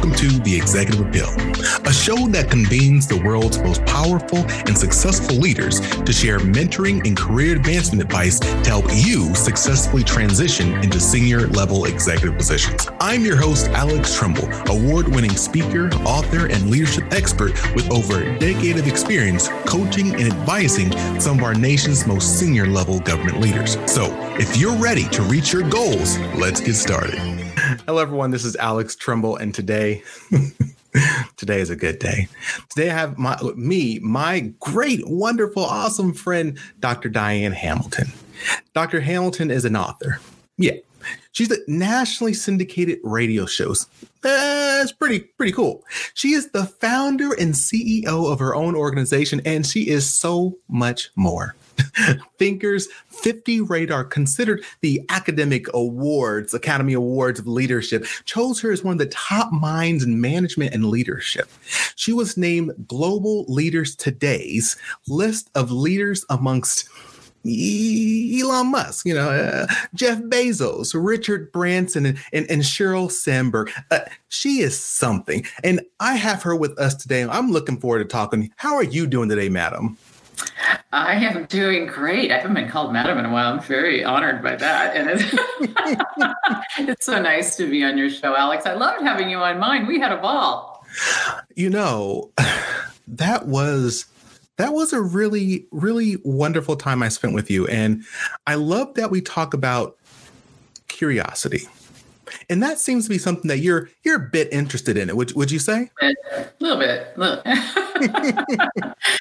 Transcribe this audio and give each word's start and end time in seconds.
welcome 0.00 0.16
to 0.16 0.38
The 0.40 0.56
Executive 0.56 1.06
Appeal, 1.06 1.28
a 1.86 1.92
show 1.92 2.26
that 2.28 2.50
convenes 2.50 3.06
the 3.06 3.18
world's 3.18 3.58
most 3.58 3.84
powerful 3.84 4.38
and 4.38 4.78
successful 4.78 5.36
leaders 5.36 5.78
to 5.78 6.10
share 6.10 6.38
mentoring 6.38 7.06
and 7.06 7.14
career 7.14 7.54
advancement 7.54 8.02
advice 8.02 8.38
to 8.40 8.46
help 8.64 8.86
you 8.94 9.34
successfully 9.34 10.02
transition 10.02 10.72
into 10.82 10.98
senior 10.98 11.48
level 11.48 11.84
executive 11.84 12.34
positions. 12.38 12.88
I'm 12.98 13.26
your 13.26 13.36
host, 13.36 13.66
Alex 13.72 14.16
Trumbull, 14.16 14.48
award 14.70 15.06
winning 15.06 15.36
speaker, 15.36 15.90
author, 16.06 16.46
and 16.46 16.70
leadership 16.70 17.04
expert 17.12 17.52
with 17.74 17.90
over 17.90 18.22
a 18.22 18.38
decade 18.38 18.78
of 18.78 18.88
experience 18.88 19.48
coaching 19.66 20.14
and 20.14 20.32
advising 20.32 20.92
some 21.20 21.40
of 21.40 21.44
our 21.44 21.54
nation's 21.54 22.06
most 22.06 22.38
senior 22.38 22.66
level 22.66 23.00
government 23.00 23.38
leaders. 23.38 23.76
So, 23.84 24.06
if 24.38 24.56
you're 24.56 24.76
ready 24.76 25.04
to 25.10 25.20
reach 25.24 25.52
your 25.52 25.68
goals, 25.68 26.18
let's 26.36 26.62
get 26.62 26.74
started. 26.74 27.39
Hello, 27.86 27.98
everyone. 27.98 28.30
This 28.30 28.44
is 28.44 28.56
Alex 28.56 28.94
Trumbull, 28.94 29.36
and 29.36 29.54
today, 29.54 30.02
today 31.36 31.60
is 31.60 31.70
a 31.70 31.76
good 31.76 31.98
day. 31.98 32.28
Today, 32.68 32.90
I 32.90 32.94
have 32.94 33.18
my 33.18 33.36
me, 33.56 33.98
my 34.00 34.52
great, 34.60 35.00
wonderful, 35.06 35.64
awesome 35.64 36.12
friend, 36.12 36.58
Dr. 36.78 37.08
Diane 37.08 37.52
Hamilton. 37.52 38.12
Dr. 38.74 39.00
Hamilton 39.00 39.50
is 39.50 39.64
an 39.64 39.76
author. 39.76 40.20
Yeah, 40.56 40.76
she's 41.32 41.48
the 41.48 41.62
nationally 41.66 42.34
syndicated 42.34 42.98
radio 43.02 43.46
shows. 43.46 43.86
Eh, 44.24 44.78
That's 44.78 44.92
pretty 44.92 45.20
pretty 45.20 45.52
cool. 45.52 45.84
She 46.14 46.32
is 46.32 46.50
the 46.50 46.66
founder 46.66 47.32
and 47.32 47.54
CEO 47.54 48.30
of 48.30 48.38
her 48.38 48.54
own 48.54 48.74
organization, 48.76 49.40
and 49.44 49.66
she 49.66 49.88
is 49.88 50.12
so 50.14 50.58
much 50.68 51.10
more. 51.16 51.54
Thinkers 52.38 52.88
50 53.08 53.62
Radar, 53.62 54.04
considered 54.04 54.64
the 54.80 55.02
academic 55.08 55.66
awards, 55.74 56.54
Academy 56.54 56.92
Awards 56.92 57.38
of 57.38 57.46
Leadership, 57.46 58.04
chose 58.24 58.60
her 58.60 58.72
as 58.72 58.82
one 58.82 58.92
of 58.92 58.98
the 58.98 59.06
top 59.06 59.52
minds 59.52 60.04
in 60.04 60.20
management 60.20 60.74
and 60.74 60.86
leadership. 60.86 61.50
She 61.96 62.12
was 62.12 62.36
named 62.36 62.72
Global 62.88 63.44
Leaders 63.44 63.94
Today's 63.94 64.76
list 65.08 65.50
of 65.54 65.70
leaders 65.70 66.24
amongst 66.30 66.88
Elon 67.46 68.70
Musk, 68.70 69.06
you 69.06 69.14
know, 69.14 69.30
uh, 69.30 69.66
Jeff 69.94 70.18
Bezos, 70.18 70.92
Richard 70.94 71.50
Branson, 71.52 72.04
and, 72.04 72.18
and, 72.32 72.50
and 72.50 72.62
Sheryl 72.62 73.10
Sandberg. 73.10 73.70
Uh, 73.90 74.00
she 74.28 74.60
is 74.60 74.78
something. 74.78 75.46
And 75.64 75.80
I 76.00 76.16
have 76.16 76.42
her 76.42 76.54
with 76.54 76.78
us 76.78 76.94
today. 76.94 77.24
I'm 77.24 77.50
looking 77.50 77.78
forward 77.78 78.00
to 78.00 78.04
talking. 78.04 78.50
How 78.56 78.74
are 78.74 78.84
you 78.84 79.06
doing 79.06 79.30
today, 79.30 79.48
madam? 79.48 79.96
I 80.92 81.14
am 81.14 81.44
doing 81.46 81.86
great. 81.86 82.32
I 82.32 82.38
haven't 82.38 82.54
been 82.54 82.68
called 82.68 82.92
madam 82.92 83.18
in 83.18 83.24
a 83.24 83.30
while. 83.30 83.52
I'm 83.52 83.60
very 83.60 84.04
honored 84.04 84.42
by 84.42 84.56
that. 84.56 84.96
And 84.96 85.10
it's, 85.10 85.24
it's 86.78 87.06
so 87.06 87.20
nice 87.20 87.56
to 87.56 87.70
be 87.70 87.84
on 87.84 87.96
your 87.96 88.10
show, 88.10 88.36
Alex. 88.36 88.66
I 88.66 88.74
loved 88.74 89.02
having 89.02 89.30
you 89.30 89.38
on 89.38 89.58
mine. 89.58 89.86
We 89.86 90.00
had 90.00 90.12
a 90.12 90.16
ball. 90.16 90.84
You 91.54 91.70
know, 91.70 92.32
that 93.08 93.46
was 93.46 94.06
that 94.56 94.72
was 94.72 94.92
a 94.92 95.00
really 95.00 95.66
really 95.70 96.18
wonderful 96.24 96.76
time 96.76 97.02
I 97.02 97.08
spent 97.08 97.34
with 97.34 97.50
you 97.50 97.66
and 97.68 98.04
I 98.46 98.56
love 98.56 98.94
that 98.94 99.10
we 99.10 99.20
talk 99.22 99.54
about 99.54 99.96
curiosity 100.88 101.66
and 102.50 102.62
that 102.62 102.80
seems 102.80 103.04
to 103.04 103.10
be 103.10 103.16
something 103.16 103.48
that 103.48 103.58
you're 103.58 103.88
you're 104.02 104.16
a 104.16 104.28
bit 104.30 104.52
interested 104.52 104.98
in 104.98 105.08
it. 105.08 105.16
Would 105.16 105.34
would 105.34 105.50
you 105.50 105.60
say? 105.60 105.90
A 106.02 106.14
little 106.58 106.78
bit. 106.78 107.16
Look, 107.16 107.42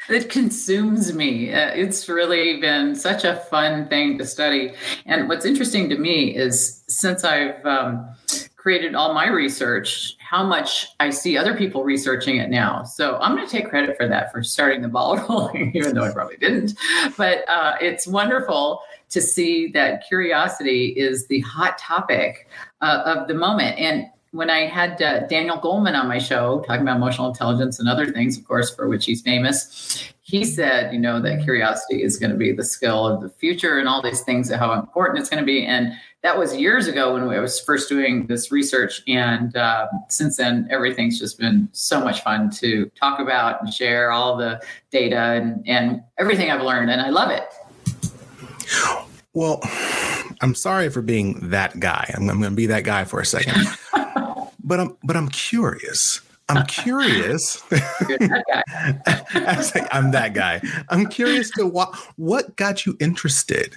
it 0.09 0.29
consumes 0.29 1.13
me. 1.13 1.53
Uh, 1.53 1.69
it's 1.69 2.09
really 2.09 2.59
been 2.59 2.95
such 2.95 3.23
a 3.23 3.35
fun 3.35 3.87
thing 3.87 4.17
to 4.17 4.25
study. 4.25 4.73
And 5.05 5.29
what's 5.29 5.45
interesting 5.45 5.89
to 5.89 5.97
me 5.97 6.35
is 6.35 6.83
since 6.87 7.23
I've 7.23 7.63
um, 7.65 8.09
created 8.55 8.95
all 8.95 9.13
my 9.13 9.27
research, 9.27 10.17
how 10.19 10.43
much 10.43 10.87
I 10.99 11.11
see 11.11 11.37
other 11.37 11.55
people 11.55 11.83
researching 11.83 12.37
it 12.37 12.49
now. 12.49 12.83
So 12.83 13.17
I'm 13.17 13.35
going 13.35 13.47
to 13.47 13.51
take 13.51 13.69
credit 13.69 13.95
for 13.95 14.07
that 14.07 14.31
for 14.31 14.43
starting 14.43 14.81
the 14.81 14.89
ball 14.89 15.17
rolling, 15.29 15.71
even 15.75 15.95
though 15.95 16.03
I 16.03 16.11
probably 16.11 16.37
didn't. 16.37 16.73
But 17.15 17.47
uh, 17.47 17.75
it's 17.79 18.05
wonderful 18.05 18.81
to 19.11 19.21
see 19.21 19.69
that 19.71 20.07
curiosity 20.07 20.87
is 20.89 21.27
the 21.27 21.39
hot 21.41 21.77
topic 21.77 22.47
uh, 22.81 23.01
of 23.05 23.27
the 23.27 23.33
moment. 23.33 23.77
And 23.79 24.07
when 24.31 24.49
I 24.49 24.67
had 24.67 25.01
uh, 25.01 25.21
Daniel 25.27 25.57
Goleman 25.57 25.99
on 25.99 26.07
my 26.07 26.19
show 26.19 26.63
talking 26.67 26.83
about 26.83 26.97
emotional 26.97 27.27
intelligence 27.27 27.79
and 27.79 27.89
other 27.89 28.11
things, 28.11 28.37
of 28.37 28.47
course, 28.47 28.73
for 28.73 28.87
which 28.87 29.05
he's 29.05 29.21
famous, 29.21 30.13
he 30.21 30.45
said, 30.45 30.93
you 30.93 30.99
know, 30.99 31.19
that 31.19 31.43
curiosity 31.43 32.03
is 32.03 32.17
going 32.17 32.29
to 32.31 32.37
be 32.37 32.51
the 32.51 32.63
skill 32.63 33.07
of 33.07 33.21
the 33.21 33.29
future 33.29 33.79
and 33.79 33.87
all 33.87 34.03
these 34.03 34.21
things, 34.21 34.51
how 34.51 34.73
important 34.73 35.17
it's 35.17 35.29
going 35.29 35.41
to 35.41 35.45
be. 35.45 35.65
And 35.65 35.93
that 36.21 36.37
was 36.37 36.55
years 36.55 36.85
ago 36.85 37.13
when 37.13 37.23
I 37.23 37.39
was 37.39 37.59
first 37.59 37.89
doing 37.89 38.27
this 38.27 38.51
research. 38.51 39.01
And 39.07 39.55
uh, 39.55 39.87
since 40.09 40.37
then, 40.37 40.67
everything's 40.69 41.17
just 41.17 41.39
been 41.39 41.67
so 41.71 42.03
much 42.03 42.21
fun 42.21 42.51
to 42.51 42.91
talk 42.95 43.19
about 43.19 43.63
and 43.63 43.73
share 43.73 44.11
all 44.11 44.37
the 44.37 44.61
data 44.91 45.17
and, 45.17 45.67
and 45.67 46.03
everything 46.19 46.51
I've 46.51 46.61
learned. 46.61 46.91
And 46.91 47.01
I 47.01 47.09
love 47.09 47.31
it. 47.31 47.45
Well, 49.33 49.61
I'm 50.41 50.55
sorry 50.55 50.89
for 50.89 51.01
being 51.01 51.49
that 51.49 51.79
guy. 51.79 52.11
I'm, 52.15 52.29
I'm 52.29 52.39
going 52.39 52.51
to 52.51 52.55
be 52.55 52.67
that 52.67 52.83
guy 52.83 53.03
for 53.03 53.19
a 53.19 53.25
second. 53.25 53.67
but 54.63 54.79
I'm 54.79 54.97
but 55.03 55.15
I'm 55.15 55.29
curious. 55.29 56.21
I'm 56.47 56.65
curious. 56.67 57.61
that 57.69 58.53
I'm 59.91 60.11
that 60.11 60.33
guy. 60.33 60.61
I'm 60.89 61.07
curious 61.07 61.51
to 61.51 61.65
what 61.65 61.95
what 62.15 62.55
got 62.55 62.85
you 62.85 62.95
interested 62.99 63.75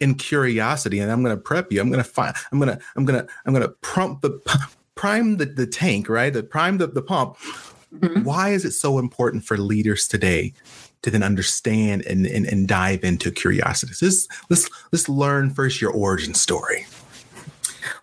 in 0.00 0.14
curiosity, 0.14 0.98
and 0.98 1.10
I'm 1.10 1.22
going 1.22 1.36
to 1.36 1.42
prep 1.42 1.72
you. 1.72 1.80
I'm 1.80 1.90
going 1.90 2.02
to 2.02 2.08
find. 2.08 2.34
I'm 2.52 2.58
going 2.58 2.76
to. 2.76 2.84
I'm 2.96 3.04
going 3.04 3.20
to. 3.20 3.32
I'm 3.46 3.52
going 3.52 3.66
to 3.66 3.74
prompt 3.82 4.22
the 4.22 4.40
prime 4.94 5.36
the, 5.36 5.46
the 5.46 5.66
tank, 5.66 6.08
right? 6.08 6.32
The 6.32 6.42
prime 6.42 6.78
the, 6.78 6.86
the 6.86 7.02
pump. 7.02 7.36
Mm-hmm. 7.94 8.24
Why 8.24 8.50
is 8.50 8.64
it 8.64 8.72
so 8.72 8.98
important 8.98 9.44
for 9.44 9.56
leaders 9.56 10.08
today 10.08 10.52
to 11.04 11.10
then 11.10 11.22
understand 11.22 12.02
and, 12.06 12.24
and, 12.26 12.46
and 12.46 12.66
dive 12.66 13.04
into 13.04 13.30
curiosity. 13.30 13.92
Let's, 14.00 14.26
let's, 14.48 14.70
let's 14.90 15.06
learn 15.06 15.50
first 15.50 15.80
your 15.80 15.92
origin 15.92 16.32
story. 16.32 16.86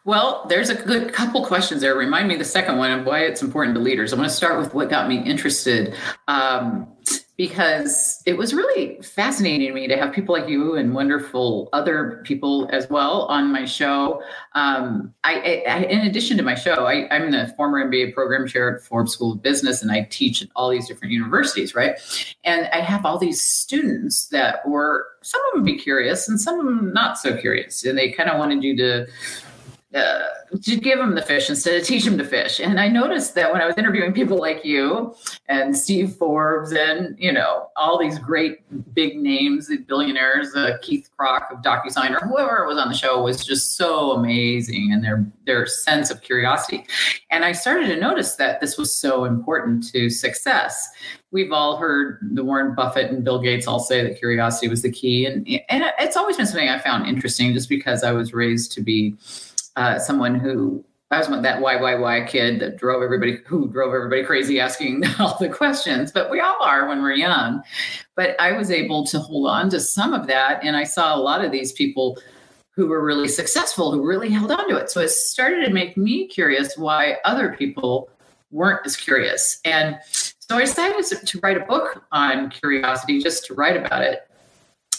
Well, 0.05 0.45
there's 0.49 0.69
a 0.69 0.75
good 0.75 1.11
couple 1.11 1.43
questions 1.43 1.81
there. 1.81 1.95
Remind 1.95 2.27
me 2.27 2.35
the 2.35 2.45
second 2.45 2.77
one 2.77 2.91
and 2.91 3.03
why 3.03 3.21
it's 3.21 3.41
important 3.41 3.75
to 3.75 3.81
leaders. 3.81 4.13
I 4.13 4.17
want 4.17 4.29
to 4.29 4.35
start 4.35 4.59
with 4.59 4.75
what 4.75 4.89
got 4.91 5.07
me 5.07 5.17
interested. 5.17 5.95
Um, 6.27 6.87
because 7.41 8.21
it 8.27 8.37
was 8.37 8.53
really 8.53 9.01
fascinating 9.01 9.67
to 9.67 9.73
me 9.73 9.87
to 9.87 9.97
have 9.97 10.13
people 10.13 10.31
like 10.31 10.47
you 10.47 10.75
and 10.75 10.93
wonderful 10.93 11.69
other 11.73 12.21
people 12.23 12.69
as 12.71 12.87
well 12.87 13.23
on 13.23 13.51
my 13.51 13.65
show. 13.65 14.21
Um, 14.53 15.11
I, 15.23 15.63
I, 15.67 15.77
in 15.85 16.01
addition 16.01 16.37
to 16.37 16.43
my 16.43 16.53
show, 16.53 16.85
I, 16.85 17.07
am 17.09 17.31
the 17.31 17.51
former 17.57 17.83
MBA 17.83 18.13
program 18.13 18.47
chair 18.47 18.75
at 18.75 18.83
Forbes 18.83 19.13
School 19.13 19.31
of 19.31 19.41
Business, 19.41 19.81
and 19.81 19.91
I 19.91 20.07
teach 20.11 20.43
at 20.43 20.49
all 20.55 20.69
these 20.69 20.87
different 20.87 21.13
universities, 21.13 21.73
right? 21.73 21.97
And 22.43 22.69
I 22.73 22.81
have 22.81 23.07
all 23.07 23.17
these 23.17 23.41
students 23.41 24.27
that 24.27 24.67
were 24.69 25.07
some 25.23 25.41
of 25.47 25.55
them 25.55 25.63
be 25.63 25.79
curious 25.79 26.27
and 26.27 26.39
some 26.39 26.59
of 26.59 26.65
them 26.67 26.93
not 26.93 27.17
so 27.17 27.35
curious, 27.35 27.83
and 27.83 27.97
they 27.97 28.11
kind 28.11 28.29
of 28.29 28.37
wanted 28.37 28.63
you 28.63 28.77
to 28.77 29.07
uh, 29.93 30.27
to 30.61 30.77
give 30.77 30.99
them 30.99 31.15
the 31.15 31.21
fish 31.21 31.49
instead 31.49 31.79
of 31.79 31.85
teach 31.85 32.05
them 32.05 32.17
to 32.17 32.23
fish. 32.23 32.59
And 32.59 32.79
I 32.79 32.87
noticed 32.87 33.35
that 33.35 33.51
when 33.51 33.61
I 33.61 33.65
was 33.65 33.75
interviewing 33.77 34.13
people 34.13 34.37
like 34.37 34.63
you 34.63 35.15
and 35.49 35.75
Steve 35.75 36.15
Forbes 36.15 36.71
and, 36.71 37.15
you 37.19 37.31
know, 37.33 37.67
all 37.75 37.97
these 37.97 38.17
great 38.17 38.59
big 38.93 39.17
names, 39.17 39.67
the 39.67 39.77
billionaires, 39.77 40.55
uh, 40.55 40.77
Keith 40.81 41.09
Krach 41.17 41.51
of 41.51 41.61
DocuSign 41.61 42.11
or 42.11 42.25
whoever 42.25 42.65
was 42.67 42.77
on 42.77 42.87
the 42.87 42.95
show 42.95 43.21
was 43.21 43.43
just 43.43 43.75
so 43.75 44.11
amazing 44.11 44.91
and 44.93 45.03
their, 45.03 45.25
their 45.45 45.65
sense 45.65 46.09
of 46.09 46.21
curiosity. 46.21 46.85
And 47.29 47.43
I 47.43 47.51
started 47.51 47.87
to 47.87 47.97
notice 47.97 48.35
that 48.35 48.61
this 48.61 48.77
was 48.77 48.93
so 48.93 49.25
important 49.25 49.91
to 49.91 50.09
success. 50.09 50.89
We've 51.31 51.51
all 51.51 51.77
heard 51.77 52.19
the 52.33 52.43
Warren 52.43 52.75
Buffett 52.75 53.11
and 53.11 53.23
Bill 53.23 53.41
Gates 53.41 53.67
all 53.67 53.79
say 53.79 54.03
that 54.03 54.19
curiosity 54.19 54.67
was 54.67 54.81
the 54.81 54.91
key. 54.91 55.25
And, 55.25 55.47
and 55.69 55.83
it's 55.99 56.17
always 56.17 56.37
been 56.37 56.45
something 56.45 56.69
I 56.69 56.79
found 56.79 57.07
interesting 57.07 57.53
just 57.53 57.69
because 57.69 58.03
I 58.03 58.11
was 58.11 58.33
raised 58.33 58.71
to 58.73 58.81
be 58.81 59.15
uh, 59.75 59.99
someone 59.99 60.35
who 60.35 60.83
I 61.11 61.17
was 61.17 61.27
that 61.41 61.59
why 61.59 61.75
why 61.75 61.95
why 61.95 62.25
kid 62.25 62.61
that 62.61 62.77
drove 62.77 63.03
everybody 63.03 63.39
who 63.45 63.67
drove 63.67 63.93
everybody 63.93 64.23
crazy 64.23 64.61
asking 64.61 65.03
all 65.19 65.37
the 65.39 65.49
questions. 65.49 66.11
But 66.11 66.31
we 66.31 66.39
all 66.39 66.57
are 66.61 66.87
when 66.87 67.01
we're 67.01 67.11
young. 67.11 67.61
But 68.15 68.39
I 68.39 68.53
was 68.53 68.71
able 68.71 69.05
to 69.07 69.19
hold 69.19 69.49
on 69.49 69.69
to 69.71 69.79
some 69.79 70.13
of 70.13 70.27
that, 70.27 70.63
and 70.63 70.77
I 70.77 70.85
saw 70.85 71.13
a 71.13 71.19
lot 71.19 71.43
of 71.43 71.51
these 71.51 71.73
people 71.73 72.17
who 72.73 72.87
were 72.87 73.03
really 73.03 73.27
successful 73.27 73.91
who 73.91 74.07
really 74.07 74.29
held 74.29 74.51
on 74.51 74.69
to 74.69 74.77
it. 74.77 74.89
So 74.89 75.01
it 75.01 75.09
started 75.09 75.65
to 75.65 75.73
make 75.73 75.97
me 75.97 76.27
curious 76.27 76.77
why 76.77 77.17
other 77.25 77.53
people 77.57 78.09
weren't 78.49 78.85
as 78.85 78.95
curious. 78.95 79.59
And 79.65 79.99
so 80.39 80.55
I 80.55 80.61
decided 80.61 81.05
to 81.27 81.39
write 81.43 81.57
a 81.57 81.65
book 81.65 82.05
on 82.13 82.49
curiosity, 82.49 83.19
just 83.19 83.45
to 83.47 83.53
write 83.53 83.75
about 83.75 84.01
it 84.01 84.25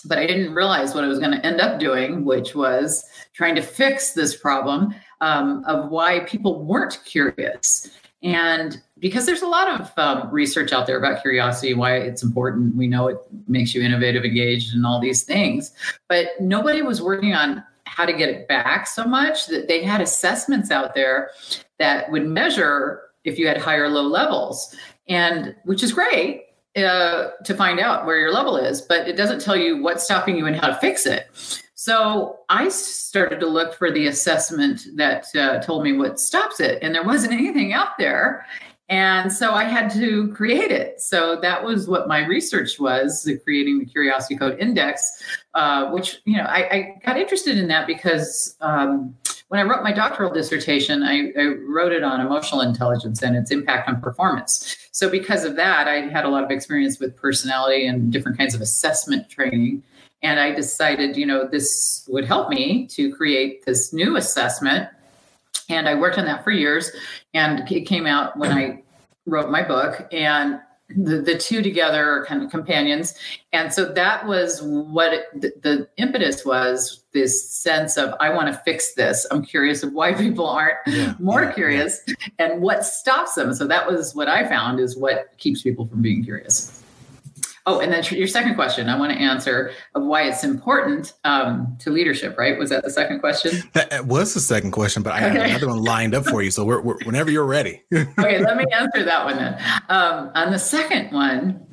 but 0.05 0.19
I 0.19 0.27
didn't 0.27 0.55
realize 0.55 0.95
what 0.95 1.05
I 1.05 1.09
was 1.09 1.19
going 1.19 1.33
to 1.33 1.47
end 1.47 1.61
up 1.61 1.79
doing, 1.79 2.25
which 2.25 2.55
was 2.55 3.05
trying 3.33 3.55
to 3.55 3.63
fix 3.63 4.13
this 4.13 4.37
problem 4.37 4.95
um, 5.21 5.65
of 5.67 5.91
why 5.91 6.21
people 6.21 6.65
weren't 6.65 7.01
curious. 7.05 7.91
And 8.23 8.81
because 8.99 9.27
there's 9.27 9.43
a 9.43 9.49
lot 9.49 9.81
of 9.81 9.93
um, 9.99 10.31
research 10.31 10.73
out 10.73 10.87
there 10.87 10.97
about 10.97 11.23
curiosity, 11.23 11.75
why 11.75 11.97
it's 11.97 12.23
important. 12.23 12.77
We 12.77 12.87
know 12.87 13.09
it 13.09 13.19
makes 13.49 13.75
you 13.75 13.83
innovative, 13.83 14.25
engaged, 14.25 14.75
and 14.75 14.87
all 14.87 15.01
these 15.01 15.25
things. 15.25 15.73
But 16.09 16.29
nobody 16.41 16.83
was 16.83 17.03
working 17.03 17.35
on 17.35 17.65
how 17.85 18.07
to 18.07 18.13
get 18.13 18.29
it 18.29 18.49
back 18.49 18.87
so 18.87 19.05
much 19.05 19.47
that 19.47 19.67
they 19.69 19.83
had 19.83 20.01
assessments 20.01 20.71
out 20.71 20.95
there 20.95 21.31
that 21.79 22.11
would 22.13 22.27
measure 22.27 23.03
if 23.25 23.39
you 23.39 23.47
had 23.47 23.59
high 23.59 23.77
or 23.77 23.89
low 23.89 24.03
levels, 24.03 24.75
and 25.09 25.55
which 25.65 25.83
is 25.83 25.93
great 25.93 26.45
uh, 26.77 27.31
to 27.45 27.55
find 27.55 27.81
out 27.81 28.07
where 28.07 28.19
your 28.19 28.33
level 28.33 28.57
is, 28.57 28.81
but 28.81 29.07
it 29.09 29.17
doesn't 29.17 29.41
tell 29.41 29.57
you 29.57 29.83
what's 29.83 30.05
stopping 30.05 30.37
you 30.37 30.47
and 30.47 30.57
how 30.57 30.69
to 30.69 30.75
fix 30.77 31.07
it. 31.07 31.27
So 31.85 32.39
I 32.49 32.69
started 32.69 33.41
to 33.41 33.49
look 33.49 33.75
for 33.75 33.91
the 33.91 34.07
assessment 34.07 34.87
that 34.95 35.27
uh, 35.35 35.59
told 35.59 35.83
me 35.83 35.93
what 35.93 36.21
stops 36.21 36.61
it, 36.61 36.79
and 36.81 36.95
there 36.95 37.03
wasn't 37.03 37.33
anything 37.41 37.73
out 37.73 37.99
there. 37.99 38.47
And 38.89 39.33
so 39.33 39.53
I 39.53 39.65
had 39.65 39.91
to 39.95 40.29
create 40.29 40.71
it. 40.71 41.01
So 41.01 41.41
that 41.41 41.65
was 41.65 41.89
what 41.89 42.07
my 42.07 42.25
research 42.25 42.79
was, 42.79 43.29
creating 43.43 43.81
the 43.81 43.87
Curiosity 43.87 44.37
Code 44.37 44.61
Index, 44.61 45.25
uh, 45.55 45.91
which, 45.91 46.21
you 46.25 46.37
know, 46.37 46.45
I, 46.45 46.59
I, 46.71 46.95
got 47.05 47.17
interested 47.17 47.59
in 47.59 47.67
that 47.69 47.89
because 47.89 48.57
um, 48.61 49.17
when 49.49 49.59
I 49.59 49.65
wrote 49.65 49.83
my 49.83 49.93
doctoral 49.93 50.33
dissertation, 50.33 51.03
I, 51.03 51.33
I, 51.37 51.47
wrote 51.67 51.91
it 51.91 52.05
on 52.05 52.21
emotional 52.21 52.61
intelligence 52.61 53.23
and 53.23 53.35
its 53.35 53.51
impact 53.51 53.89
on 53.89 54.01
performance. 54.01 54.77
So 54.93 55.11
because 55.11 55.45
of 55.45 55.57
that, 55.57 55.89
I 55.89 56.03
had 56.03 56.25
a 56.25 56.29
lot 56.29 56.45
of 56.45 56.51
experience 56.53 57.01
with 57.01 57.17
personality 57.17 57.89
and 57.89 58.13
different 58.13 58.39
kinds 58.39 58.55
of 58.55 58.61
assessment 58.61 59.29
training. 59.29 59.83
And 60.23 60.39
I 60.39 60.53
decided, 60.53 61.17
you 61.17 61.27
know, 61.27 61.47
this 61.47 62.07
would 62.09 62.25
help 62.25 62.49
me 62.49 62.87
to 62.89 63.15
create 63.15 63.65
this 63.65 63.93
new 63.93 64.17
assessment 64.17 64.89
and 65.69 65.89
I 65.89 65.95
worked 65.95 66.19
on 66.19 66.27
that 66.27 66.45
for 66.45 66.51
years. 66.51 66.91
And 67.35 67.71
it 67.71 67.83
came 67.83 68.07
out 68.07 68.37
when 68.37 68.53
I 68.53 68.83
wrote 69.27 69.51
my 69.51 69.63
book. 69.63 70.07
And 70.13 70.61
the, 70.95 71.23
the 71.23 71.39
two 71.39 71.63
together 71.63 72.07
are 72.07 72.27
kind 72.27 72.43
of 72.43 72.51
companions. 72.51 73.15
And 73.55 73.73
so 73.73 73.87
that 73.87 74.27
was 74.27 74.61
what 74.61 75.15
it, 75.15 75.41
the, 75.41 75.53
the, 75.63 75.89
impetus 75.97 76.45
was 76.45 77.03
this 77.15 77.51
sense 77.51 77.97
of, 77.97 78.15
I 78.21 78.29
want 78.29 78.49
to 78.49 78.61
fix 78.61 78.93
this. 78.95 79.27
I'm 79.31 79.43
curious 79.43 79.83
of 79.83 79.95
why 79.95 80.13
people 80.19 80.47
aren't 80.47 80.77
yeah, 80.87 81.15
more 81.19 81.45
yeah, 81.45 81.53
curious 81.53 82.01
yeah. 82.07 82.15
and 82.39 82.61
what 82.61 82.85
stops 82.85 83.35
them. 83.35 83.55
So 83.55 83.67
that 83.67 83.91
was 83.91 84.15
what 84.15 84.29
I 84.29 84.47
found 84.47 84.81
is 84.81 84.95
what 84.95 85.33
keeps 85.39 85.63
people 85.63 85.87
from 85.87 86.03
being 86.03 86.23
curious. 86.23 86.82
Oh, 87.65 87.79
and 87.79 87.93
then 87.93 88.03
your 88.11 88.27
second 88.27 88.57
question, 88.57 88.89
I 88.89 88.99
want 88.99 89.13
to 89.13 89.19
answer 89.19 89.73
of 89.95 90.03
why 90.03 90.23
it's 90.23 90.43
important 90.43 91.13
um, 91.25 91.77
to 91.81 91.91
leadership. 91.91 92.37
Right? 92.37 92.59
Was 92.59 92.71
that 92.71 92.85
the 92.85 92.91
second 92.91 93.21
question? 93.21 93.63
That 93.73 94.07
was 94.07 94.35
the 94.35 94.41
second 94.41 94.73
question, 94.73 95.03
but 95.03 95.13
I 95.13 95.21
have 95.21 95.35
another 95.35 95.69
one 95.69 95.83
lined 95.83 96.15
up 96.15 96.25
for 96.27 96.43
you. 96.43 96.51
So 96.51 96.65
we're, 96.65 96.81
we're, 96.81 96.99
whenever 97.05 97.31
you're 97.31 97.47
ready. 97.47 97.83
okay, 97.95 98.39
let 98.39 98.57
me 98.57 98.65
answer 98.73 99.03
that 99.05 99.25
one 99.25 99.37
then. 99.37 99.59
Um, 99.89 100.31
on 100.35 100.53
the 100.53 100.59
second 100.59 101.11
one, 101.13 101.65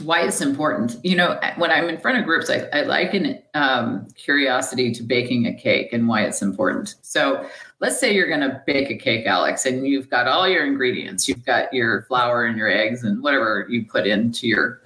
why 0.00 0.22
it's 0.22 0.40
important. 0.40 0.96
You 1.02 1.16
know, 1.16 1.38
when 1.56 1.70
I'm 1.70 1.88
in 1.88 1.98
front 1.98 2.18
of 2.18 2.24
groups, 2.24 2.50
I, 2.50 2.68
I 2.72 2.82
liken 2.82 3.40
um, 3.54 4.08
curiosity 4.14 4.92
to 4.92 5.02
baking 5.02 5.46
a 5.46 5.54
cake 5.54 5.92
and 5.92 6.08
why 6.08 6.22
it's 6.22 6.42
important. 6.42 6.96
So 7.02 7.46
let's 7.80 7.98
say 7.98 8.14
you're 8.14 8.28
going 8.28 8.40
to 8.40 8.62
bake 8.66 8.90
a 8.90 8.96
cake, 8.96 9.26
Alex, 9.26 9.66
and 9.66 9.86
you've 9.86 10.08
got 10.08 10.26
all 10.26 10.48
your 10.48 10.64
ingredients. 10.64 11.28
You've 11.28 11.44
got 11.44 11.72
your 11.72 12.02
flour 12.02 12.44
and 12.44 12.56
your 12.56 12.68
eggs 12.68 13.04
and 13.04 13.22
whatever 13.22 13.66
you 13.68 13.84
put 13.84 14.06
into 14.06 14.46
your 14.46 14.80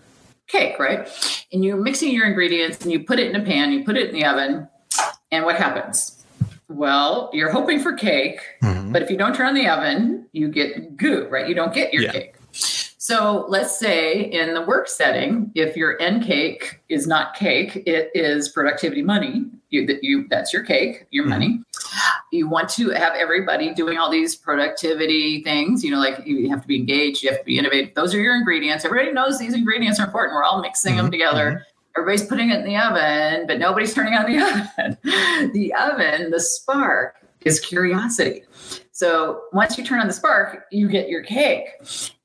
cake, 0.47 0.79
right? 0.79 1.09
And 1.53 1.65
you're 1.65 1.77
mixing 1.77 2.13
your 2.13 2.27
ingredients 2.27 2.83
and 2.83 2.93
you 2.93 3.05
put 3.05 3.19
it 3.19 3.35
in 3.35 3.41
a 3.41 3.45
pan, 3.45 3.73
you 3.73 3.85
put 3.85 3.97
it 3.97 4.09
in 4.09 4.15
the 4.15 4.25
oven, 4.25 4.69
and 5.31 5.45
what 5.45 5.57
happens? 5.57 6.25
Well, 6.69 7.31
you're 7.33 7.51
hoping 7.51 7.81
for 7.81 7.93
cake, 7.93 8.41
mm-hmm. 8.63 8.93
but 8.93 9.03
if 9.03 9.11
you 9.11 9.17
don't 9.17 9.35
turn 9.35 9.49
on 9.49 9.55
the 9.55 9.69
oven, 9.69 10.27
you 10.33 10.49
get 10.49 10.97
goo, 10.97 11.29
right? 11.31 11.49
You 11.49 11.55
don't 11.55 11.75
get 11.75 11.93
your 11.93 12.05
yeah. 12.05 12.13
cake. 12.13 12.35
So 13.05 13.45
let's 13.51 13.79
say 13.79 14.19
in 14.19 14.55
the 14.55 14.63
work 14.63 14.89
setting, 14.89 15.53
if 15.55 15.77
your 15.77 16.01
end 16.01 16.25
cake 16.25 16.81
is 16.89 17.07
not 17.07 17.35
cake, 17.35 17.83
it 17.85 18.11
is 18.15 18.49
productivity 18.49 19.03
money. 19.03 19.45
You 19.69 19.87
that 19.89 20.03
you 20.03 20.27
that's 20.31 20.55
your 20.55 20.65
cake, 20.65 21.07
your 21.11 21.25
mm-hmm. 21.25 21.31
money. 21.31 21.61
You 22.33 22.49
want 22.49 22.71
to 22.71 22.89
have 22.93 23.13
everybody 23.13 23.75
doing 23.75 23.99
all 23.99 24.11
these 24.11 24.35
productivity 24.35 25.43
things. 25.43 25.85
You 25.85 25.91
know, 25.91 25.99
like 25.99 26.27
you 26.27 26.49
have 26.49 26.63
to 26.63 26.67
be 26.67 26.77
engaged, 26.77 27.23
you 27.23 27.29
have 27.29 27.41
to 27.41 27.45
be 27.45 27.59
innovative. 27.59 27.95
Those 27.95 28.15
are 28.15 28.21
your 28.23 28.37
ingredients. 28.37 28.87
Everybody 28.87 29.13
knows 29.13 29.39
these 29.39 29.53
ingredients 29.53 30.01
are 30.01 30.07
important. 30.07 30.35
We're 30.35 30.43
all 30.43 30.63
mixing 30.63 30.95
mm-hmm. 30.95 31.03
them 31.03 31.11
together. 31.11 31.51
Mm-hmm. 31.51 31.99
Everybody's 32.01 32.27
putting 32.27 32.53
it 32.53 32.61
in 32.61 32.65
the 32.65 32.79
oven, 32.79 33.47
but 33.47 33.59
nobody's 33.59 33.93
turning 33.95 34.15
on 34.15 34.25
the 34.25 34.39
oven. 34.39 34.97
the 35.53 35.75
oven, 35.75 36.31
the 36.31 36.41
spark 36.41 37.17
is 37.43 37.61
curiosity. 37.61 38.45
So 38.97 39.47
once 39.53 39.77
you 39.77 39.83
turn 39.83 39.99
on 39.99 40.07
the 40.07 40.13
spark, 40.13 40.67
you 40.71 40.89
get 40.89 41.09
your 41.09 41.25
cake. 41.25 41.67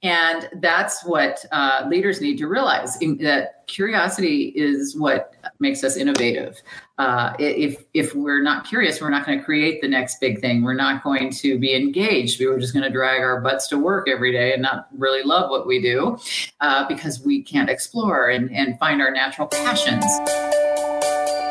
And 0.04 0.48
that's 0.62 1.04
what 1.04 1.44
uh, 1.51 1.88
leaders 1.89 2.21
need 2.21 2.38
to 2.38 2.48
realize 2.48 2.95
in, 3.01 3.18
that 3.24 3.66
curiosity 3.66 4.54
is 4.56 4.95
what 4.95 5.33
makes 5.60 5.83
us 5.83 5.98
innovative. 5.98 6.62
Uh, 7.00 7.33
if, 7.39 7.86
if 7.95 8.13
we're 8.13 8.44
not 8.44 8.68
curious, 8.68 9.01
we're 9.01 9.10
not 9.10 9.25
going 9.25 9.39
to 9.39 9.44
create 9.44 9.81
the 9.81 9.88
next 9.88 10.19
big 10.21 10.42
thing. 10.42 10.62
We're 10.62 10.75
not 10.75 11.04
going 11.04 11.31
to 11.31 11.57
be 11.57 11.74
engaged. 11.74 12.39
We 12.39 12.45
were 12.45 12.60
just 12.60 12.74
going 12.74 12.83
to 12.83 12.92
drag 12.92 13.22
our 13.22 13.42
butts 13.42 13.68
to 13.69 13.80
work 13.80 14.07
every 14.07 14.31
day 14.31 14.54
and 14.54 14.62
not 14.62 14.89
really 14.95 15.24
love 15.24 15.50
what 15.50 15.65
we 15.65 15.81
do 15.81 16.19
uh, 16.62 16.88
because 16.88 17.25
we 17.25 17.42
can't 17.42 17.68
explore 17.69 18.30
and, 18.30 18.51
and 18.51 18.77
find 18.77 19.01
our 19.01 19.10
natural 19.10 19.48
passions. 19.48 20.06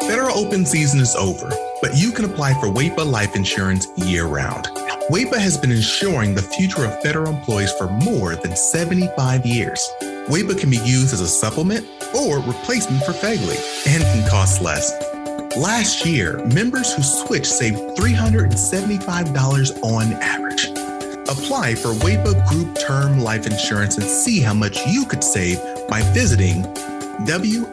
Federal 0.09 0.38
open 0.38 0.64
season 0.64 1.00
is 1.00 1.17
over, 1.17 1.50
but 1.82 1.97
you 1.97 2.12
can 2.12 2.25
apply 2.25 2.55
for 2.55 2.69
WAEPA 2.69 3.05
life 3.05 3.35
insurance 3.35 3.88
year 3.97 4.26
round. 4.26 4.69
WAEPA 5.10 5.38
has 5.38 5.56
been 5.56 5.72
insuring 5.72 6.34
the 6.34 6.43
future 6.43 6.84
of 6.84 7.00
federal 7.00 7.34
employees 7.34 7.72
for 7.72 7.88
more 7.88 8.37
than 8.37 8.55
75 8.55 9.46
years. 9.46 9.88
WAEPA 10.02 10.60
can 10.60 10.69
be 10.69 10.76
used 10.76 11.14
as 11.14 11.22
a 11.22 11.26
supplement 11.26 11.87
or 12.14 12.40
replacement 12.40 13.02
for 13.05 13.12
FEGLI 13.12 13.56
and 13.87 14.02
can 14.02 14.28
cost 14.28 14.60
less. 14.60 14.93
Last 15.56 16.05
year, 16.05 16.44
members 16.49 16.93
who 16.94 17.02
switched 17.02 17.46
saved 17.46 17.78
$375 17.96 19.82
on 19.82 20.12
average. 20.22 20.66
Apply 21.26 21.75
for 21.75 21.94
WAEPA 22.04 22.46
Group 22.46 22.78
Term 22.78 23.20
Life 23.20 23.46
Insurance 23.46 23.96
and 23.96 24.04
see 24.04 24.40
how 24.40 24.52
much 24.52 24.87
you 24.87 25.06
could 25.06 25.25
save 25.25 25.58
by 25.88 26.02
visiting 26.12 26.64
WAEPA.org 27.25 27.64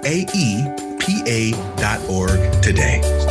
today. 2.64 3.25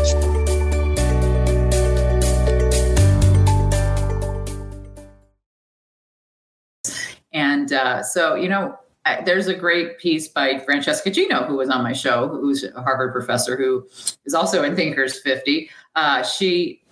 And 7.64 7.72
uh, 7.72 8.02
so, 8.02 8.34
you 8.34 8.50
know, 8.50 8.78
there's 9.25 9.46
a 9.46 9.55
great 9.55 9.99
piece 9.99 10.28
by 10.28 10.58
Francesca 10.58 11.11
Gino, 11.11 11.44
who 11.44 11.56
was 11.56 11.70
on 11.70 11.82
my 11.82 11.94
show, 11.94 12.28
who's 12.28 12.62
a 12.62 12.82
Harvard 12.82 13.12
professor 13.14 13.56
who 13.56 13.87
is 14.26 14.34
also 14.34 14.62
in 14.62 14.76
Thinkers 14.76 15.20
50. 15.20 15.70
Uh, 15.96 16.22
she 16.22 16.82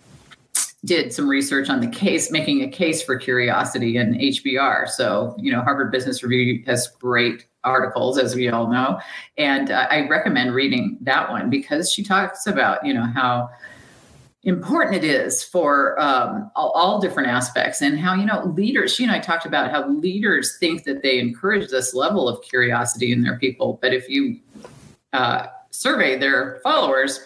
did 0.86 1.12
some 1.12 1.28
research 1.28 1.68
on 1.68 1.80
the 1.80 1.88
case, 1.88 2.30
making 2.30 2.62
a 2.62 2.68
case 2.68 3.02
for 3.02 3.18
curiosity 3.18 3.98
in 3.98 4.14
HBR. 4.14 4.88
So, 4.88 5.36
you 5.38 5.52
know, 5.52 5.60
Harvard 5.60 5.92
Business 5.92 6.22
Review 6.22 6.64
has 6.64 6.88
great 6.88 7.46
articles, 7.64 8.18
as 8.18 8.34
we 8.34 8.48
all 8.48 8.66
know. 8.66 8.98
And 9.36 9.70
uh, 9.70 9.86
I 9.90 10.08
recommend 10.08 10.54
reading 10.54 10.96
that 11.02 11.30
one 11.30 11.50
because 11.50 11.92
she 11.92 12.02
talks 12.02 12.46
about, 12.46 12.84
you 12.84 12.94
know, 12.94 13.04
how 13.04 13.50
important 14.44 14.96
it 14.96 15.04
is 15.04 15.44
for 15.44 16.00
um, 16.00 16.50
all, 16.56 16.70
all, 16.70 17.00
different 17.00 17.28
aspects 17.28 17.80
and 17.80 17.98
how 17.98 18.14
you 18.14 18.24
know 18.24 18.44
leaders 18.56 18.92
she 18.92 19.04
and 19.04 19.12
i 19.12 19.18
talked 19.18 19.46
about 19.46 19.70
how 19.70 19.88
leaders 19.88 20.56
think 20.58 20.82
that 20.82 21.02
they 21.02 21.18
encourage 21.18 21.70
this 21.70 21.94
level 21.94 22.28
of 22.28 22.42
curiosity 22.42 23.12
in 23.12 23.22
their 23.22 23.38
people 23.38 23.78
but 23.80 23.94
if 23.94 24.08
you 24.08 24.38
uh, 25.12 25.46
survey 25.70 26.18
their 26.18 26.60
followers 26.64 27.20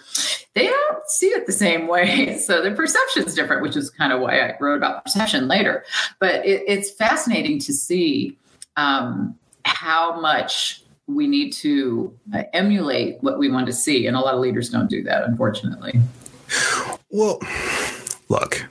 they 0.57 0.67
don't 0.69 1.07
see 1.07 1.27
it 1.27 1.47
the 1.47 1.53
same 1.53 1.87
way. 1.87 2.39
So 2.47 2.63
the 2.63 2.71
perception 2.71 3.25
is 3.25 3.35
different 3.35 3.63
which 3.63 3.77
is 3.77 3.91
kind 3.91 4.13
of 4.13 4.21
why 4.21 4.41
i 4.41 4.57
wrote 4.59 4.77
about 4.77 5.05
perception 5.05 5.49
later. 5.49 5.85
But 6.19 6.47
it, 6.47 6.63
it's 6.67 6.91
fascinating 6.91 7.59
to 7.61 7.73
see 7.73 8.39
um, 8.77 9.37
how 9.65 10.19
much 10.21 10.83
we 11.07 11.27
need 11.27 11.53
to 11.53 12.17
uh, 12.35 12.45
emulate 12.53 13.23
what 13.23 13.39
we 13.39 13.51
want 13.51 13.67
to 13.67 13.73
see 13.73 14.07
and 14.07 14.17
a 14.17 14.21
lot 14.21 14.35
of 14.35 14.41
leaders 14.41 14.71
don't 14.71 14.91
do 14.91 15.03
that 15.05 15.23
unfortunately 15.25 16.01
well, 17.17 17.41
look, 18.29 18.67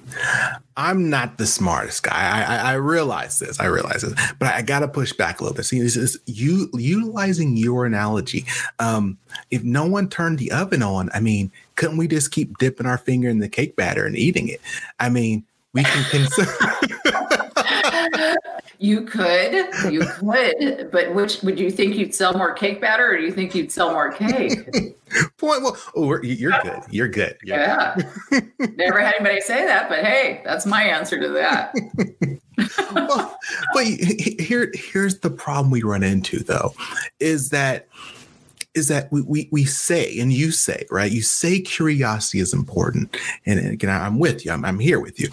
I'm 0.78 1.10
not 1.10 1.38
the 1.38 1.48
smartest 1.48 2.04
guy. 2.04 2.12
I, 2.14 2.44
I, 2.44 2.58
I, 2.72 2.74
realize 2.74 3.40
this. 3.40 3.60
I 3.60 3.66
realize 3.66 4.02
this, 4.02 4.14
but 4.38 4.50
I, 4.50 4.58
I 4.58 4.62
got 4.62 4.80
to 4.80 4.88
push 4.88 5.14
back 5.14 5.40
a 5.40 5.44
little 5.44 5.56
bit. 5.56 5.64
See, 5.64 5.82
this 5.82 5.96
is 5.96 6.20
you 6.26 6.70
utilizing 6.74 7.58
your 7.58 7.86
analogy. 7.86 8.46
Um, 8.80 9.18
if 9.52 9.64
no 9.64 9.86
one 9.86 10.10
turned 10.10 10.40
the 10.40 10.52
oven 10.52 10.84
on, 10.84 11.10
I 11.14 11.20
mean, 11.22 11.52
couldn't 11.76 11.98
we 11.98 12.08
just 12.08 12.32
keep 12.32 12.58
dipping 12.58 12.86
our 12.86 12.98
finger 12.98 13.30
in 13.30 13.40
the 13.40 13.50
cake 13.50 13.76
batter 13.76 14.06
and 14.06 14.16
eating 14.16 14.48
it? 14.48 14.62
I 15.00 15.10
mean, 15.10 15.44
we 15.74 15.84
can 15.84 16.06
consider. 16.10 16.52
You 18.80 19.02
could, 19.02 19.54
you 19.92 20.02
could, 20.02 20.92
but 20.92 21.14
which 21.14 21.42
would 21.44 21.60
you 21.60 21.72
think 21.72 21.96
you'd 21.96 22.14
sell 22.14 22.34
more 22.34 22.54
cake 22.54 22.82
batter, 22.82 23.14
or 23.14 23.18
do 23.18 23.24
you 23.24 23.32
think 23.32 23.56
you'd 23.56 23.72
sell 23.72 23.92
more 23.92 24.12
cake? 24.12 24.66
Point. 25.38 25.64
Well, 25.64 25.78
oh, 25.96 26.22
you're 26.22 26.52
good. 26.62 26.82
You're 26.90 27.08
good. 27.08 27.38
You're 27.44 27.58
yeah. 27.58 27.96
Good. 28.30 28.52
Never 28.76 29.00
had 29.00 29.16
anybody 29.16 29.40
say 29.42 29.66
that, 29.66 29.88
but 29.88 30.04
hey, 30.04 30.42
that's 30.44 30.66
my 30.66 30.84
answer 30.84 31.20
to 31.20 31.30
that. 31.30 31.74
well, 32.94 33.38
but 33.74 33.86
here, 33.86 34.72
here's 34.74 35.20
the 35.20 35.30
problem 35.30 35.72
we 35.72 35.84
run 35.84 36.04
into, 36.04 36.40
though, 36.40 36.74
is 37.20 37.50
that 37.50 37.88
is 38.74 38.90
that 38.90 39.10
we, 39.12 39.22
we 39.22 39.50
we 39.52 39.64
say 39.64 40.20
and 40.20 40.34
you 40.34 40.52
say 40.52 40.86
right 40.92 41.12
you 41.12 41.22
say 41.22 41.62
curiosity 41.62 42.40
is 42.40 42.54
important 42.54 43.18
and 43.46 43.66
again 43.68 43.90
i'm 43.90 44.20
with 44.20 44.46
you 44.46 44.52
i'm, 44.52 44.66
I'm 44.66 44.80
here 44.80 45.00
with 45.00 45.20
you 45.20 45.30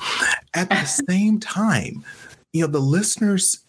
at 0.55 0.71
the 0.71 0.85
same 1.09 1.41
time 1.41 2.05
you 2.53 2.61
know, 2.61 2.67
the 2.67 2.79
listeners 2.79 3.61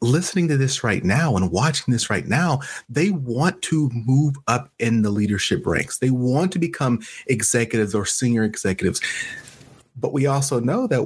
listening 0.00 0.48
to 0.48 0.56
this 0.56 0.84
right 0.84 1.02
now 1.02 1.36
and 1.36 1.50
watching 1.50 1.92
this 1.92 2.10
right 2.10 2.26
now, 2.26 2.60
they 2.88 3.10
want 3.10 3.60
to 3.62 3.90
move 3.92 4.34
up 4.48 4.70
in 4.78 5.02
the 5.02 5.10
leadership 5.10 5.66
ranks. 5.66 5.98
They 5.98 6.10
want 6.10 6.52
to 6.52 6.58
become 6.58 7.00
executives 7.26 7.94
or 7.94 8.04
senior 8.04 8.44
executives. 8.44 9.00
But 9.96 10.12
we 10.12 10.26
also 10.26 10.60
know 10.60 10.86
that 10.88 11.04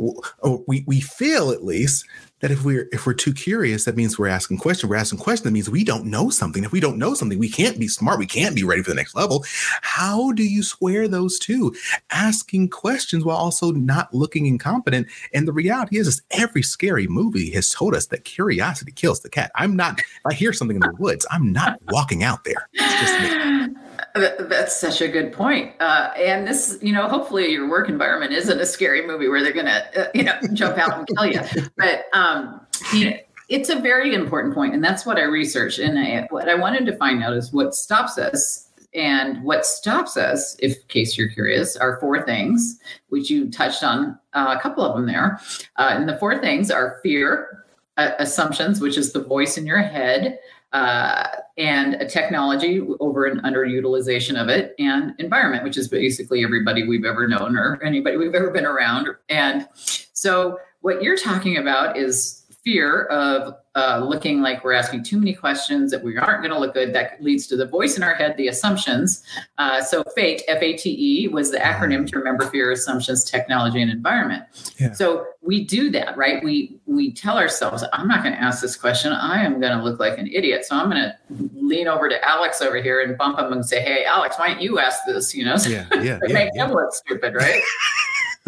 we, 0.66 0.82
we 0.86 1.00
feel 1.00 1.50
at 1.50 1.64
least 1.64 2.06
that 2.40 2.50
if 2.50 2.64
we're 2.64 2.88
if 2.92 3.06
we're 3.06 3.14
too 3.14 3.32
curious, 3.32 3.84
that 3.84 3.96
means 3.96 4.18
we're 4.18 4.28
asking 4.28 4.58
questions. 4.58 4.88
We're 4.88 4.96
asking 4.96 5.18
questions. 5.18 5.44
That 5.44 5.52
means 5.52 5.70
we 5.70 5.84
don't 5.84 6.06
know 6.06 6.30
something. 6.30 6.64
If 6.64 6.72
we 6.72 6.80
don't 6.80 6.98
know 6.98 7.14
something, 7.14 7.38
we 7.38 7.48
can't 7.48 7.78
be 7.78 7.88
smart. 7.88 8.18
We 8.18 8.26
can't 8.26 8.54
be 8.54 8.64
ready 8.64 8.82
for 8.82 8.90
the 8.90 8.96
next 8.96 9.14
level. 9.14 9.44
How 9.82 10.32
do 10.32 10.44
you 10.44 10.62
square 10.62 11.08
those 11.08 11.38
two? 11.38 11.74
Asking 12.10 12.68
questions 12.70 13.24
while 13.24 13.36
also 13.36 13.72
not 13.72 14.12
looking 14.14 14.46
incompetent. 14.46 15.08
And 15.34 15.48
the 15.48 15.52
reality 15.52 15.98
is, 15.98 16.06
is 16.06 16.22
every 16.30 16.62
scary 16.62 17.06
movie 17.06 17.50
has 17.52 17.70
told 17.70 17.94
us 17.94 18.06
that 18.06 18.24
curiosity 18.24 18.92
kills 18.92 19.20
the 19.20 19.30
cat. 19.30 19.50
I'm 19.54 19.76
not. 19.76 19.98
If 19.98 20.06
I 20.26 20.34
hear 20.34 20.52
something 20.52 20.76
in 20.76 20.82
the 20.82 20.94
woods, 20.98 21.26
I'm 21.30 21.52
not 21.52 21.80
walking 21.88 22.22
out 22.22 22.44
there. 22.44 22.68
It's 22.72 23.00
just 23.00 23.20
me. 23.20 23.74
That's 24.18 24.78
such 24.78 25.00
a 25.00 25.08
good 25.08 25.32
point. 25.32 25.74
Uh, 25.80 26.10
and 26.16 26.46
this, 26.46 26.78
you 26.82 26.92
know, 26.92 27.08
hopefully 27.08 27.50
your 27.50 27.68
work 27.68 27.88
environment 27.88 28.32
isn't 28.32 28.60
a 28.60 28.66
scary 28.66 29.06
movie 29.06 29.28
where 29.28 29.42
they're 29.42 29.52
going 29.52 29.66
to, 29.66 30.06
uh, 30.06 30.10
you 30.14 30.24
know, 30.24 30.38
jump 30.52 30.78
out 30.78 30.98
and 30.98 31.08
kill 31.08 31.26
you. 31.26 31.40
But, 31.76 32.04
um, 32.12 32.60
you 32.92 33.10
know, 33.10 33.16
it's 33.48 33.70
a 33.70 33.76
very 33.76 34.14
important 34.14 34.54
point, 34.54 34.74
and 34.74 34.84
that's 34.84 35.06
what 35.06 35.16
I 35.16 35.22
researched. 35.22 35.78
And 35.78 35.98
I, 35.98 36.26
what 36.30 36.48
I 36.48 36.54
wanted 36.54 36.86
to 36.86 36.96
find 36.96 37.22
out 37.22 37.32
is 37.32 37.52
what 37.52 37.74
stops 37.74 38.18
us. 38.18 38.66
And 38.94 39.42
what 39.44 39.66
stops 39.66 40.16
us, 40.16 40.56
if 40.60 40.76
in 40.76 40.82
case 40.88 41.16
you're 41.16 41.28
curious, 41.28 41.76
are 41.76 42.00
four 42.00 42.24
things, 42.24 42.78
which 43.10 43.28
you 43.30 43.50
touched 43.50 43.82
on 43.82 44.18
uh, 44.32 44.54
a 44.56 44.60
couple 44.60 44.82
of 44.82 44.96
them 44.96 45.06
there. 45.06 45.38
Uh, 45.76 45.90
and 45.92 46.08
the 46.08 46.16
four 46.16 46.38
things 46.38 46.70
are 46.70 46.98
fear, 47.02 47.64
uh, 47.98 48.12
assumptions, 48.18 48.80
which 48.80 48.96
is 48.96 49.12
the 49.12 49.22
voice 49.22 49.58
in 49.58 49.66
your 49.66 49.82
head, 49.82 50.38
uh, 50.72 51.28
and 51.56 51.94
a 51.94 52.06
technology 52.06 52.80
over 53.00 53.26
an 53.26 53.40
underutilization 53.40 54.40
of 54.40 54.48
it, 54.48 54.74
and 54.78 55.14
environment, 55.18 55.64
which 55.64 55.76
is 55.76 55.88
basically 55.88 56.44
everybody 56.44 56.86
we've 56.86 57.04
ever 57.04 57.26
known 57.26 57.56
or 57.56 57.82
anybody 57.82 58.16
we've 58.16 58.34
ever 58.34 58.50
been 58.50 58.66
around. 58.66 59.08
And 59.28 59.66
so, 60.12 60.58
what 60.80 61.02
you're 61.02 61.16
talking 61.16 61.56
about 61.56 61.96
is 61.96 62.37
fear 62.68 63.04
of 63.04 63.54
uh, 63.76 64.04
looking 64.06 64.42
like 64.42 64.62
we're 64.62 64.74
asking 64.74 65.02
too 65.02 65.18
many 65.18 65.32
questions 65.32 65.90
that 65.90 66.02
we 66.02 66.18
aren't 66.18 66.42
going 66.42 66.52
to 66.52 66.58
look 66.58 66.74
good. 66.74 66.92
That 66.92 67.22
leads 67.22 67.46
to 67.46 67.56
the 67.56 67.64
voice 67.64 67.96
in 67.96 68.02
our 68.02 68.12
head, 68.12 68.36
the 68.36 68.48
assumptions. 68.48 69.22
Uh, 69.56 69.80
so 69.82 70.04
FATE, 70.14 70.42
F 70.48 70.60
A 70.60 70.74
T 70.74 70.90
E, 70.90 71.28
was 71.28 71.50
the 71.50 71.56
acronym 71.56 72.06
to 72.10 72.18
remember 72.18 72.44
fear, 72.50 72.70
assumptions, 72.70 73.24
technology, 73.24 73.80
and 73.80 73.90
environment. 73.90 74.44
Yeah. 74.78 74.92
So 74.92 75.24
we 75.40 75.64
do 75.64 75.90
that, 75.92 76.14
right? 76.18 76.44
We 76.44 76.78
we 76.84 77.10
tell 77.10 77.38
ourselves, 77.38 77.82
I'm 77.94 78.06
not 78.06 78.22
going 78.22 78.34
to 78.34 78.40
ask 78.40 78.60
this 78.60 78.76
question. 78.76 79.14
I 79.14 79.42
am 79.42 79.60
going 79.60 79.74
to 79.74 79.82
look 79.82 79.98
like 79.98 80.18
an 80.18 80.26
idiot. 80.26 80.66
So 80.66 80.76
I'm 80.76 80.90
going 80.90 81.02
to 81.02 81.16
lean 81.54 81.88
over 81.88 82.10
to 82.10 82.22
Alex 82.28 82.60
over 82.60 82.82
here 82.82 83.00
and 83.00 83.16
bump 83.16 83.38
him 83.38 83.50
and 83.50 83.64
say, 83.64 83.80
Hey, 83.80 84.04
Alex, 84.04 84.38
why 84.38 84.48
don't 84.48 84.60
you 84.60 84.78
ask 84.78 85.06
this? 85.06 85.34
You 85.34 85.46
know, 85.46 85.56
yeah, 85.66 85.86
yeah, 85.92 86.02
yeah 86.02 86.18
make 86.34 86.50
yeah. 86.54 86.66
him 86.66 86.72
look 86.72 86.92
stupid, 86.92 87.34
right? 87.34 87.62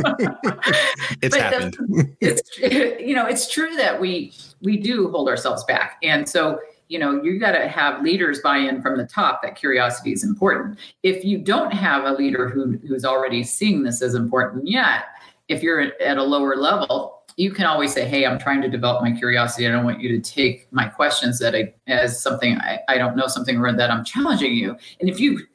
it's 1.23 1.37
happened. 1.37 1.77
it's 2.21 2.59
you 2.59 3.15
know 3.15 3.27
it's 3.27 3.51
true 3.51 3.75
that 3.77 4.01
we 4.01 4.33
we 4.63 4.77
do 4.77 5.11
hold 5.11 5.29
ourselves 5.29 5.65
back, 5.65 5.99
and 6.03 6.29
so 6.29 6.59
you 6.89 6.99
know 6.99 7.23
you 7.23 7.39
got 7.39 7.53
to 7.53 7.69
have 7.69 8.03
leaders 8.03 8.41
buy 8.41 8.59
in 8.59 8.83
from 8.83 8.97
the 8.97 9.07
top 9.07 9.43
that 9.43 9.57
curiosity 9.57 10.13
is 10.13 10.25
important. 10.25 10.79
If 11.03 11.25
you 11.25 11.39
don't 11.39 11.73
have 11.73 12.05
a 12.05 12.13
leader 12.13 12.49
who 12.49 12.79
who's 12.87 13.05
already 13.05 13.43
seeing 13.43 13.83
this 13.83 14.03
as 14.03 14.15
important 14.15 14.67
yet, 14.67 15.05
if 15.49 15.63
you're 15.63 15.81
at 16.01 16.17
a 16.17 16.23
lower 16.23 16.57
level, 16.57 17.21
you 17.37 17.51
can 17.51 17.67
always 17.67 17.93
say, 17.93 18.07
Hey, 18.07 18.25
I'm 18.25 18.39
trying 18.39 18.63
to 18.63 18.69
develop 18.69 19.03
my 19.03 19.13
curiosity. 19.13 19.67
I 19.67 19.71
don't 19.71 19.85
want 19.85 20.01
you 20.01 20.09
to 20.09 20.21
take 20.21 20.73
my 20.73 20.87
questions 20.87 21.39
that 21.41 21.55
I, 21.55 21.73
as 21.87 22.21
something 22.23 22.59
I, 22.59 22.81
I 22.89 22.99
don't 22.99 23.17
know 23.17 23.27
something 23.27 23.59
or 23.59 23.73
that 23.73 23.91
I'm 23.91 24.05
challenging 24.05 24.55
you. 24.55 24.77
And 25.01 25.09
if 25.09 25.19
you, 25.21 25.47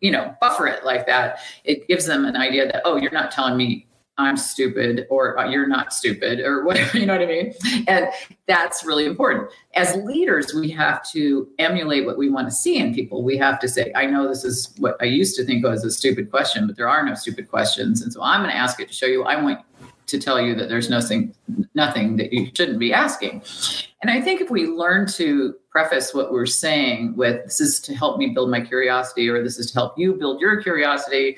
you 0.00 0.10
know, 0.10 0.34
buffer 0.40 0.66
it 0.66 0.84
like 0.84 1.06
that, 1.06 1.38
it 1.64 1.86
gives 1.88 2.06
them 2.06 2.24
an 2.24 2.36
idea 2.36 2.66
that, 2.66 2.82
oh, 2.84 2.96
you're 2.96 3.12
not 3.12 3.30
telling 3.30 3.56
me 3.56 3.86
I'm 4.18 4.36
stupid 4.36 5.06
or 5.10 5.38
uh, 5.38 5.48
you're 5.48 5.68
not 5.68 5.92
stupid 5.92 6.40
or 6.40 6.64
whatever, 6.66 6.98
you 6.98 7.06
know 7.06 7.14
what 7.14 7.22
I 7.22 7.26
mean? 7.26 7.54
And 7.86 8.08
that's 8.46 8.84
really 8.84 9.06
important. 9.06 9.48
As 9.74 9.94
leaders, 9.96 10.52
we 10.52 10.68
have 10.70 11.08
to 11.10 11.48
emulate 11.58 12.04
what 12.04 12.18
we 12.18 12.28
want 12.28 12.48
to 12.48 12.54
see 12.54 12.76
in 12.78 12.94
people. 12.94 13.22
We 13.22 13.38
have 13.38 13.58
to 13.60 13.68
say, 13.68 13.92
I 13.94 14.06
know 14.06 14.28
this 14.28 14.44
is 14.44 14.74
what 14.78 14.96
I 15.00 15.04
used 15.04 15.36
to 15.36 15.44
think 15.44 15.64
was 15.64 15.84
a 15.84 15.90
stupid 15.90 16.30
question, 16.30 16.66
but 16.66 16.76
there 16.76 16.88
are 16.88 17.04
no 17.04 17.14
stupid 17.14 17.48
questions. 17.48 18.02
And 18.02 18.12
so 18.12 18.22
I'm 18.22 18.42
going 18.42 18.50
to 18.50 18.56
ask 18.56 18.80
it 18.80 18.88
to 18.88 18.94
show 18.94 19.06
you 19.06 19.22
I 19.22 19.40
want 19.40 19.60
to 20.08 20.18
tell 20.18 20.40
you 20.40 20.54
that 20.54 20.68
there's 20.68 20.90
nothing 20.90 21.34
nothing 21.74 22.16
that 22.16 22.32
you 22.32 22.50
shouldn't 22.54 22.78
be 22.78 22.92
asking. 22.92 23.42
And 24.02 24.10
I 24.10 24.20
think 24.20 24.40
if 24.40 24.50
we 24.50 24.66
learn 24.66 25.06
to 25.12 25.54
preface 25.70 26.14
what 26.14 26.32
we're 26.32 26.46
saying 26.46 27.14
with 27.16 27.44
this 27.44 27.60
is 27.60 27.80
to 27.80 27.94
help 27.94 28.18
me 28.18 28.28
build 28.28 28.50
my 28.50 28.60
curiosity 28.60 29.28
or 29.28 29.42
this 29.42 29.58
is 29.58 29.70
to 29.70 29.74
help 29.74 29.98
you 29.98 30.14
build 30.14 30.40
your 30.40 30.62
curiosity, 30.62 31.36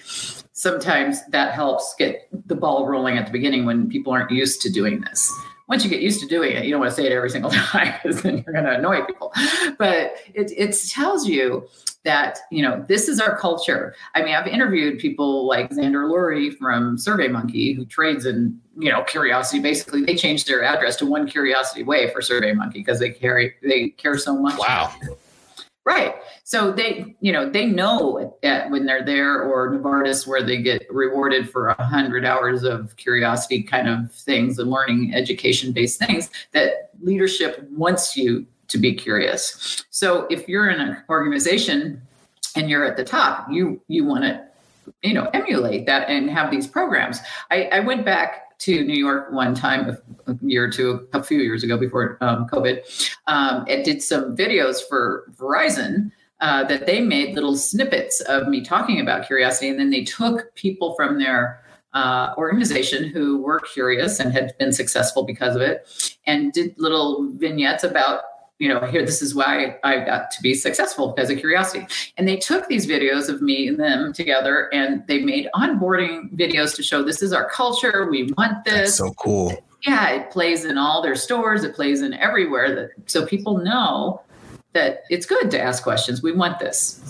sometimes 0.61 1.25
that 1.29 1.55
helps 1.55 1.95
get 1.99 2.29
the 2.47 2.55
ball 2.55 2.87
rolling 2.87 3.17
at 3.19 3.27
the 3.27 3.33
beginning 3.33 3.65
when 3.65 3.89
people 3.89 4.13
aren't 4.13 4.31
used 4.31 4.61
to 4.63 4.71
doing 4.71 5.01
this 5.01 5.33
once 5.71 5.85
you 5.85 5.89
get 5.89 6.03
used 6.03 6.21
to 6.21 6.27
doing 6.27 6.57
it, 6.57 6.65
you 6.65 6.73
don't 6.73 6.81
want 6.81 6.91
to 6.91 6.97
say 6.97 7.07
it 7.07 7.13
every 7.13 7.31
single 7.31 7.51
time 7.53 7.95
because 8.03 8.23
then 8.23 8.43
you're 8.45 8.53
going 8.53 8.65
to 8.65 8.77
annoy 8.77 9.03
people. 9.03 9.33
But 9.79 10.17
it, 10.35 10.53
it 10.57 10.77
tells 10.91 11.29
you 11.29 11.69
that 12.03 12.39
you 12.51 12.61
know 12.61 12.85
this 12.89 13.09
is 13.09 13.21
our 13.21 13.39
culture. 13.39 13.95
I 14.15 14.23
mean, 14.23 14.35
I've 14.35 14.49
interviewed 14.49 14.99
people 14.99 15.47
like 15.47 15.71
Zander 15.71 16.11
Lurie 16.11 16.57
from 16.57 16.97
SurveyMonkey 16.97 17.77
who 17.77 17.85
trades 17.85 18.27
in 18.27 18.61
you 18.77 18.91
know 18.91 19.05
curiosity. 19.05 19.63
Basically, 19.63 20.05
they 20.05 20.17
changed 20.17 20.49
their 20.49 20.65
address 20.65 20.97
to 20.97 21.07
One 21.07 21.29
Curiosity 21.29 21.85
Way 21.85 22.13
for 22.13 22.21
SurveyMonkey 22.21 22.75
because 22.75 22.99
they 22.99 23.11
carry 23.11 23.55
they 23.63 23.91
care 23.91 24.19
so 24.19 24.37
much. 24.37 24.59
Wow. 24.59 24.93
Right. 25.91 26.15
So 26.45 26.71
they, 26.71 27.17
you 27.21 27.33
know, 27.33 27.51
they 27.51 27.67
know 27.67 28.39
at, 28.45 28.71
when 28.71 28.87
they're 28.87 29.05
there 29.05 29.43
or 29.43 29.73
Novartis 29.73 30.25
where 30.25 30.41
they 30.41 30.63
get 30.63 30.87
rewarded 30.89 31.51
for 31.51 31.71
a 31.71 31.83
hundred 31.83 32.25
hours 32.25 32.63
of 32.63 32.95
curiosity 32.95 33.61
kind 33.65 33.89
of 33.89 34.13
things 34.13 34.61
and 34.61 34.71
learning 34.71 35.13
education 35.17 35.73
based 35.73 35.99
things 35.99 36.31
that 36.53 36.91
leadership 37.03 37.69
wants 37.73 38.17
you 38.17 38.47
to 38.69 38.79
be 38.79 38.95
curious. 38.95 39.85
So 39.91 40.29
if 40.31 40.49
you're 40.49 40.71
in 40.71 40.81
an 40.81 41.03
organization 41.09 42.01
and 42.55 42.71
you're 42.71 42.85
at 42.85 42.97
the 42.97 43.03
top, 43.03 43.51
you 43.51 43.81
you 43.89 44.05
want 44.05 44.23
to, 44.23 44.47
you 45.03 45.13
know, 45.13 45.29
emulate 45.35 45.87
that 45.87 46.09
and 46.09 46.31
have 46.31 46.53
these 46.53 46.69
programs. 46.69 47.19
I, 47.51 47.65
I 47.73 47.81
went 47.81 48.05
back 48.05 48.50
to 48.61 48.85
New 48.85 48.97
York 48.97 49.33
one 49.33 49.55
time, 49.55 49.97
a 50.27 50.37
year 50.43 50.65
or 50.65 50.71
two, 50.71 51.09
a 51.13 51.23
few 51.23 51.41
years 51.41 51.65
ago 51.65 51.77
before 51.77 52.17
um, 52.21 52.47
COVID, 52.49 53.13
um, 53.27 53.65
and 53.69 53.85
did 53.85 54.03
some 54.03 54.37
videos 54.37 54.77
for 54.89 55.31
Verizon. 55.37 56.11
Uh, 56.43 56.65
that 56.65 56.87
they 56.87 57.03
made 57.03 57.35
little 57.35 57.55
snippets 57.55 58.23
of 58.23 58.49
me 58.49 58.65
talking 58.65 58.99
about 58.99 59.27
curiosity, 59.27 59.69
and 59.69 59.79
then 59.79 59.91
they 59.91 60.03
took 60.03 60.55
people 60.55 60.95
from 60.95 61.19
their 61.19 61.61
uh, 61.93 62.33
organization 62.39 63.05
who 63.11 63.43
were 63.43 63.61
curious 63.61 64.21
and 64.21 64.33
had 64.33 64.57
been 64.59 64.73
successful 64.73 65.23
because 65.23 65.55
of 65.55 65.61
it, 65.61 66.17
and 66.27 66.55
did 66.55 66.75
little 66.79 67.31
vignettes 67.33 67.85
about 67.85 68.23
you 68.61 68.69
know, 68.69 68.79
here, 68.81 69.05
this 69.05 69.23
is 69.23 69.35
why 69.35 69.79
I 69.83 70.01
got 70.01 70.31
to 70.33 70.43
be 70.43 70.53
successful 70.53 71.09
because 71.09 71.31
of 71.31 71.39
curiosity. 71.39 71.87
And 72.19 72.29
they 72.29 72.37
took 72.37 72.69
these 72.69 72.87
videos 72.87 73.31
of 73.31 73.41
me 73.41 73.67
and 73.67 73.81
them 73.81 74.13
together 74.13 74.69
and 74.73 75.05
they 75.07 75.23
made 75.23 75.49
onboarding 75.55 76.31
videos 76.37 76.77
to 76.77 76.83
show 76.83 77.03
this 77.03 77.23
is 77.23 77.33
our 77.33 77.49
culture. 77.49 78.07
We 78.11 78.31
want 78.37 78.65
this. 78.67 78.75
That's 78.75 78.97
so 78.97 79.15
cool. 79.15 79.65
Yeah, 79.87 80.11
it 80.11 80.31
plays 80.31 80.67
in 80.67 80.77
all 80.77 81.01
their 81.01 81.17
stores, 81.17 81.65
it 81.65 81.75
plays 81.75 82.03
in 82.03 82.13
everywhere. 82.13 82.75
That, 82.75 82.91
so 83.07 83.25
people 83.25 83.57
know 83.57 84.21
that 84.75 85.05
it's 85.09 85.25
good 85.25 85.51
to 85.53 85.61
ask 85.61 85.83
questions. 85.83 86.23
We 86.23 86.33
want 86.33 86.59
this. 86.59 87.01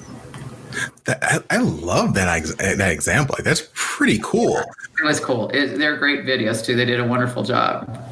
That, 1.07 1.19
I, 1.21 1.57
I 1.57 1.59
love 1.59 2.15
that 2.15 2.45
that 2.59 2.93
example. 2.93 3.35
That's 3.43 3.69
pretty 3.75 4.21
cool. 4.23 4.57
It 4.57 5.05
was 5.05 5.19
cool. 5.19 5.49
It, 5.49 5.79
they're 5.79 5.97
great 5.97 6.25
videos 6.25 6.65
too. 6.65 6.77
They 6.77 6.85
did 6.85 7.01
a 7.01 7.05
wonderful 7.05 7.43
job. 7.43 8.10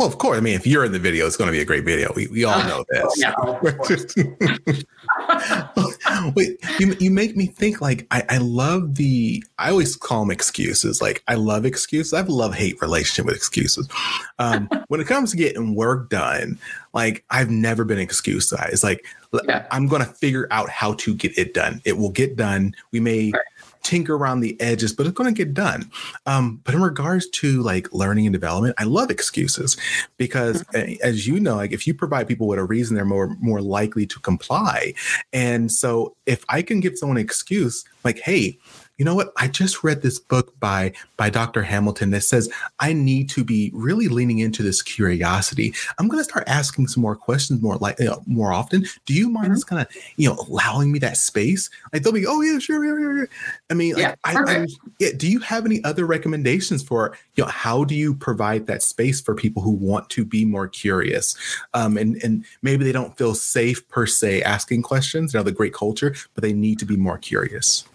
Well, 0.00 0.08
of 0.08 0.16
course. 0.16 0.38
I 0.38 0.40
mean, 0.40 0.54
if 0.54 0.66
you're 0.66 0.86
in 0.86 0.92
the 0.92 0.98
video, 0.98 1.26
it's 1.26 1.36
going 1.36 1.48
to 1.48 1.52
be 1.52 1.60
a 1.60 1.64
great 1.66 1.84
video. 1.84 2.10
We, 2.16 2.26
we 2.28 2.44
all 2.44 2.58
know 2.64 2.82
this. 2.88 3.20
Yeah, 3.20 3.34
Wait, 6.34 6.58
you, 6.78 6.96
you 6.98 7.10
make 7.10 7.36
me 7.36 7.48
think 7.48 7.82
like 7.82 8.06
I, 8.10 8.24
I 8.30 8.38
love 8.38 8.94
the 8.94 9.44
I 9.58 9.68
always 9.68 9.96
call 9.96 10.20
them 10.20 10.30
excuses. 10.30 11.02
Like 11.02 11.22
I 11.28 11.34
love 11.34 11.66
excuses. 11.66 12.14
I 12.14 12.16
have 12.16 12.30
a 12.30 12.32
love 12.32 12.54
hate 12.54 12.80
relationship 12.80 13.26
with 13.26 13.36
excuses. 13.36 13.90
Um, 14.38 14.70
when 14.88 15.02
it 15.02 15.06
comes 15.06 15.32
to 15.32 15.36
getting 15.36 15.74
work 15.74 16.08
done, 16.08 16.58
like 16.94 17.22
I've 17.28 17.50
never 17.50 17.84
been 17.84 17.98
an 17.98 18.04
excuse 18.04 18.50
guy. 18.50 18.70
It's 18.72 18.82
like 18.82 19.04
yeah. 19.46 19.66
I'm 19.70 19.86
going 19.86 20.02
to 20.02 20.08
figure 20.08 20.48
out 20.50 20.70
how 20.70 20.94
to 20.94 21.14
get 21.14 21.36
it 21.36 21.52
done. 21.52 21.82
It 21.84 21.98
will 21.98 22.10
get 22.10 22.36
done. 22.36 22.74
We 22.90 23.00
may 23.00 23.32
right 23.32 23.42
tinker 23.82 24.14
around 24.14 24.40
the 24.40 24.60
edges, 24.60 24.92
but 24.92 25.06
it's 25.06 25.14
going 25.14 25.32
to 25.32 25.36
get 25.36 25.54
done. 25.54 25.90
Um, 26.26 26.60
but 26.64 26.74
in 26.74 26.82
regards 26.82 27.28
to 27.30 27.62
like 27.62 27.92
learning 27.92 28.26
and 28.26 28.32
development, 28.32 28.74
I 28.78 28.84
love 28.84 29.10
excuses 29.10 29.76
because, 30.16 30.62
mm-hmm. 30.64 30.94
as 31.02 31.26
you 31.26 31.40
know, 31.40 31.56
like 31.56 31.72
if 31.72 31.86
you 31.86 31.94
provide 31.94 32.28
people 32.28 32.46
with 32.46 32.58
a 32.58 32.64
reason, 32.64 32.96
they're 32.96 33.04
more 33.04 33.36
more 33.40 33.60
likely 33.60 34.06
to 34.06 34.20
comply. 34.20 34.94
And 35.32 35.70
so, 35.70 36.16
if 36.26 36.44
I 36.48 36.62
can 36.62 36.80
give 36.80 36.98
someone 36.98 37.18
an 37.18 37.24
excuse, 37.24 37.84
like, 38.04 38.20
hey, 38.20 38.58
you 39.00 39.06
know 39.06 39.14
what? 39.14 39.32
I 39.38 39.48
just 39.48 39.82
read 39.82 40.02
this 40.02 40.18
book 40.18 40.52
by 40.60 40.92
by 41.16 41.30
Dr. 41.30 41.62
Hamilton 41.62 42.10
that 42.10 42.20
says 42.20 42.52
I 42.80 42.92
need 42.92 43.30
to 43.30 43.42
be 43.42 43.70
really 43.72 44.08
leaning 44.08 44.40
into 44.40 44.62
this 44.62 44.82
curiosity. 44.82 45.72
I'm 45.98 46.06
going 46.06 46.20
to 46.20 46.24
start 46.24 46.44
asking 46.46 46.88
some 46.88 47.00
more 47.00 47.16
questions 47.16 47.62
more 47.62 47.78
like 47.78 47.98
you 47.98 48.04
know, 48.04 48.22
more 48.26 48.52
often. 48.52 48.84
Do 49.06 49.14
you 49.14 49.30
mind 49.30 49.46
mm-hmm. 49.46 49.54
just 49.54 49.68
kind 49.68 49.80
of 49.80 49.88
you 50.16 50.28
know 50.28 50.36
allowing 50.46 50.92
me 50.92 50.98
that 50.98 51.16
space? 51.16 51.70
Like 51.94 52.02
they'll 52.02 52.12
be, 52.12 52.26
oh 52.26 52.42
yeah, 52.42 52.58
sure, 52.58 52.84
yeah, 52.84 53.20
yeah. 53.22 53.24
I 53.70 53.74
mean, 53.74 53.96
yeah, 53.96 54.16
like, 54.26 54.36
I, 54.36 54.60
I, 54.60 54.66
yeah. 54.98 55.12
Do 55.16 55.30
you 55.30 55.38
have 55.40 55.64
any 55.64 55.82
other 55.82 56.04
recommendations 56.04 56.82
for 56.82 57.16
you 57.36 57.44
know 57.44 57.50
how 57.50 57.84
do 57.84 57.94
you 57.94 58.12
provide 58.12 58.66
that 58.66 58.82
space 58.82 59.18
for 59.18 59.34
people 59.34 59.62
who 59.62 59.70
want 59.70 60.10
to 60.10 60.26
be 60.26 60.44
more 60.44 60.68
curious, 60.68 61.34
um, 61.72 61.96
and 61.96 62.22
and 62.22 62.44
maybe 62.60 62.84
they 62.84 62.92
don't 62.92 63.16
feel 63.16 63.34
safe 63.34 63.88
per 63.88 64.04
se 64.04 64.42
asking 64.42 64.82
questions. 64.82 65.32
You 65.32 65.40
know, 65.40 65.44
the 65.44 65.52
great 65.52 65.72
culture, 65.72 66.14
but 66.34 66.42
they 66.42 66.52
need 66.52 66.78
to 66.80 66.84
be 66.84 66.98
more 66.98 67.16
curious 67.16 67.86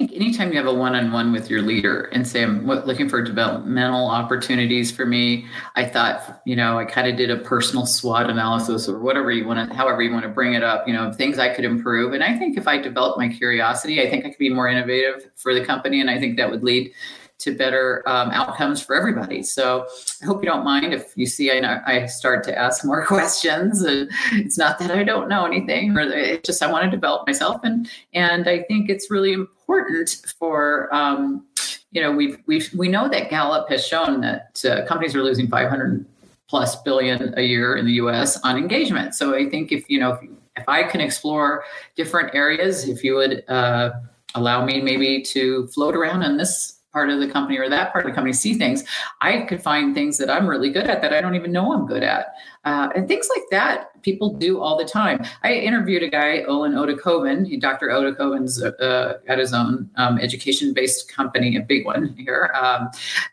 think 0.00 0.16
anytime 0.16 0.50
you 0.50 0.56
have 0.56 0.66
a 0.66 0.72
one-on-one 0.72 1.30
with 1.30 1.50
your 1.50 1.60
leader 1.60 2.04
and 2.12 2.26
say 2.26 2.42
i'm 2.42 2.66
looking 2.66 3.06
for 3.06 3.20
developmental 3.20 4.08
opportunities 4.08 4.90
for 4.90 5.04
me 5.04 5.46
i 5.76 5.84
thought 5.84 6.40
you 6.46 6.56
know 6.56 6.78
i 6.78 6.86
kind 6.86 7.06
of 7.06 7.16
did 7.16 7.30
a 7.30 7.36
personal 7.36 7.84
swot 7.84 8.30
analysis 8.30 8.88
or 8.88 8.98
whatever 8.98 9.30
you 9.30 9.46
want 9.46 9.68
to 9.68 9.76
however 9.76 10.00
you 10.00 10.10
want 10.10 10.22
to 10.22 10.28
bring 10.30 10.54
it 10.54 10.62
up 10.62 10.88
you 10.88 10.94
know 10.94 11.12
things 11.12 11.38
i 11.38 11.54
could 11.54 11.66
improve. 11.66 12.14
And 12.14 12.24
i 12.24 12.36
think 12.38 12.56
if 12.56 12.66
i 12.66 12.78
develop 12.78 13.18
my 13.18 13.28
curiosity 13.28 14.00
i 14.00 14.08
think 14.08 14.24
i 14.24 14.30
could 14.30 14.38
be 14.38 14.48
more 14.48 14.68
innovative 14.68 15.30
for 15.36 15.52
the 15.52 15.62
company 15.62 16.00
and 16.00 16.08
i 16.08 16.18
think 16.18 16.38
that 16.38 16.50
would 16.50 16.64
lead 16.64 16.92
to 17.40 17.54
better 17.54 18.02
um, 18.06 18.30
outcomes 18.30 18.82
for 18.82 18.94
everybody. 18.94 19.42
So 19.42 19.86
I 20.22 20.26
hope 20.26 20.42
you 20.42 20.48
don't 20.48 20.64
mind 20.64 20.92
if 20.94 21.12
you 21.16 21.26
see 21.26 21.50
I, 21.50 21.80
I 21.86 22.06
start 22.06 22.44
to 22.44 22.58
ask 22.58 22.84
more 22.84 23.04
questions. 23.14 23.82
It's 23.84 24.58
not 24.58 24.78
that 24.78 24.90
I 24.90 25.02
don't 25.02 25.28
know 25.28 25.44
anything, 25.44 25.96
or 25.96 26.00
it's 26.00 26.46
just 26.46 26.62
I 26.62 26.70
want 26.70 26.84
to 26.84 26.90
develop 26.90 27.26
myself, 27.26 27.60
and 27.64 27.88
and 28.14 28.48
I 28.48 28.62
think 28.62 28.90
it's 28.90 29.10
really 29.10 29.32
important 29.32 30.34
for. 30.38 30.94
Um, 30.94 31.46
you 31.92 32.00
know, 32.00 32.12
we've 32.12 32.38
we've 32.46 32.72
we 32.72 32.88
know 32.88 33.08
that 33.08 33.30
Gallup 33.30 33.68
has 33.68 33.84
shown 33.84 34.20
that 34.20 34.64
uh, 34.64 34.86
companies 34.86 35.14
are 35.16 35.24
losing 35.24 35.48
500 35.48 36.06
plus 36.48 36.80
billion 36.82 37.34
a 37.36 37.42
year 37.42 37.76
in 37.76 37.84
the 37.84 37.94
U.S. 37.94 38.40
on 38.42 38.56
engagement. 38.56 39.14
So 39.14 39.34
I 39.34 39.48
think 39.48 39.72
if 39.72 39.88
you 39.88 39.98
know 39.98 40.12
if, 40.12 40.30
if 40.56 40.68
I 40.68 40.84
can 40.84 41.00
explore 41.00 41.64
different 41.96 42.34
areas, 42.34 42.88
if 42.88 43.02
you 43.02 43.14
would 43.16 43.44
uh, 43.48 43.92
allow 44.34 44.64
me 44.64 44.80
maybe 44.80 45.22
to 45.22 45.66
float 45.68 45.94
around 45.94 46.22
in 46.22 46.36
this 46.36 46.79
part 46.92 47.10
of 47.10 47.20
the 47.20 47.28
company 47.28 47.58
or 47.58 47.68
that 47.68 47.92
part 47.92 48.04
of 48.04 48.10
the 48.10 48.14
company 48.14 48.32
see 48.32 48.54
things, 48.54 48.84
I 49.20 49.42
could 49.42 49.62
find 49.62 49.94
things 49.94 50.18
that 50.18 50.30
I'm 50.30 50.48
really 50.48 50.70
good 50.70 50.86
at 50.86 51.00
that 51.02 51.12
I 51.12 51.20
don't 51.20 51.34
even 51.34 51.52
know 51.52 51.72
I'm 51.72 51.86
good 51.86 52.02
at. 52.02 52.34
Uh, 52.64 52.88
and 52.94 53.06
things 53.06 53.28
like 53.34 53.44
that 53.50 54.02
people 54.02 54.34
do 54.34 54.60
all 54.60 54.76
the 54.76 54.84
time. 54.84 55.24
I 55.42 55.54
interviewed 55.54 56.02
a 56.02 56.08
guy, 56.08 56.42
Olin 56.42 56.72
Oedekoven. 56.72 57.60
Dr. 57.60 57.88
Oedekoven's 57.88 58.62
uh, 58.62 59.18
got 59.26 59.38
his 59.38 59.52
own 59.52 59.90
um, 59.96 60.18
education 60.18 60.72
based 60.72 61.10
company, 61.12 61.56
a 61.56 61.60
big 61.60 61.84
one 61.84 62.14
here, 62.16 62.52
um, 62.60 62.90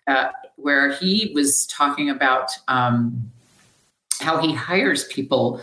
uh, 0.07 0.29
where 0.55 0.93
he 0.93 1.31
was 1.33 1.65
talking 1.67 2.09
about 2.09 2.51
um, 2.67 3.31
how 4.19 4.37
he 4.39 4.53
hires 4.53 5.05
people 5.05 5.61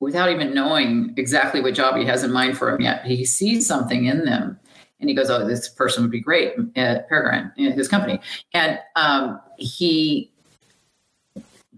without 0.00 0.30
even 0.30 0.52
knowing 0.54 1.14
exactly 1.16 1.60
what 1.60 1.74
job 1.74 1.96
he 1.96 2.04
has 2.04 2.22
in 2.22 2.30
mind 2.30 2.56
for 2.58 2.70
them 2.70 2.80
yet. 2.80 3.04
He 3.04 3.24
sees 3.24 3.66
something 3.66 4.04
in 4.04 4.24
them 4.24 4.58
and 5.00 5.08
he 5.08 5.14
goes, 5.14 5.30
"Oh, 5.30 5.46
this 5.46 5.68
person 5.68 6.02
would 6.02 6.10
be 6.10 6.20
great 6.20 6.54
at 6.76 7.08
Peregrine, 7.08 7.52
his 7.56 7.88
company." 7.88 8.20
And 8.54 8.78
um, 8.96 9.40
he 9.58 10.32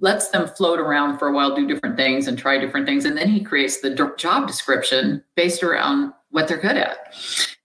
lets 0.00 0.28
them 0.28 0.46
float 0.46 0.78
around 0.78 1.18
for 1.18 1.28
a 1.28 1.32
while, 1.32 1.54
do 1.54 1.66
different 1.66 1.96
things, 1.96 2.28
and 2.28 2.38
try 2.38 2.58
different 2.58 2.86
things, 2.86 3.04
and 3.04 3.16
then 3.16 3.28
he 3.28 3.40
creates 3.40 3.80
the 3.80 3.90
job 4.16 4.46
description 4.46 5.22
based 5.34 5.62
around 5.62 6.12
what 6.30 6.46
they're 6.46 6.58
good 6.58 6.76
at. 6.76 7.14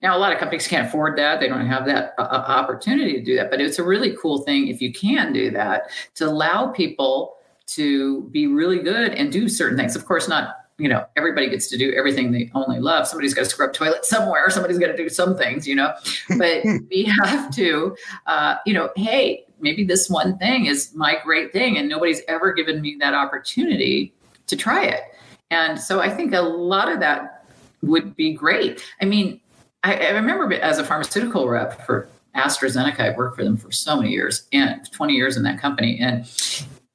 Now, 0.02 0.16
a 0.16 0.18
lot 0.18 0.32
of 0.32 0.38
companies 0.38 0.66
can't 0.66 0.88
afford 0.88 1.16
that; 1.18 1.40
they 1.40 1.48
don't 1.48 1.66
have 1.66 1.86
that 1.86 2.14
uh, 2.18 2.22
uh 2.22 2.44
opportunity 2.48 3.14
to 3.14 3.22
do 3.22 3.36
that. 3.36 3.50
But 3.50 3.60
it's 3.60 3.78
a 3.78 3.84
really 3.84 4.16
cool 4.20 4.38
thing 4.42 4.68
if 4.68 4.80
you 4.80 4.92
can 4.92 5.32
do 5.32 5.50
that 5.52 5.90
to 6.16 6.26
allow 6.26 6.68
people 6.68 7.36
to 7.66 8.22
be 8.30 8.46
really 8.46 8.80
good 8.80 9.12
and 9.12 9.32
do 9.32 9.48
certain 9.48 9.78
things. 9.78 9.96
Of 9.96 10.04
course, 10.04 10.28
not 10.28 10.63
you 10.78 10.88
know 10.88 11.04
everybody 11.16 11.48
gets 11.48 11.68
to 11.68 11.78
do 11.78 11.92
everything 11.92 12.32
they 12.32 12.50
only 12.54 12.80
love. 12.80 13.06
Somebody's 13.06 13.34
got 13.34 13.44
to 13.44 13.50
scrub 13.50 13.72
toilet 13.72 14.04
somewhere. 14.04 14.50
Somebody's 14.50 14.78
got 14.78 14.88
to 14.88 14.96
do 14.96 15.08
some 15.08 15.36
things 15.36 15.66
you 15.66 15.74
know? 15.74 15.94
But 16.36 16.64
we 16.90 17.12
have 17.22 17.54
to 17.54 17.96
uh, 18.26 18.56
you 18.66 18.74
know 18.74 18.90
hey 18.96 19.44
maybe 19.60 19.84
this 19.84 20.10
one 20.10 20.36
thing 20.38 20.66
is 20.66 20.94
my 20.94 21.16
great 21.24 21.52
thing 21.52 21.78
and 21.78 21.88
nobody's 21.88 22.22
ever 22.28 22.52
given 22.52 22.80
me 22.80 22.96
that 23.00 23.14
opportunity 23.14 24.12
to 24.46 24.56
try 24.56 24.84
it. 24.84 25.02
And 25.50 25.80
so 25.80 26.00
i 26.00 26.08
think 26.08 26.34
a 26.34 26.40
lot 26.40 26.90
of 26.90 27.00
that 27.00 27.46
would 27.82 28.16
be 28.16 28.32
great. 28.32 28.84
I 29.00 29.04
mean 29.04 29.40
i, 29.84 29.94
I 29.94 30.10
remember 30.10 30.52
as 30.54 30.78
a 30.78 30.84
pharmaceutical 30.84 31.48
rep 31.48 31.86
for 31.86 32.08
astrazeneca 32.34 32.98
i 32.98 33.16
worked 33.16 33.36
for 33.36 33.44
them 33.44 33.56
for 33.56 33.70
so 33.70 33.96
many 33.96 34.10
years 34.10 34.48
and 34.52 34.90
20 34.90 35.14
years 35.14 35.36
in 35.36 35.44
that 35.44 35.60
company. 35.60 35.98
And 36.00 36.26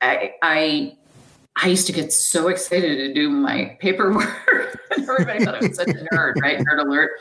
I, 0.01 0.33
I 0.41 0.97
I 1.61 1.67
used 1.67 1.87
to 1.87 1.93
get 1.93 2.13
so 2.13 2.47
excited 2.47 2.97
to 2.97 3.13
do 3.13 3.29
my 3.29 3.77
paperwork. 3.79 4.77
Everybody 4.97 5.43
thought 5.43 5.55
I 5.55 5.67
was 5.67 5.75
such 5.75 5.89
a 5.89 6.05
nerd, 6.13 6.35
right? 6.41 6.57
Nerd 6.59 6.85
alert. 6.85 7.11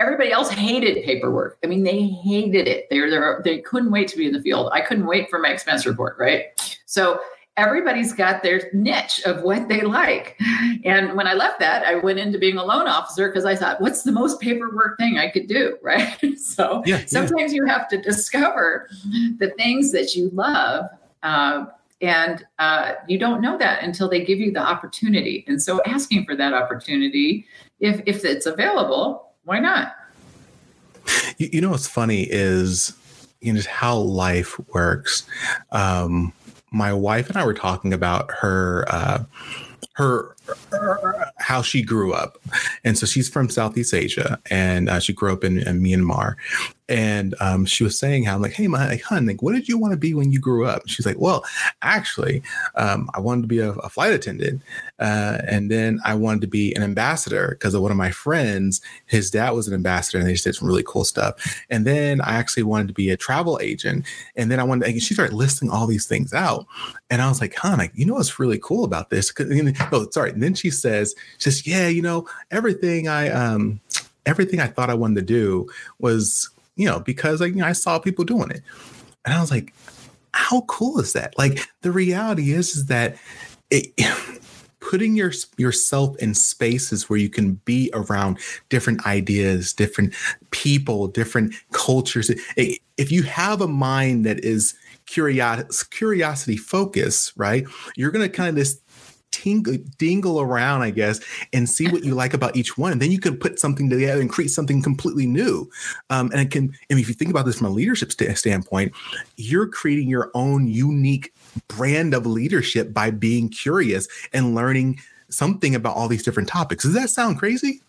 Everybody 0.00 0.32
else 0.32 0.50
hated 0.50 1.04
paperwork. 1.04 1.58
I 1.62 1.66
mean, 1.66 1.82
they 1.82 2.04
hated 2.06 2.66
it. 2.66 2.88
They 2.88 3.00
were 3.00 3.42
they 3.44 3.58
couldn't 3.58 3.90
wait 3.90 4.08
to 4.08 4.16
be 4.16 4.26
in 4.26 4.32
the 4.32 4.40
field. 4.40 4.70
I 4.72 4.80
couldn't 4.80 5.06
wait 5.06 5.28
for 5.28 5.38
my 5.38 5.48
expense 5.48 5.84
report, 5.86 6.16
right? 6.18 6.44
So 6.86 7.20
everybody's 7.58 8.12
got 8.12 8.42
their 8.42 8.70
niche 8.72 9.20
of 9.26 9.42
what 9.42 9.68
they 9.68 9.82
like. 9.82 10.40
And 10.84 11.14
when 11.14 11.26
I 11.26 11.34
left 11.34 11.58
that, 11.58 11.84
I 11.84 11.96
went 11.96 12.20
into 12.20 12.38
being 12.38 12.56
a 12.56 12.64
loan 12.64 12.86
officer 12.86 13.28
because 13.28 13.44
I 13.44 13.56
thought, 13.56 13.80
what's 13.80 14.02
the 14.02 14.12
most 14.12 14.40
paperwork 14.40 14.96
thing 14.96 15.18
I 15.18 15.28
could 15.28 15.48
do? 15.48 15.76
Right. 15.82 16.38
so 16.38 16.82
yeah, 16.86 17.04
sometimes 17.06 17.52
yeah. 17.52 17.56
you 17.56 17.66
have 17.66 17.88
to 17.88 18.00
discover 18.00 18.88
the 19.38 19.50
things 19.56 19.90
that 19.92 20.14
you 20.14 20.30
love. 20.30 20.84
Uh, 21.22 21.66
and 22.00 22.46
uh, 22.58 22.94
you 23.08 23.18
don't 23.18 23.40
know 23.40 23.58
that 23.58 23.82
until 23.82 24.08
they 24.08 24.24
give 24.24 24.38
you 24.38 24.52
the 24.52 24.60
opportunity. 24.60 25.44
And 25.48 25.60
so 25.60 25.82
asking 25.84 26.24
for 26.24 26.36
that 26.36 26.52
opportunity, 26.52 27.46
if, 27.80 28.00
if 28.06 28.24
it's 28.24 28.46
available, 28.46 29.32
why 29.44 29.58
not? 29.58 29.94
You, 31.38 31.48
you 31.52 31.60
know 31.60 31.70
what's 31.70 31.88
funny 31.88 32.22
is 32.22 32.92
you 33.40 33.52
know 33.52 33.60
how 33.68 33.96
life 33.96 34.58
works. 34.74 35.26
Um, 35.72 36.32
my 36.70 36.92
wife 36.92 37.28
and 37.28 37.38
I 37.38 37.46
were 37.46 37.54
talking 37.54 37.92
about 37.92 38.30
her 38.30 38.84
uh, 38.88 39.24
her 39.94 40.36
how 41.38 41.62
she 41.62 41.82
grew 41.82 42.12
up. 42.12 42.38
And 42.84 42.96
so 42.96 43.06
she's 43.06 43.28
from 43.28 43.48
Southeast 43.48 43.94
Asia 43.94 44.40
and 44.50 44.88
uh, 44.88 45.00
she 45.00 45.12
grew 45.12 45.32
up 45.32 45.44
in, 45.44 45.58
in 45.58 45.80
Myanmar. 45.80 46.36
And 46.88 47.34
um, 47.40 47.66
she 47.66 47.84
was 47.84 47.98
saying 47.98 48.24
how 48.24 48.34
I'm 48.34 48.42
like, 48.42 48.52
hey, 48.52 48.66
my 48.66 48.88
like, 48.88 49.02
hun, 49.02 49.26
like, 49.26 49.42
what 49.42 49.54
did 49.54 49.68
you 49.68 49.76
want 49.76 49.92
to 49.92 49.98
be 49.98 50.14
when 50.14 50.32
you 50.32 50.40
grew 50.40 50.66
up? 50.66 50.82
She's 50.86 51.04
like, 51.04 51.18
well, 51.18 51.44
actually, 51.82 52.42
um, 52.76 53.10
I 53.14 53.20
wanted 53.20 53.42
to 53.42 53.48
be 53.48 53.58
a, 53.58 53.72
a 53.72 53.88
flight 53.90 54.12
attendant, 54.12 54.62
uh, 54.98 55.38
and 55.46 55.70
then 55.70 56.00
I 56.04 56.14
wanted 56.14 56.40
to 56.42 56.46
be 56.46 56.74
an 56.74 56.82
ambassador 56.82 57.48
because 57.50 57.74
of 57.74 57.82
one 57.82 57.90
of 57.90 57.96
my 57.96 58.10
friends. 58.10 58.80
His 59.06 59.30
dad 59.30 59.50
was 59.50 59.68
an 59.68 59.74
ambassador, 59.74 60.18
and 60.18 60.26
they 60.26 60.32
just 60.32 60.44
did 60.44 60.54
some 60.54 60.66
really 60.66 60.84
cool 60.86 61.04
stuff. 61.04 61.62
And 61.68 61.86
then 61.86 62.20
I 62.22 62.34
actually 62.36 62.62
wanted 62.62 62.88
to 62.88 62.94
be 62.94 63.10
a 63.10 63.16
travel 63.16 63.58
agent, 63.60 64.06
and 64.36 64.50
then 64.50 64.58
I 64.58 64.64
wanted. 64.64 64.88
And 64.88 65.02
she 65.02 65.14
started 65.14 65.34
listing 65.34 65.70
all 65.70 65.86
these 65.86 66.06
things 66.06 66.32
out, 66.32 66.66
and 67.10 67.20
I 67.20 67.28
was 67.28 67.40
like, 67.40 67.54
hun, 67.54 67.78
like, 67.78 67.92
you 67.94 68.06
know 68.06 68.14
what's 68.14 68.38
really 68.38 68.58
cool 68.58 68.84
about 68.84 69.10
this? 69.10 69.32
Oh, 69.92 70.08
sorry. 70.10 70.30
And 70.30 70.42
then 70.42 70.54
she 70.54 70.70
says, 70.70 71.14
she 71.38 71.50
says, 71.50 71.66
yeah, 71.66 71.88
you 71.88 72.02
know, 72.02 72.26
everything 72.50 73.08
I 73.08 73.28
um, 73.28 73.80
everything 74.26 74.60
I 74.60 74.66
thought 74.66 74.90
I 74.90 74.94
wanted 74.94 75.16
to 75.16 75.22
do 75.22 75.68
was 75.98 76.50
you 76.78 76.86
know, 76.86 77.00
because 77.00 77.40
like 77.42 77.50
you 77.50 77.56
know, 77.56 77.66
I 77.66 77.72
saw 77.72 77.98
people 77.98 78.24
doing 78.24 78.50
it. 78.50 78.62
And 79.24 79.34
I 79.34 79.40
was 79.40 79.50
like, 79.50 79.74
how 80.32 80.62
cool 80.62 81.00
is 81.00 81.12
that? 81.12 81.36
Like 81.36 81.68
the 81.82 81.92
reality 81.92 82.52
is, 82.52 82.76
is 82.76 82.86
that 82.86 83.16
it, 83.70 83.92
putting 84.80 85.16
your 85.16 85.32
yourself 85.58 86.16
in 86.18 86.32
spaces 86.34 87.10
where 87.10 87.18
you 87.18 87.28
can 87.28 87.54
be 87.64 87.90
around 87.92 88.38
different 88.68 89.04
ideas, 89.06 89.72
different 89.74 90.14
people, 90.50 91.08
different 91.08 91.52
cultures. 91.72 92.30
It, 92.56 92.78
if 92.96 93.12
you 93.12 93.24
have 93.24 93.60
a 93.60 93.68
mind 93.68 94.24
that 94.24 94.42
is 94.44 94.74
curiosity 95.06 95.68
curiosity 95.90 96.56
focus, 96.56 97.32
right? 97.36 97.66
You're 97.96 98.12
gonna 98.12 98.28
kind 98.28 98.50
of 98.50 98.56
just 98.56 98.80
tingle, 99.42 99.76
dingle 99.98 100.40
around, 100.40 100.82
I 100.82 100.90
guess, 100.90 101.20
and 101.52 101.68
see 101.68 101.88
what 101.88 102.04
you 102.04 102.14
like 102.14 102.34
about 102.34 102.56
each 102.56 102.76
one. 102.76 102.92
And 102.92 103.02
then 103.02 103.10
you 103.10 103.20
can 103.20 103.36
put 103.36 103.58
something 103.58 103.88
together 103.88 104.20
and 104.20 104.30
create 104.30 104.50
something 104.50 104.82
completely 104.82 105.26
new. 105.26 105.70
Um, 106.10 106.30
and 106.32 106.40
it 106.40 106.50
can, 106.50 106.74
mean, 106.90 106.98
if 106.98 107.08
you 107.08 107.14
think 107.14 107.30
about 107.30 107.46
this 107.46 107.58
from 107.58 107.66
a 107.66 107.70
leadership 107.70 108.12
st- 108.12 108.36
standpoint, 108.36 108.92
you're 109.36 109.68
creating 109.68 110.08
your 110.08 110.30
own 110.34 110.66
unique 110.66 111.32
brand 111.68 112.14
of 112.14 112.26
leadership 112.26 112.92
by 112.92 113.10
being 113.10 113.48
curious 113.48 114.08
and 114.32 114.54
learning 114.54 115.00
something 115.30 115.74
about 115.74 115.96
all 115.96 116.08
these 116.08 116.22
different 116.22 116.48
topics. 116.48 116.84
Does 116.84 116.94
that 116.94 117.10
sound 117.10 117.38
crazy? 117.38 117.82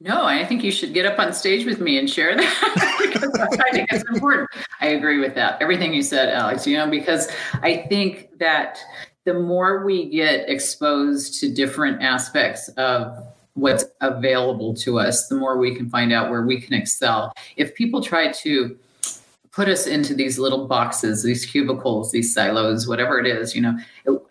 No, 0.00 0.24
I 0.24 0.44
think 0.44 0.64
you 0.64 0.72
should 0.72 0.94
get 0.94 1.06
up 1.06 1.18
on 1.20 1.32
stage 1.32 1.64
with 1.64 1.80
me 1.80 1.96
and 1.96 2.10
share 2.10 2.36
that 2.36 2.98
because 3.12 3.32
I 3.38 3.70
think 3.70 3.88
it's 3.92 4.02
important. 4.10 4.50
I 4.80 4.88
agree 4.88 5.20
with 5.20 5.34
that. 5.36 5.62
Everything 5.62 5.94
you 5.94 6.02
said, 6.02 6.28
Alex, 6.28 6.66
you 6.66 6.76
know, 6.76 6.90
because 6.90 7.28
I 7.62 7.86
think 7.88 8.36
that 8.38 8.80
the 9.24 9.34
more 9.34 9.84
we 9.84 10.08
get 10.08 10.48
exposed 10.48 11.40
to 11.40 11.52
different 11.52 12.02
aspects 12.02 12.68
of 12.70 13.16
what's 13.54 13.84
available 14.00 14.74
to 14.74 14.98
us, 14.98 15.28
the 15.28 15.34
more 15.34 15.58
we 15.58 15.74
can 15.74 15.88
find 15.88 16.12
out 16.12 16.30
where 16.30 16.42
we 16.42 16.60
can 16.60 16.74
excel. 16.74 17.32
If 17.56 17.74
people 17.74 18.02
try 18.02 18.32
to 18.32 18.76
put 19.52 19.68
us 19.68 19.86
into 19.86 20.14
these 20.14 20.38
little 20.38 20.66
boxes, 20.66 21.22
these 21.22 21.44
cubicles, 21.44 22.10
these 22.10 22.32
silos, 22.32 22.88
whatever 22.88 23.18
it 23.20 23.26
is, 23.26 23.54
you 23.54 23.60
know, 23.60 23.78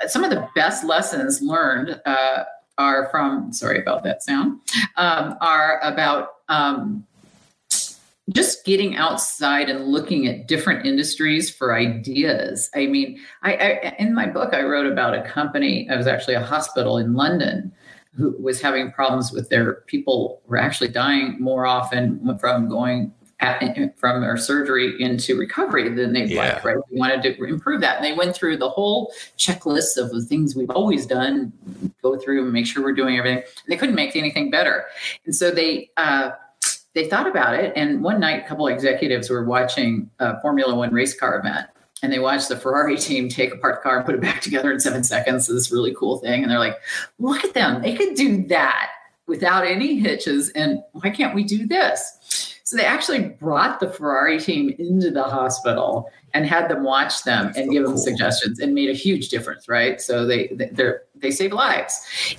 some 0.08 0.24
of 0.24 0.32
the 0.32 0.48
best 0.56 0.84
lessons 0.84 1.42
learned 1.42 2.02
uh, 2.06 2.44
are 2.78 3.08
from, 3.12 3.54
sorry 3.54 3.80
about 3.80 4.04
that 4.04 4.24
sound, 4.24 4.60
um, 4.98 5.38
are 5.40 5.80
about 5.84 6.30
um, 6.50 7.06
just 8.34 8.66
getting 8.66 8.96
outside 8.96 9.70
and 9.70 9.86
looking 9.86 10.28
at 10.28 10.48
different 10.48 10.86
industries 10.86 11.50
for 11.50 11.76
ideas. 11.76 12.70
I 12.76 12.88
mean, 12.88 13.20
I, 13.44 13.54
I, 13.56 13.96
in 14.00 14.14
my 14.14 14.28
book 14.28 14.54
I 14.54 14.62
wrote 14.64 14.92
about 14.92 15.14
a 15.14 15.22
company. 15.24 15.90
I 15.90 15.96
was 15.96 16.08
actually 16.08 16.36
a 16.36 16.44
hospital 16.44 16.98
in 16.98 17.14
London 17.14 17.72
who 18.16 18.36
was 18.42 18.62
having 18.62 18.92
problems 18.92 19.32
with 19.32 19.50
their 19.50 19.76
people 19.88 20.42
were 20.48 20.58
actually 20.58 20.90
dying 20.90 21.38
more 21.40 21.66
often 21.66 22.38
from 22.40 22.68
going 22.68 23.14
at, 23.42 23.98
from 23.98 24.22
their 24.22 24.38
surgery 24.38 25.02
into 25.02 25.38
recovery 25.38 25.90
than 25.90 26.14
they'd 26.14 26.30
yeah. 26.30 26.54
like. 26.54 26.64
Right, 26.64 26.78
we 26.92 27.00
wanted 27.00 27.24
to 27.24 27.44
improve 27.44 27.82
that, 27.82 27.98
and 27.98 28.06
they 28.06 28.14
went 28.14 28.36
through 28.36 28.58
the 28.58 28.70
whole 28.70 29.14
checklist 29.38 29.98
of 29.98 30.12
the 30.12 30.24
things 30.24 30.56
we've 30.56 30.70
always 30.70 31.06
done, 31.06 31.52
go 32.04 32.18
through 32.18 32.44
and 32.44 32.54
make 32.54 32.68
sure 32.68 32.84
we're 32.84 32.94
doing 32.94 33.18
everything. 33.18 33.44
They 33.68 33.78
couldn't 33.78 33.96
make 33.96 34.16
anything 34.16 34.52
better, 34.52 34.86
and 35.26 35.36
so 35.36 35.52
they. 35.52 35.90
Uh, 35.98 36.32
they 36.94 37.08
thought 37.08 37.28
about 37.28 37.54
it, 37.56 37.72
and 37.76 38.04
one 38.04 38.20
night, 38.20 38.44
a 38.44 38.48
couple 38.48 38.68
of 38.68 38.74
executives 38.74 39.30
were 39.30 39.46
watching 39.46 40.10
a 40.20 40.40
Formula 40.42 40.76
One 40.76 40.94
race 40.94 41.18
car 41.18 41.40
event, 41.40 41.68
and 42.04 42.12
they 42.12 42.20
watched 42.20 42.50
the 42.50 42.58
Ferrari 42.58 42.98
team 42.98 43.30
take 43.30 43.54
apart 43.54 43.76
the 43.76 43.82
car 43.82 43.98
and 43.98 44.06
put 44.06 44.16
it 44.16 44.22
back 44.30 44.42
together 44.42 44.72
in 44.72 44.80
seven 44.80 45.04
seconds. 45.04 45.48
So 45.48 45.54
this 45.54 45.72
really 45.72 45.96
cool 45.96 46.18
thing, 46.20 46.44
and 46.44 46.52
they're 46.52 46.60
like, 46.60 46.78
"Look 47.20 47.44
at 47.46 47.54
them! 47.54 47.82
They 47.82 47.96
could 47.96 48.16
do 48.16 48.46
that 48.48 48.90
without 49.28 49.66
any 49.66 50.00
hitches, 50.00 50.50
and 50.50 50.84
why 50.92 51.10
can't 51.12 51.34
we 51.36 51.44
do 51.44 51.66
this?" 51.66 52.58
So 52.64 52.78
they 52.78 52.86
actually 52.86 53.20
brought 53.20 53.80
the 53.82 53.90
Ferrari 53.90 54.40
team 54.40 54.74
into 54.80 55.12
the 55.12 55.24
hospital 55.24 56.10
and 56.34 56.46
had 56.46 56.70
them 56.70 56.84
watch 56.84 57.24
them 57.26 57.48
That's 57.48 57.58
and 57.58 57.68
so 57.68 57.72
give 57.74 57.84
cool. 57.84 57.94
them 57.94 58.02
suggestions, 58.02 58.60
and 58.60 58.74
made 58.74 58.90
a 58.90 58.94
huge 58.94 59.30
difference, 59.30 59.68
right? 59.70 60.02
So 60.02 60.26
they 60.26 60.48
they 60.48 60.72
they 61.16 61.32
save 61.32 61.54
lives. 61.54 62.36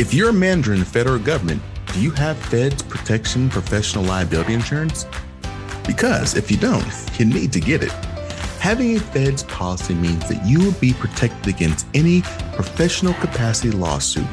If 0.00 0.14
you're 0.14 0.30
a 0.30 0.32
manager 0.32 0.72
in 0.72 0.78
the 0.78 0.86
federal 0.86 1.18
government, 1.18 1.60
do 1.92 2.00
you 2.00 2.10
have 2.12 2.38
Feds 2.46 2.82
Protection 2.82 3.50
Professional 3.50 4.02
Liability 4.02 4.54
Insurance? 4.54 5.04
Because 5.86 6.34
if 6.36 6.50
you 6.50 6.56
don't, 6.56 6.86
you 7.18 7.26
need 7.26 7.52
to 7.52 7.60
get 7.60 7.82
it. 7.82 7.90
Having 8.60 8.96
a 8.96 9.00
Feds 9.00 9.42
policy 9.42 9.92
means 9.92 10.26
that 10.30 10.42
you 10.46 10.58
will 10.58 10.72
be 10.80 10.94
protected 10.94 11.54
against 11.54 11.86
any 11.92 12.22
professional 12.54 13.12
capacity 13.12 13.72
lawsuit, 13.72 14.24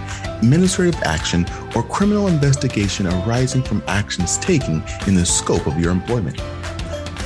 administrative 0.41 0.95
action, 1.03 1.45
or 1.75 1.83
criminal 1.83 2.29
investigation 2.29 3.05
arising 3.05 3.61
from 3.61 3.83
actions 3.87 4.37
taken 4.37 4.81
in 5.05 5.15
the 5.15 5.25
scope 5.25 5.67
of 5.67 5.77
your 5.77 5.91
employment. 5.91 6.41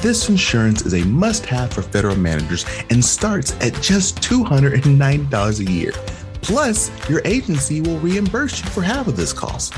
This 0.02 0.30
insurance 0.30 0.82
is 0.82 0.96
a 0.96 1.06
must 1.06 1.46
have 1.46 1.72
for 1.72 1.84
federal 1.84 2.16
managers 2.16 2.66
and 2.90 3.06
starts 3.06 3.52
at 3.62 3.80
just 3.84 4.16
$209 4.16 5.60
a 5.60 5.72
year. 5.72 5.94
Plus, 6.42 6.92
your 7.10 7.22
agency 7.26 7.82
will 7.82 8.00
reimburse 8.00 8.64
you 8.64 8.70
for 8.70 8.82
half 8.82 9.08
of 9.08 9.16
this 9.16 9.34
cost. 9.34 9.74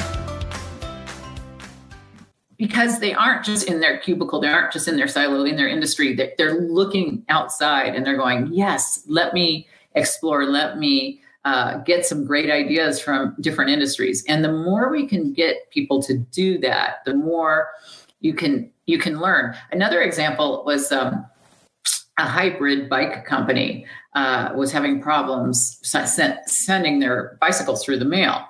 Because 2.57 3.01
they 3.01 3.15
aren't 3.15 3.45
just 3.45 3.69
in 3.69 3.81
their 3.81 3.99
cubicle, 3.99 4.41
they 4.41 4.49
aren't 4.49 4.73
just 4.73 4.87
in 4.87 4.97
their 4.97 5.09
silo, 5.09 5.45
in 5.45 5.57
their 5.57 5.69
industry, 5.69 6.15
they're, 6.15 6.33
they're 6.37 6.61
looking 6.61 7.25
outside 7.29 7.95
and 7.95 8.07
they're 8.07 8.17
going, 8.17 8.49
Yes, 8.53 9.03
let 9.07 9.35
me 9.35 9.67
explore, 9.95 10.45
let 10.45 10.79
me 10.79 11.20
uh, 11.45 11.79
get 11.79 12.05
some 12.05 12.25
great 12.25 12.51
ideas 12.51 13.01
from 13.01 13.35
different 13.41 13.71
industries. 13.71 14.25
And 14.29 14.45
the 14.45 14.53
more 14.53 14.91
we 14.91 15.07
can 15.07 15.33
get 15.33 15.71
people 15.71 16.03
to 16.03 16.19
do 16.19 16.59
that, 16.59 16.97
the 17.05 17.15
more 17.15 17.69
you 18.21 18.35
can 18.35 18.71
you 18.87 18.99
can 18.99 19.21
learn. 19.21 19.55
Another 19.71 20.03
example 20.03 20.63
was 20.67 20.93
um, 20.93 21.25
a 22.19 22.25
hybrid 22.25 22.89
bike 22.89 23.25
company 23.25 23.87
uh, 24.15 24.51
was 24.55 24.73
having 24.73 25.01
problems 25.01 25.79
sent, 25.83 26.49
sending 26.49 26.99
their 26.99 27.39
bicycles 27.41 27.85
through 27.85 27.99
the 27.99 28.05
mail, 28.05 28.45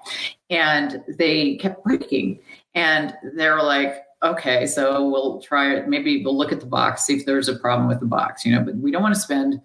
and 0.49 1.05
they 1.19 1.57
kept 1.57 1.85
breaking. 1.85 2.41
And 2.75 3.15
they 3.35 3.49
were 3.49 3.63
like, 3.63 4.03
okay, 4.23 4.67
so 4.67 5.09
we'll 5.09 5.41
try 5.41 5.75
it. 5.75 5.89
Maybe 5.89 6.25
we'll 6.25 6.37
look 6.37 6.53
at 6.53 6.61
the 6.61 6.67
box, 6.67 7.05
see 7.05 7.17
if 7.17 7.27
there's 7.27 7.49
a 7.49 7.59
problem 7.59 7.89
with 7.89 8.01
the 8.01 8.07
box, 8.07 8.45
you 8.45 8.55
know, 8.55 8.63
but 8.63 8.77
we 8.77 8.91
don't 8.91 9.03
want 9.03 9.15
to 9.15 9.21
spend 9.21 9.61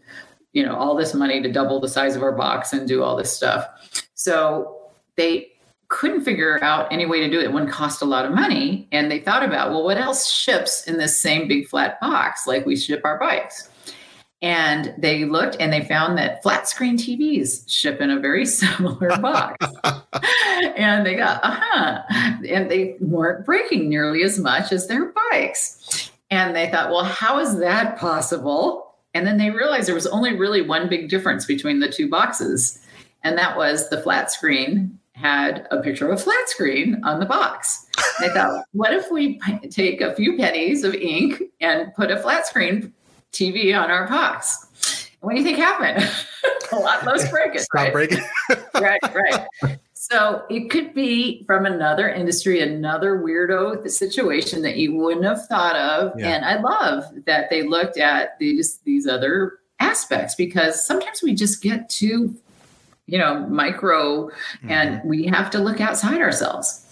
you 0.55 0.65
know 0.65 0.75
all 0.75 0.95
this 0.95 1.13
money 1.13 1.41
to 1.41 1.51
double 1.51 1.79
the 1.79 1.87
size 1.87 2.15
of 2.15 2.23
our 2.23 2.31
box 2.31 2.73
and 2.73 2.87
do 2.87 3.03
all 3.03 3.15
this 3.15 3.35
stuff 3.35 3.67
so 4.15 4.79
they 5.17 5.51
couldn't 5.89 6.23
figure 6.23 6.61
out 6.63 6.91
any 6.91 7.05
way 7.05 7.19
to 7.19 7.29
do 7.29 7.39
it. 7.39 7.43
it 7.43 7.53
wouldn't 7.53 7.71
cost 7.71 8.01
a 8.01 8.05
lot 8.05 8.25
of 8.25 8.31
money 8.31 8.87
and 8.91 9.11
they 9.11 9.19
thought 9.19 9.43
about 9.43 9.69
well 9.69 9.83
what 9.83 9.97
else 9.97 10.31
ships 10.31 10.87
in 10.87 10.97
this 10.97 11.21
same 11.21 11.47
big 11.47 11.67
flat 11.67 11.99
box 11.99 12.47
like 12.47 12.65
we 12.65 12.75
ship 12.75 13.01
our 13.03 13.19
bikes 13.19 13.69
and 14.41 14.93
they 14.97 15.25
looked 15.25 15.57
and 15.59 15.73
they 15.73 15.83
found 15.85 16.17
that 16.17 16.43
flat 16.43 16.67
screen 16.67 16.97
TVs 16.97 17.67
ship 17.67 17.99
in 17.99 18.11
a 18.11 18.19
very 18.19 18.45
similar 18.45 19.17
box. 19.17 19.65
and 20.77 21.03
they 21.03 21.15
got, 21.15 21.43
uh-huh. 21.43 22.03
And 22.47 22.69
they 22.69 22.95
weren't 22.99 23.43
breaking 23.43 23.89
nearly 23.89 24.21
as 24.21 24.37
much 24.37 24.71
as 24.71 24.87
their 24.87 25.13
bikes. 25.31 26.11
And 26.29 26.55
they 26.55 26.69
thought, 26.69 26.91
well, 26.91 27.05
how 27.05 27.39
is 27.39 27.57
that 27.57 27.97
possible? 27.97 28.84
And 29.15 29.25
then 29.25 29.37
they 29.37 29.49
realized 29.49 29.87
there 29.87 29.95
was 29.95 30.05
only 30.07 30.35
really 30.35 30.61
one 30.61 30.89
big 30.89 31.09
difference 31.09 31.45
between 31.45 31.79
the 31.79 31.89
two 31.89 32.09
boxes. 32.09 32.79
And 33.23 33.37
that 33.37 33.57
was 33.57 33.89
the 33.89 34.01
flat 34.01 34.29
screen 34.29 34.99
had 35.13 35.65
a 35.71 35.81
picture 35.81 36.11
of 36.11 36.19
a 36.19 36.21
flat 36.21 36.49
screen 36.49 37.01
on 37.05 37.21
the 37.21 37.25
box. 37.25 37.87
And 38.19 38.29
I 38.29 38.33
thought, 38.33 38.65
what 38.73 38.93
if 38.93 39.09
we 39.09 39.39
take 39.71 40.01
a 40.01 40.13
few 40.13 40.37
pennies 40.37 40.83
of 40.83 40.93
ink 40.93 41.41
and 41.61 41.93
put 41.95 42.11
a 42.11 42.21
flat 42.21 42.45
screen 42.45 42.93
TV 43.31 43.73
on 43.73 43.89
our 43.89 44.07
box? 44.07 45.09
what 45.21 45.31
do 45.31 45.39
you 45.39 45.43
think 45.43 45.57
happened? 45.57 46.07
a 46.71 46.75
lot 46.75 47.03
less 47.03 47.29
breakage. 47.31 47.61
Stop 47.61 47.81
right? 47.81 47.93
breaking. 47.93 48.19
right, 48.75 48.99
right. 49.15 49.79
So 50.11 50.43
it 50.51 50.69
could 50.69 50.93
be 50.93 51.43
from 51.45 51.65
another 51.65 52.07
industry, 52.07 52.61
another 52.61 53.17
weirdo 53.17 53.89
situation 53.89 54.61
that 54.61 54.77
you 54.77 54.93
wouldn't 54.93 55.25
have 55.25 55.47
thought 55.47 55.75
of. 55.75 56.19
Yeah. 56.19 56.27
And 56.27 56.45
I 56.45 56.59
love 56.59 57.05
that 57.25 57.49
they 57.49 57.63
looked 57.63 57.97
at 57.97 58.37
these 58.37 58.77
these 58.83 59.07
other 59.07 59.53
aspects 59.79 60.35
because 60.35 60.85
sometimes 60.85 61.23
we 61.23 61.33
just 61.33 61.63
get 61.63 61.89
too, 61.89 62.35
you 63.07 63.17
know, 63.17 63.47
micro 63.47 64.27
mm-hmm. 64.27 64.69
and 64.69 65.01
we 65.09 65.25
have 65.25 65.49
to 65.51 65.57
look 65.57 65.81
outside 65.81 66.21
ourselves. 66.21 66.85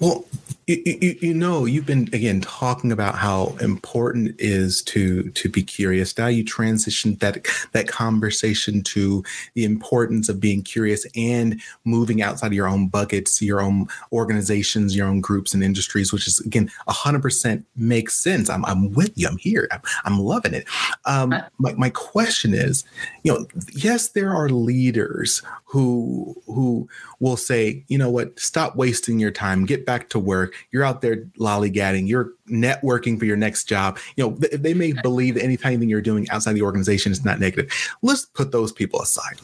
Well, 0.00 0.24
you, 0.66 0.82
you, 0.84 1.16
you, 1.20 1.34
know 1.34 1.64
you've 1.64 1.86
been 1.86 2.08
again 2.12 2.40
talking 2.40 2.92
about 2.92 3.16
how 3.16 3.56
important 3.60 4.28
it 4.28 4.36
is 4.38 4.82
to 4.82 5.30
to 5.30 5.48
be 5.48 5.62
curious. 5.62 6.16
Now 6.16 6.28
you 6.28 6.44
transition 6.44 7.16
that 7.16 7.46
that 7.72 7.88
conversation 7.88 8.82
to 8.84 9.24
the 9.54 9.64
importance 9.64 10.28
of 10.28 10.40
being 10.40 10.62
curious 10.62 11.06
and 11.16 11.60
moving 11.84 12.22
outside 12.22 12.48
of 12.48 12.52
your 12.52 12.68
own 12.68 12.88
buckets 12.88 13.42
your 13.42 13.60
own 13.60 13.86
organizations 14.12 14.94
your 14.94 15.08
own 15.08 15.20
groups 15.20 15.54
and 15.54 15.64
industries 15.64 16.12
which 16.12 16.28
is 16.28 16.40
again 16.40 16.70
100% 16.88 17.64
makes 17.76 18.14
sense. 18.14 18.48
I'm, 18.48 18.64
I'm 18.64 18.92
with 18.92 19.12
you. 19.16 19.28
I'm 19.28 19.38
here. 19.38 19.68
I'm, 19.70 19.80
I'm 20.04 20.18
loving 20.18 20.54
it. 20.54 20.66
Um, 21.04 21.34
my, 21.58 21.74
my 21.74 21.90
question 21.90 22.54
is 22.54 22.84
you 23.24 23.32
know 23.32 23.46
yes 23.72 24.08
there 24.08 24.34
are 24.34 24.48
leaders 24.48 25.42
who 25.72 26.34
who 26.46 26.86
will 27.18 27.36
say 27.36 27.82
you 27.88 27.96
know 27.96 28.10
what 28.10 28.38
stop 28.38 28.76
wasting 28.76 29.18
your 29.18 29.30
time 29.30 29.64
get 29.64 29.86
back 29.86 30.10
to 30.10 30.18
work 30.18 30.54
you're 30.70 30.84
out 30.84 31.00
there 31.00 31.24
lollygagging, 31.38 32.06
you're 32.06 32.32
networking 32.48 33.18
for 33.18 33.24
your 33.24 33.36
next 33.36 33.64
job. 33.64 33.98
You 34.16 34.24
know, 34.24 34.36
they 34.36 34.74
may 34.74 34.92
believe 34.92 35.34
that 35.34 35.44
anything 35.44 35.88
you're 35.88 36.00
doing 36.00 36.28
outside 36.30 36.52
the 36.54 36.62
organization 36.62 37.12
is 37.12 37.24
not 37.24 37.40
negative. 37.40 37.72
Let's 38.02 38.26
put 38.26 38.52
those 38.52 38.72
people 38.72 39.00
aside. 39.00 39.40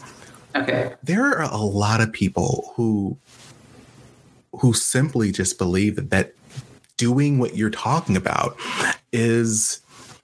Okay. 0.55 0.95
There 1.03 1.25
are 1.25 1.43
a 1.43 1.57
lot 1.57 2.01
of 2.01 2.12
people 2.12 2.73
who 2.75 3.17
who 4.53 4.73
simply 4.73 5.31
just 5.31 5.59
believe 5.59 5.97
that, 5.97 6.11
that 6.11 6.35
doing 6.97 7.38
what 7.38 7.57
you're 7.57 7.71
talking 7.71 8.17
about 8.17 8.57
is 9.12 9.81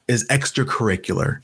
is 0.09 0.27
extracurricular 0.29 1.41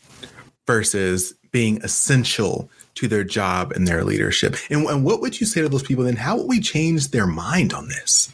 versus 0.70 1.34
being 1.50 1.82
essential 1.82 2.70
to 2.94 3.08
their 3.08 3.24
job 3.24 3.72
and 3.72 3.88
their 3.88 4.04
leadership. 4.04 4.54
And, 4.70 4.86
and, 4.86 5.04
what 5.04 5.20
would 5.20 5.40
you 5.40 5.44
say 5.44 5.62
to 5.62 5.68
those 5.68 5.82
people 5.82 6.04
then? 6.04 6.14
How 6.14 6.36
would 6.36 6.46
we 6.46 6.60
change 6.60 7.08
their 7.08 7.26
mind 7.26 7.72
on 7.72 7.88
this? 7.88 8.32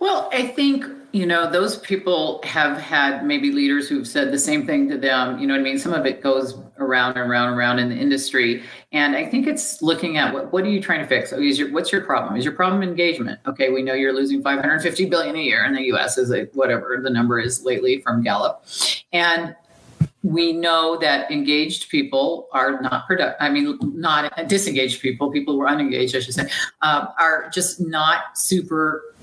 Well, 0.00 0.28
I 0.34 0.46
think 0.48 0.84
you 1.14 1.26
know, 1.26 1.48
those 1.48 1.78
people 1.78 2.40
have 2.42 2.76
had 2.76 3.24
maybe 3.24 3.52
leaders 3.52 3.88
who've 3.88 4.06
said 4.06 4.32
the 4.32 4.38
same 4.38 4.66
thing 4.66 4.88
to 4.88 4.98
them. 4.98 5.38
You 5.38 5.46
know 5.46 5.54
what 5.54 5.60
I 5.60 5.62
mean? 5.62 5.78
Some 5.78 5.92
of 5.92 6.04
it 6.06 6.20
goes 6.20 6.58
around 6.80 7.16
and 7.16 7.30
around 7.30 7.50
and 7.50 7.56
around 7.56 7.78
in 7.78 7.88
the 7.88 7.94
industry. 7.94 8.64
And 8.90 9.14
I 9.14 9.24
think 9.24 9.46
it's 9.46 9.80
looking 9.80 10.16
at 10.16 10.34
what, 10.34 10.52
what 10.52 10.64
are 10.64 10.68
you 10.68 10.82
trying 10.82 11.02
to 11.02 11.06
fix? 11.06 11.32
Oh, 11.32 11.40
is 11.40 11.56
your, 11.56 11.70
what's 11.70 11.92
your 11.92 12.00
problem? 12.00 12.36
Is 12.36 12.44
your 12.44 12.54
problem 12.54 12.82
engagement? 12.82 13.38
Okay, 13.46 13.70
we 13.70 13.80
know 13.80 13.94
you're 13.94 14.12
losing 14.12 14.42
550 14.42 15.04
billion 15.06 15.36
a 15.36 15.38
year 15.38 15.64
in 15.64 15.72
the 15.72 15.82
US 15.92 16.18
is 16.18 16.32
a, 16.32 16.46
whatever 16.46 16.98
the 17.00 17.10
number 17.10 17.38
is 17.38 17.62
lately 17.62 18.00
from 18.00 18.24
Gallup. 18.24 18.64
And 19.12 19.54
we 20.24 20.54
know 20.54 20.96
that 20.96 21.30
engaged 21.30 21.90
people 21.90 22.48
are 22.52 22.80
not 22.80 23.06
productive. 23.06 23.36
I 23.40 23.50
mean, 23.50 23.78
not 23.82 24.48
disengaged 24.48 25.02
people, 25.02 25.30
people 25.30 25.54
who 25.54 25.60
are 25.60 25.68
unengaged, 25.68 26.16
I 26.16 26.20
should 26.20 26.34
say, 26.34 26.48
uh, 26.80 27.08
are 27.20 27.50
just 27.50 27.78
not 27.78 28.36
super 28.36 29.14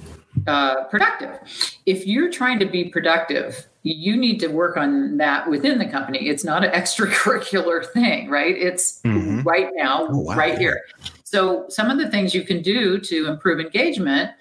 uh, 0.46 0.84
productive. 0.86 1.40
If 1.88 2.06
you're 2.06 2.32
trying 2.32 2.60
to 2.60 2.66
be 2.66 2.86
productive, 2.86 3.68
you 3.82 4.16
need 4.16 4.40
to 4.42 4.48
work 4.48 4.78
on 4.78 5.18
that 5.18 5.50
within 5.50 5.80
the 5.80 5.88
company. 5.88 6.30
It's 6.30 6.44
not 6.44 6.64
an 6.64 6.72
extracurricular 6.80 7.84
thing, 7.92 8.30
right? 8.30 8.56
It's 8.56 9.02
mm-hmm. 9.02 9.42
right 9.42 9.70
now, 9.74 10.08
oh, 10.08 10.20
wow. 10.20 10.36
right 10.36 10.58
here. 10.58 10.82
So, 11.24 11.66
some 11.70 11.90
of 11.90 11.98
the 11.98 12.12
things 12.12 12.36
you 12.36 12.44
can 12.44 12.62
do 12.62 13.00
to 13.00 13.28
improve 13.28 13.60
engagement 13.60 14.32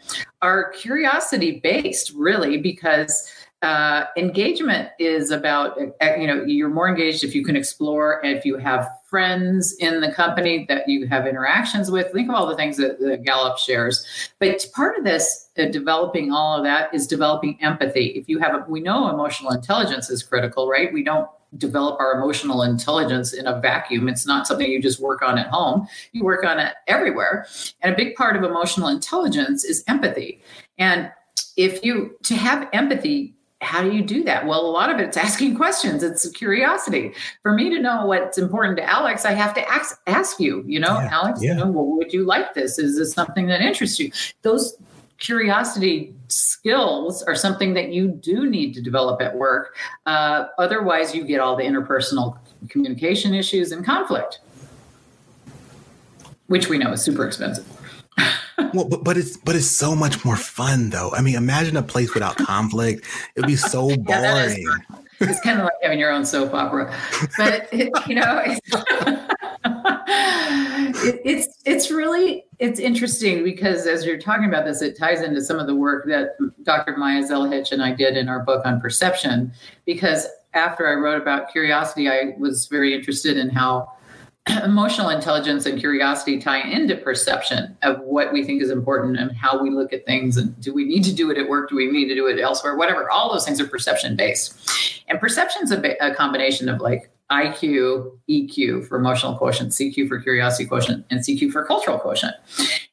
are 0.42 0.73
curiosity 0.73 1.61
based, 1.61 2.12
really, 2.14 2.59
because 2.59 3.33
uh, 3.62 4.05
engagement 4.16 4.88
is 4.99 5.31
about 5.31 5.79
uh, 5.79 6.14
you 6.16 6.27
know 6.27 6.42
you're 6.44 6.70
more 6.70 6.88
engaged 6.88 7.25
if 7.25 7.35
you 7.35 7.44
can 7.44 7.57
explore 7.57 8.20
if 8.25 8.44
you 8.44 8.57
have 8.57 8.88
friends 9.05 9.75
in 9.81 10.01
the 10.01 10.11
company 10.12 10.64
that 10.68 10.88
you 10.88 11.07
have 11.07 11.27
interactions 11.27 11.90
with. 11.90 12.11
Think 12.12 12.29
of 12.29 12.35
all 12.35 12.46
the 12.46 12.57
things 12.57 12.77
that, 12.79 13.01
that 13.01 13.25
gallup 13.25 13.59
shares. 13.59 14.07
But 14.38 14.64
part 14.73 14.96
of 14.96 15.05
this 15.05 15.49
uh, 15.59 15.66
developing 15.66 16.33
all 16.33 16.57
of 16.57 16.64
that 16.64 16.94
is 16.94 17.07
developing 17.07 17.59
empathy. 17.61 18.07
If 18.11 18.29
you 18.29 18.38
have 18.38 18.55
a, 18.55 18.64
we 18.68 18.81
know 18.81 19.11
emotional 19.11 19.53
intelligence 19.53 20.09
is 20.09 20.23
critical 20.23 20.68
right? 20.68 20.92
We 20.92 21.03
don't 21.03 21.29
develop 21.59 21.99
our 22.01 22.14
emotional 22.14 22.62
intelligence 22.62 23.33
in 23.33 23.46
a 23.46 23.61
vacuum. 23.61 24.09
It's 24.09 24.27
not 24.27 24.46
something 24.46 24.70
you 24.70 24.81
just 24.81 25.01
work 25.01 25.20
on 25.20 25.37
at 25.37 25.49
home. 25.49 25.88
You 26.12 26.25
work 26.25 26.44
on 26.44 26.61
it 26.61 26.75
everywhere. 26.87 27.46
And 27.83 27.92
a 27.92 27.96
big 27.96 28.14
part 28.14 28.37
of 28.37 28.44
emotional 28.44 28.88
intelligence 28.88 29.64
is 29.64 29.83
empathy. 29.88 30.40
And 30.79 31.11
if 31.57 31.85
you 31.85 32.16
to 32.23 32.37
have 32.37 32.68
empathy 32.73 33.35
how 33.61 33.83
do 33.83 33.92
you 33.92 34.03
do 34.03 34.25
that? 34.25 34.46
Well, 34.46 34.61
a 34.61 34.70
lot 34.70 34.90
of 34.90 34.99
it's 34.99 35.16
asking 35.29 35.57
questions. 35.57 36.03
It's 36.03 36.29
curiosity. 36.31 37.12
For 37.42 37.53
me 37.53 37.70
to 37.70 37.81
know 37.81 38.07
what's 38.07 38.38
important 38.38 38.77
to 38.79 38.85
Alex, 38.85 39.25
I 39.25 39.33
have 39.33 39.55
to 39.55 39.68
ask 39.70 40.01
ask 40.07 40.40
you. 40.40 40.64
You 40.66 40.81
know, 40.81 40.99
yeah, 41.01 41.09
Alex, 41.12 41.42
yeah. 41.42 41.53
you 41.53 41.59
know, 41.59 41.70
well, 41.70 41.87
would 41.87 42.12
you 42.12 42.25
like 42.25 42.55
this? 42.55 42.79
Is 42.79 42.96
this 42.96 43.12
something 43.12 43.46
that 43.46 43.61
interests 43.61 43.99
you? 43.99 44.11
Those 44.42 44.77
curiosity 45.18 46.14
skills 46.29 47.23
are 47.23 47.35
something 47.35 47.75
that 47.75 47.92
you 47.92 48.09
do 48.09 48.49
need 48.49 48.73
to 48.75 48.81
develop 48.81 49.20
at 49.20 49.37
work. 49.37 49.77
Uh, 50.07 50.46
otherwise, 50.59 51.14
you 51.14 51.25
get 51.25 51.40
all 51.40 51.57
the 51.57 51.62
interpersonal 51.62 52.38
communication 52.68 53.35
issues 53.35 53.70
and 53.73 53.85
conflict, 53.85 54.40
which 56.46 56.68
we 56.68 56.79
know 56.79 56.92
is 56.92 57.03
super 57.03 57.27
expensive 57.27 57.66
well, 58.75 58.88
but, 58.88 59.05
but 59.05 59.16
it's 59.16 59.37
but 59.37 59.57
it's 59.57 59.70
so 59.70 59.94
much 59.94 60.25
more 60.25 60.37
fun 60.37 60.90
though. 60.90 61.12
I 61.12 61.20
mean, 61.20 61.37
imagine 61.37 61.77
a 61.77 61.83
place 61.83 62.14
without 62.14 62.37
conflict. 62.37 63.07
It'd 63.37 63.46
be 63.46 63.57
so 63.57 63.94
boring. 63.96 63.99
yeah, 64.09 64.77
it's 65.20 65.40
kind 65.40 65.59
of 65.59 65.64
like 65.64 65.73
having 65.83 65.99
your 65.99 66.12
own 66.12 66.25
soap 66.25 66.55
opera, 66.55 66.94
but 67.37 67.68
it, 67.73 67.90
you 68.07 68.14
know, 68.14 68.42
it's, 68.44 68.61
it, 71.05 71.20
it's 71.25 71.59
it's 71.64 71.90
really 71.90 72.44
it's 72.59 72.81
interesting 72.81 73.44
because 73.44 73.87
as 73.87 74.05
you're 74.05 74.18
talking 74.18 74.46
about 74.46 74.64
this, 74.64 74.83
it 74.83 74.99
ties 74.99 75.23
into 75.23 75.42
some 75.42 75.59
of 75.59 75.66
the 75.66 75.75
work 75.75 76.07
that 76.07 76.37
Dr. 76.62 76.96
Maja 76.96 77.27
Zelihic 77.27 77.73
and 77.73 77.83
I 77.83 77.92
did 77.92 78.16
in 78.16 78.29
our 78.29 78.40
book 78.40 78.64
on 78.64 78.81
perception. 78.81 79.53
Because 79.87 80.27
after 80.55 80.88
I 80.88 80.94
wrote 80.94 81.20
about 81.20 81.53
curiosity, 81.53 82.09
I 82.09 82.35
was 82.38 82.66
very 82.66 82.94
interested 82.94 83.37
in 83.37 83.49
how 83.49 83.92
emotional 84.64 85.11
intelligence 85.11 85.66
and 85.66 85.79
curiosity 85.79 86.38
tie 86.38 86.61
into 86.61 86.96
perception 86.96 87.76
of 87.83 88.00
what 88.00 88.33
we 88.33 88.44
think 88.44 88.62
is 88.62 88.70
important 88.70 89.18
and 89.18 89.33
how 89.33 89.62
we 89.62 89.70
look 89.70 89.92
at 89.92 90.07
things 90.07 90.37
and 90.37 90.59
do 90.61 90.72
we 90.72 90.85
need 90.85 91.05
to 91.05 91.12
do 91.12 91.31
it 91.31 91.38
at 91.38 91.48
work? 91.48 91.68
Do 91.68 91.76
we 91.76 91.90
need 91.90 92.09
to 92.09 92.14
do 92.14 92.26
it 92.26 92.40
elsewhere? 92.40 92.76
Whatever. 92.76 93.11
All 93.11 93.33
those 93.33 93.44
things 93.44 93.61
are 93.61 93.66
perception 93.66 94.16
based 94.16 94.59
and 95.11 95.20
perception 95.20 95.64
is 95.64 95.72
a, 95.72 95.96
a 96.00 96.14
combination 96.14 96.68
of 96.68 96.81
like 96.81 97.10
IQ, 97.31 98.19
EQ 98.29 98.88
for 98.88 98.99
emotional 98.99 99.37
quotient, 99.37 99.71
CQ 99.71 100.09
for 100.09 100.21
curiosity 100.21 100.66
quotient, 100.66 101.07
and 101.11 101.21
CQ 101.21 101.53
for 101.53 101.64
cultural 101.64 101.99
quotient. 101.99 102.35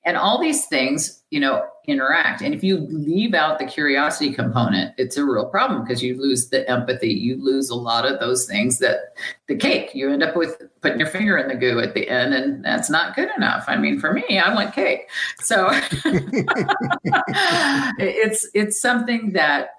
And 0.05 0.15
all 0.15 0.39
these 0.39 0.67
things, 0.67 1.23
you 1.31 1.39
know, 1.39 1.65
interact. 1.87 2.41
And 2.41 2.53
if 2.53 2.63
you 2.63 2.77
leave 2.89 3.33
out 3.33 3.57
the 3.59 3.65
curiosity 3.65 4.31
component, 4.31 4.93
it's 4.97 5.17
a 5.17 5.25
real 5.25 5.45
problem 5.45 5.83
because 5.83 6.03
you 6.03 6.21
lose 6.21 6.49
the 6.49 6.69
empathy. 6.69 7.09
You 7.09 7.43
lose 7.43 7.69
a 7.69 7.75
lot 7.75 8.05
of 8.05 8.19
those 8.19 8.45
things 8.45 8.79
that 8.79 9.15
the 9.47 9.55
cake, 9.55 9.95
you 9.95 10.11
end 10.11 10.21
up 10.21 10.35
with 10.35 10.61
putting 10.81 10.99
your 10.99 11.09
finger 11.09 11.37
in 11.37 11.47
the 11.47 11.55
goo 11.55 11.79
at 11.79 11.93
the 11.93 12.07
end, 12.07 12.33
and 12.33 12.63
that's 12.63 12.89
not 12.89 13.15
good 13.15 13.29
enough. 13.35 13.65
I 13.67 13.75
mean, 13.77 13.99
for 13.99 14.13
me, 14.13 14.37
I 14.37 14.53
want 14.53 14.75
cake. 14.75 15.09
So 15.39 15.69
it's 17.97 18.47
it's 18.53 18.79
something 18.79 19.33
that 19.33 19.71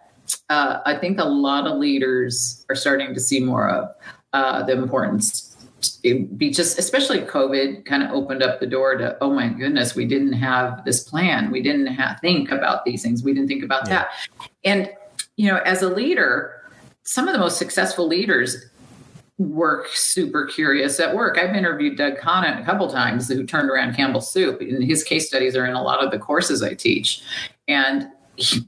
uh, 0.50 0.80
I 0.84 0.96
think 0.96 1.18
a 1.18 1.24
lot 1.24 1.66
of 1.66 1.78
leaders 1.78 2.66
are 2.68 2.74
starting 2.74 3.14
to 3.14 3.20
see 3.20 3.40
more 3.40 3.68
of 3.68 3.88
uh, 4.32 4.62
the 4.62 4.72
importance. 4.72 5.44
Be 6.02 6.50
just 6.50 6.76
especially 6.76 7.20
covid 7.20 7.84
kind 7.84 8.02
of 8.02 8.10
opened 8.10 8.42
up 8.42 8.58
the 8.58 8.66
door 8.66 8.96
to 8.96 9.16
oh 9.20 9.32
my 9.32 9.48
goodness 9.48 9.94
we 9.94 10.06
didn't 10.06 10.32
have 10.32 10.84
this 10.84 11.04
plan. 11.04 11.52
We 11.52 11.62
didn't 11.62 11.86
have 11.86 12.18
think 12.20 12.50
about 12.50 12.84
these 12.84 13.02
things. 13.02 13.22
We 13.22 13.32
didn't 13.32 13.46
think 13.46 13.62
about 13.62 13.86
yeah. 13.86 13.94
that. 13.94 14.08
And 14.64 14.90
you 15.36 15.48
know 15.48 15.58
as 15.58 15.82
a 15.82 15.88
leader 15.88 16.54
some 17.04 17.28
of 17.28 17.32
the 17.32 17.38
most 17.38 17.58
successful 17.58 18.08
leaders 18.08 18.56
work 19.38 19.86
super 19.88 20.46
curious 20.46 20.98
at 20.98 21.14
work. 21.14 21.38
I've 21.38 21.54
interviewed 21.54 21.96
doug 21.96 22.18
conant 22.18 22.60
a 22.60 22.64
couple 22.64 22.90
times 22.90 23.28
who 23.28 23.46
turned 23.46 23.70
around 23.70 23.94
campbell 23.94 24.20
soup 24.20 24.60
and 24.60 24.82
his 24.82 25.04
case 25.04 25.28
studies 25.28 25.56
are 25.56 25.64
in 25.64 25.74
a 25.74 25.82
lot 25.82 26.04
of 26.04 26.10
the 26.10 26.18
courses 26.18 26.62
i 26.62 26.74
teach. 26.74 27.22
And 27.68 28.08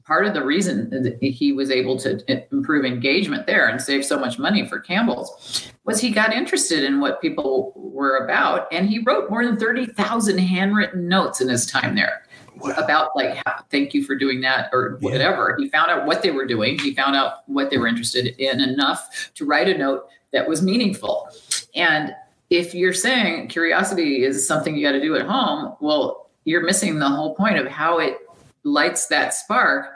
part 0.04 0.26
of 0.26 0.35
the 0.35 0.44
reason 0.44 0.90
that 0.90 1.18
he 1.22 1.52
was 1.52 1.70
able 1.70 1.96
to 1.98 2.20
improve 2.52 2.85
engagement 2.85 3.46
there 3.46 3.68
and 3.68 3.80
save 3.80 4.04
so 4.04 4.18
much 4.18 4.38
money 4.38 4.66
for 4.66 4.80
Campbell's 4.80 5.70
was 5.85 6.00
he 6.00 6.11
got 6.11 6.33
interested 6.33 6.85
in 6.85 7.00
what 7.00 7.20
people 7.20 7.72
were 7.76 8.24
about 8.24 8.66
and 8.72 8.88
he 8.88 8.98
wrote 9.00 9.30
more 9.30 9.44
than 9.44 9.59
30,000 9.59 10.38
handwritten 10.38 11.09
notes 11.09 11.40
in 11.40 11.48
his 11.48 11.66
time 11.66 11.94
there 11.94 12.22
wow. 12.56 12.74
about 12.76 13.11
like 13.14 13.42
thank 13.70 13.94
you 13.94 14.04
for 14.04 14.14
doing 14.14 14.40
that 14.40 14.68
or 14.72 14.98
whatever 15.00 15.56
yeah. 15.59 15.64
he 15.64 15.70
found 15.70 15.90
out 15.90 16.06
what 16.06 16.22
they 16.22 16.30
were 16.30 16.46
doing 16.46 16.78
he 16.78 16.94
found 16.94 17.16
out 17.16 17.48
what 17.48 17.70
they 17.70 17.78
were 17.78 17.87
interested 17.87 18.35
in 18.38 18.61
enough 18.61 19.30
to 19.35 19.44
write 19.44 19.68
a 19.68 19.76
note 19.76 20.09
that 20.33 20.48
was 20.48 20.62
meaningful 20.62 21.28
and 21.74 22.14
if 22.50 22.74
you're 22.74 22.92
saying 22.92 23.48
curiosity 23.48 24.24
is 24.24 24.46
something 24.46 24.76
you 24.76 24.85
got 24.85 24.92
to 24.92 25.00
do 25.00 25.14
at 25.16 25.26
home 25.26 25.74
well 25.80 26.28
you're 26.44 26.64
missing 26.64 26.98
the 26.98 27.09
whole 27.09 27.35
point 27.35 27.59
of 27.59 27.66
how 27.66 27.98
it 27.98 28.18
lights 28.64 29.07
that 29.07 29.35
spark 29.35 29.87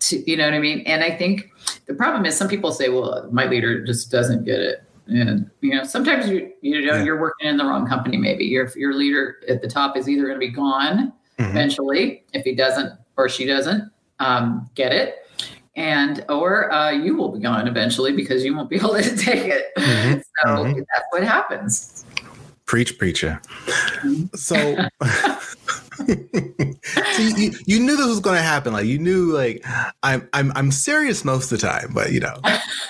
to 0.00 0.30
you 0.30 0.36
know 0.36 0.44
what 0.44 0.54
I 0.54 0.58
mean? 0.58 0.80
And 0.80 1.02
I 1.02 1.10
think 1.10 1.50
the 1.86 1.94
problem 1.94 2.24
is 2.24 2.36
some 2.36 2.48
people 2.48 2.72
say, 2.72 2.88
well, 2.88 3.28
my 3.30 3.46
leader 3.46 3.84
just 3.84 4.10
doesn't 4.10 4.44
get 4.44 4.60
it. 4.60 4.82
And 5.06 5.50
you 5.60 5.74
know, 5.74 5.84
sometimes 5.84 6.28
you 6.28 6.52
you 6.62 6.80
know 6.84 6.96
yeah. 6.96 7.04
you're 7.04 7.20
working 7.20 7.48
in 7.48 7.56
the 7.56 7.64
wrong 7.64 7.86
company. 7.86 8.16
Maybe 8.16 8.44
your 8.44 8.70
your 8.76 8.92
leader 8.92 9.36
at 9.48 9.62
the 9.62 9.68
top 9.68 9.96
is 9.96 10.08
either 10.08 10.22
going 10.22 10.34
to 10.34 10.40
be 10.40 10.50
gone 10.50 11.12
mm-hmm. 11.38 11.50
eventually 11.50 12.24
if 12.32 12.44
he 12.44 12.54
doesn't 12.54 12.92
or 13.16 13.28
she 13.28 13.46
doesn't 13.46 13.90
um, 14.18 14.68
get 14.74 14.92
it, 14.92 15.14
and 15.76 16.24
or 16.28 16.72
uh, 16.72 16.90
you 16.90 17.14
will 17.14 17.30
be 17.30 17.38
gone 17.38 17.68
eventually 17.68 18.12
because 18.12 18.44
you 18.44 18.54
won't 18.56 18.68
be 18.68 18.76
able 18.80 18.94
to 18.94 19.16
take 19.16 19.44
it. 19.44 19.66
Mm-hmm. 19.78 20.12
So 20.14 20.48
mm-hmm. 20.48 20.78
that's 20.78 21.06
what 21.10 21.22
happens. 21.22 22.04
Preach, 22.64 22.98
preacher. 22.98 23.40
So. 24.34 24.88
See, 27.14 27.34
you, 27.36 27.52
you 27.66 27.80
knew 27.80 27.96
this 27.96 28.06
was 28.06 28.20
going 28.20 28.36
to 28.36 28.42
happen. 28.42 28.72
Like 28.72 28.86
you 28.86 28.98
knew, 28.98 29.32
like 29.32 29.64
I'm, 30.02 30.28
I'm, 30.32 30.52
I'm 30.54 30.70
serious 30.70 31.24
most 31.24 31.50
of 31.50 31.60
the 31.60 31.66
time, 31.66 31.92
but 31.92 32.12
you 32.12 32.20
know, 32.20 32.34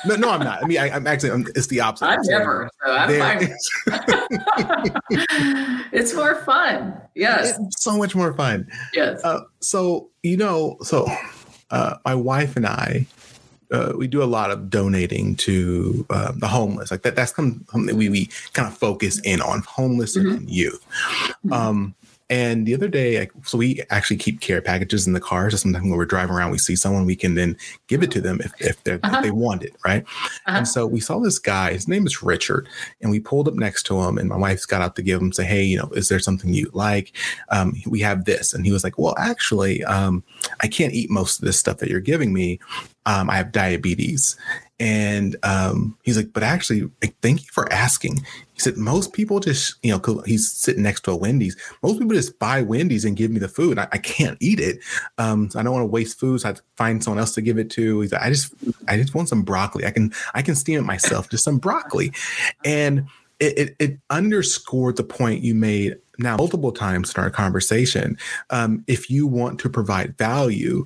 no, 0.07 0.17
no, 0.17 0.31
I'm 0.31 0.41
not. 0.41 0.63
I 0.63 0.67
mean, 0.67 0.79
I, 0.79 0.89
am 0.89 1.07
actually, 1.07 1.31
I'm, 1.31 1.47
it's 1.55 1.69
the 1.69 1.81
opposite. 1.81 2.07
I'm, 2.07 2.23
never. 2.23 2.71
So 2.85 2.93
I'm 2.93 3.41
it's 5.93 6.15
more 6.15 6.37
fun. 6.43 7.01
Yes, 7.15 7.59
it's 7.59 7.83
so 7.83 7.97
much 7.97 8.15
more 8.15 8.35
fun. 8.35 8.69
Yes. 8.93 9.25
Uh, 9.25 9.41
so 9.61 10.11
you 10.23 10.37
know, 10.37 10.77
so 10.83 11.07
uh, 11.71 11.97
my 12.05 12.15
wife 12.15 12.57
and 12.57 12.67
I, 12.67 13.07
uh, 13.73 13.93
we 13.97 14.07
do 14.07 14.23
a 14.23 14.25
lot 14.25 14.51
of 14.51 14.71
donating 14.71 15.37
to 15.37 16.07
uh, 16.11 16.33
the 16.37 16.49
homeless. 16.49 16.91
Like 16.91 17.03
that, 17.03 17.17
that's 17.17 17.35
something 17.35 17.97
we, 17.97 18.09
we 18.09 18.27
kind 18.53 18.69
of 18.69 18.77
focus 18.77 19.21
in 19.21 19.41
on 19.41 19.63
homeless 19.63 20.17
mm-hmm. 20.17 20.29
and 20.29 20.51
youth. 20.51 20.85
Mm-hmm. 21.45 21.53
Um, 21.53 21.95
And 22.29 22.67
the 22.67 22.75
other 22.75 22.89
day, 22.89 23.29
so 23.45 23.57
we 23.57 23.83
actually 23.91 24.17
keep 24.17 24.41
care 24.41 24.61
packages 24.61 25.07
in 25.07 25.13
the 25.13 25.21
car. 25.21 25.49
So 25.51 25.59
sometimes 25.59 25.85
when 25.85 25.97
we're 25.97 26.07
driving 26.07 26.35
around, 26.35 26.51
we 26.51 26.59
see 26.59 26.75
someone, 26.75 27.07
we 27.07 27.15
can 27.15 27.37
then 27.37 27.57
give 27.87 28.03
it 28.03 28.11
to 28.13 28.21
them 28.21 28.41
if, 28.41 28.53
if, 28.61 28.79
uh-huh. 28.87 29.19
if 29.19 29.23
they 29.23 29.31
want 29.31 29.63
it, 29.63 29.77
right? 29.85 30.03
Uh-huh. 30.03 30.59
And 30.59 30.69
so 30.69 30.87
we 30.87 30.99
saw 30.99 31.21
this 31.21 31.39
guy, 31.39 31.73
his 31.73 31.87
name 31.87 32.05
is 32.05 32.25
Richard, 32.25 32.69
and 33.01 33.13
we 33.13 33.21
pulled 33.21 33.47
up 33.47 33.55
next 33.55 33.85
to 33.85 34.01
him, 34.01 34.19
and 34.19 34.29
my 34.29 34.37
wife's 34.37 34.67
got 34.67 34.83
out 34.83 34.97
to 34.97 35.03
give 35.03 35.21
him, 35.21 35.33
say, 35.33 35.45
hey, 35.45 35.63
you 35.63 35.79
know, 35.79 35.89
is 35.91 36.09
there 36.09 36.19
something 36.19 36.53
you 36.53 36.69
like? 36.73 37.13
Um, 37.51 37.75
we 37.87 38.01
have 38.01 38.25
this. 38.25 38.53
And 38.53 38.67
he 38.67 38.73
was 38.73 38.83
like, 38.83 38.99
well, 38.99 39.15
actually, 39.19 39.85
um, 39.85 40.25
I 40.61 40.67
can't 40.67 40.95
eat 40.95 41.11
most 41.11 41.39
of 41.39 41.45
this 41.45 41.59
stuff 41.59 41.79
that 41.79 41.89
you're 41.89 42.01
giving 42.01 42.33
me. 42.33 42.59
Um, 43.07 43.31
I 43.31 43.37
have 43.37 43.53
diabetes. 43.53 44.37
And 44.79 45.37
um, 45.43 45.97
he's 46.03 46.17
like, 46.17 46.33
but 46.33 46.43
actually, 46.43 46.91
thank 47.23 47.43
you 47.43 47.49
for 47.53 47.73
asking. 47.73 48.27
He 48.57 48.61
said, 48.61 48.79
most 48.79 49.13
people 49.13 49.39
just, 49.39 49.75
you 49.83 49.93
know, 49.93 50.23
he's 50.25 50.51
sitting 50.51 50.83
next 50.83 51.03
to 51.03 51.11
a 51.11 51.17
Wendy's. 51.17 51.59
Most 51.83 51.99
people 51.99 52.15
just 52.15 52.39
buy 52.39 52.63
Wendy's 52.63 53.05
and 53.05 53.15
give 53.15 53.31
me 53.31 53.39
the 53.39 53.49
food. 53.49 53.79
I, 53.79 53.87
I 53.93 53.99
can't 53.99 54.39
eat 54.41 54.59
it. 54.59 54.79
Um, 55.19 55.51
so 55.51 55.61
I 55.61 55.63
don't 55.63 55.75
want 55.75 55.83
to 55.83 55.91
waste 55.91 56.19
food. 56.19 56.41
So 56.41 56.49
I 56.49 56.55
find 56.75 57.05
someone 57.05 57.19
else 57.19 57.35
to 57.35 57.43
give 57.43 57.59
it 57.59 57.69
to. 57.73 58.01
He's 58.01 58.13
like, 58.13 58.23
I 58.23 58.31
just, 58.31 58.55
I 58.89 58.97
just 58.97 59.15
want 59.15 59.29
some 59.29 59.43
broccoli. 59.43 59.85
I 59.85 59.91
can, 59.91 60.11
I 60.33 60.41
can 60.41 60.55
steam 60.55 60.79
it 60.79 60.85
myself, 60.85 61.29
just 61.29 61.45
some 61.45 61.59
broccoli. 61.59 62.13
And 62.65 63.09
it, 63.41 63.59
it, 63.59 63.77
it 63.79 63.99
underscored 64.09 64.97
the 64.97 65.05
point 65.05 65.45
you 65.45 65.55
made 65.55 65.99
now 66.19 66.37
multiple 66.37 66.73
times 66.73 67.15
in 67.15 67.23
our 67.23 67.31
conversation. 67.31 68.19
Um, 68.51 68.85
if 68.87 69.11
you 69.11 69.27
want 69.27 69.61
to 69.61 69.69
provide 69.69 70.17
value, 70.17 70.85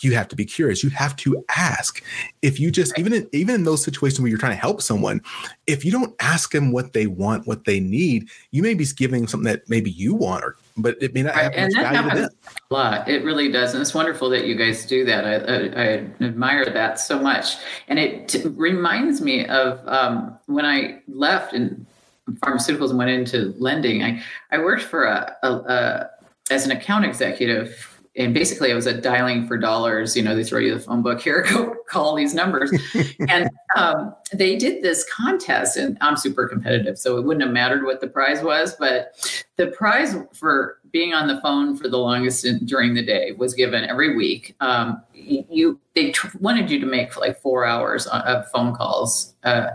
you 0.00 0.14
have 0.14 0.28
to 0.28 0.36
be 0.36 0.44
curious. 0.44 0.82
You 0.82 0.90
have 0.90 1.14
to 1.16 1.44
ask. 1.56 2.02
If 2.42 2.58
you 2.58 2.70
just 2.70 2.98
even 2.98 3.12
in, 3.12 3.28
even 3.32 3.54
in 3.54 3.64
those 3.64 3.84
situations 3.84 4.20
where 4.20 4.28
you're 4.28 4.38
trying 4.38 4.52
to 4.52 4.60
help 4.60 4.82
someone, 4.82 5.20
if 5.66 5.84
you 5.84 5.92
don't 5.92 6.14
ask 6.20 6.52
them 6.52 6.72
what 6.72 6.92
they 6.92 7.06
want, 7.06 7.46
what 7.46 7.64
they 7.64 7.80
need, 7.80 8.28
you 8.50 8.62
may 8.62 8.74
be 8.74 8.84
giving 8.96 9.26
something 9.26 9.50
that 9.50 9.68
maybe 9.68 9.90
you 9.90 10.14
want, 10.14 10.44
or 10.44 10.56
but 10.76 10.96
it 11.00 11.14
may 11.14 11.22
not 11.22 11.34
have 11.34 11.52
and 11.54 11.72
much 11.72 11.82
value 11.82 12.10
to 12.10 12.16
them. 12.16 12.30
A 12.70 12.74
lot. 12.74 13.08
It 13.08 13.24
really 13.24 13.50
does, 13.50 13.74
and 13.74 13.80
it's 13.80 13.94
wonderful 13.94 14.28
that 14.30 14.46
you 14.46 14.54
guys 14.54 14.86
do 14.86 15.04
that. 15.04 15.24
I, 15.24 15.34
I, 15.34 15.84
I 15.84 16.24
admire 16.24 16.64
that 16.64 16.98
so 16.98 17.18
much, 17.18 17.56
and 17.88 17.98
it 17.98 18.28
t- 18.28 18.48
reminds 18.48 19.20
me 19.20 19.46
of 19.46 19.86
um, 19.86 20.36
when 20.46 20.64
I 20.64 21.00
left 21.06 21.52
and 21.52 21.86
pharmaceuticals 22.30 22.90
and 22.90 22.98
went 22.98 23.10
into 23.10 23.54
lending, 23.58 24.02
I, 24.02 24.22
I 24.50 24.58
worked 24.58 24.82
for 24.82 25.04
a, 25.04 25.36
a, 25.42 25.48
a 25.48 26.10
as 26.50 26.64
an 26.66 26.72
account 26.72 27.04
executive 27.04 27.92
and 28.14 28.34
basically 28.34 28.70
I 28.70 28.74
was 28.74 28.86
at 28.86 29.02
dialing 29.02 29.46
for 29.46 29.56
dollars. 29.56 30.16
You 30.16 30.22
know, 30.22 30.36
they 30.36 30.44
throw 30.44 30.58
you 30.58 30.74
the 30.74 30.80
phone 30.80 31.02
book 31.02 31.20
here, 31.22 31.42
go 31.42 31.74
call 31.88 32.14
these 32.14 32.34
numbers. 32.34 32.72
and 33.28 33.48
um, 33.76 34.14
they 34.32 34.56
did 34.56 34.82
this 34.82 35.04
contest, 35.10 35.76
and 35.76 35.96
I'm 36.00 36.16
super 36.16 36.46
competitive, 36.46 36.98
so 36.98 37.16
it 37.16 37.24
wouldn't 37.24 37.44
have 37.44 37.52
mattered 37.52 37.84
what 37.84 38.00
the 38.00 38.08
prize 38.08 38.42
was. 38.42 38.74
But 38.78 39.14
the 39.56 39.68
prize 39.68 40.14
for 40.34 40.78
being 40.90 41.14
on 41.14 41.26
the 41.26 41.40
phone 41.40 41.76
for 41.76 41.88
the 41.88 41.98
longest 41.98 42.44
in, 42.44 42.64
during 42.66 42.94
the 42.94 43.04
day 43.04 43.32
was 43.32 43.54
given 43.54 43.84
every 43.84 44.14
week. 44.14 44.54
Um, 44.60 45.02
you 45.14 45.80
they 45.94 46.10
tr- 46.10 46.36
wanted 46.40 46.70
you 46.70 46.80
to 46.80 46.86
make 46.86 47.16
like 47.16 47.40
four 47.40 47.64
hours 47.64 48.06
of 48.08 48.50
phone 48.50 48.74
calls. 48.74 49.34
Uh, 49.44 49.68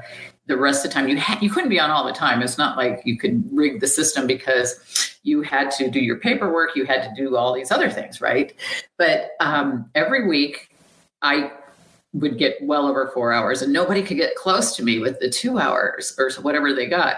the 0.47 0.57
rest 0.57 0.85
of 0.85 0.91
the 0.91 0.95
time. 0.95 1.07
You 1.07 1.17
had 1.17 1.41
you 1.41 1.49
couldn't 1.49 1.69
be 1.69 1.79
on 1.79 1.91
all 1.91 2.05
the 2.05 2.13
time. 2.13 2.41
It's 2.41 2.57
not 2.57 2.77
like 2.77 3.01
you 3.05 3.17
could 3.17 3.47
rig 3.51 3.79
the 3.79 3.87
system 3.87 4.27
because 4.27 5.17
you 5.27 5.41
had 5.41 5.69
to 5.71 5.89
do 5.89 5.99
your 5.99 6.17
paperwork 6.17 6.75
you 6.75 6.85
had 6.85 7.03
to 7.03 7.13
do 7.15 7.35
all 7.35 7.53
these 7.53 7.71
other 7.71 7.89
things 7.89 8.21
right? 8.21 8.53
But 8.97 9.31
um, 9.39 9.89
every 9.93 10.27
week 10.27 10.69
i 11.21 11.51
would 12.13 12.37
get 12.37 12.55
well 12.61 12.87
over 12.87 13.11
four 13.13 13.33
hours 13.33 13.61
and 13.61 13.73
nobody 13.73 14.01
could 14.01 14.17
get 14.17 14.35
close 14.35 14.75
to 14.75 14.83
me 14.83 14.99
with 14.99 15.19
the 15.19 15.29
two 15.29 15.59
hours 15.59 16.15
or 16.17 16.31
whatever 16.41 16.73
they 16.73 16.87
got. 16.87 17.17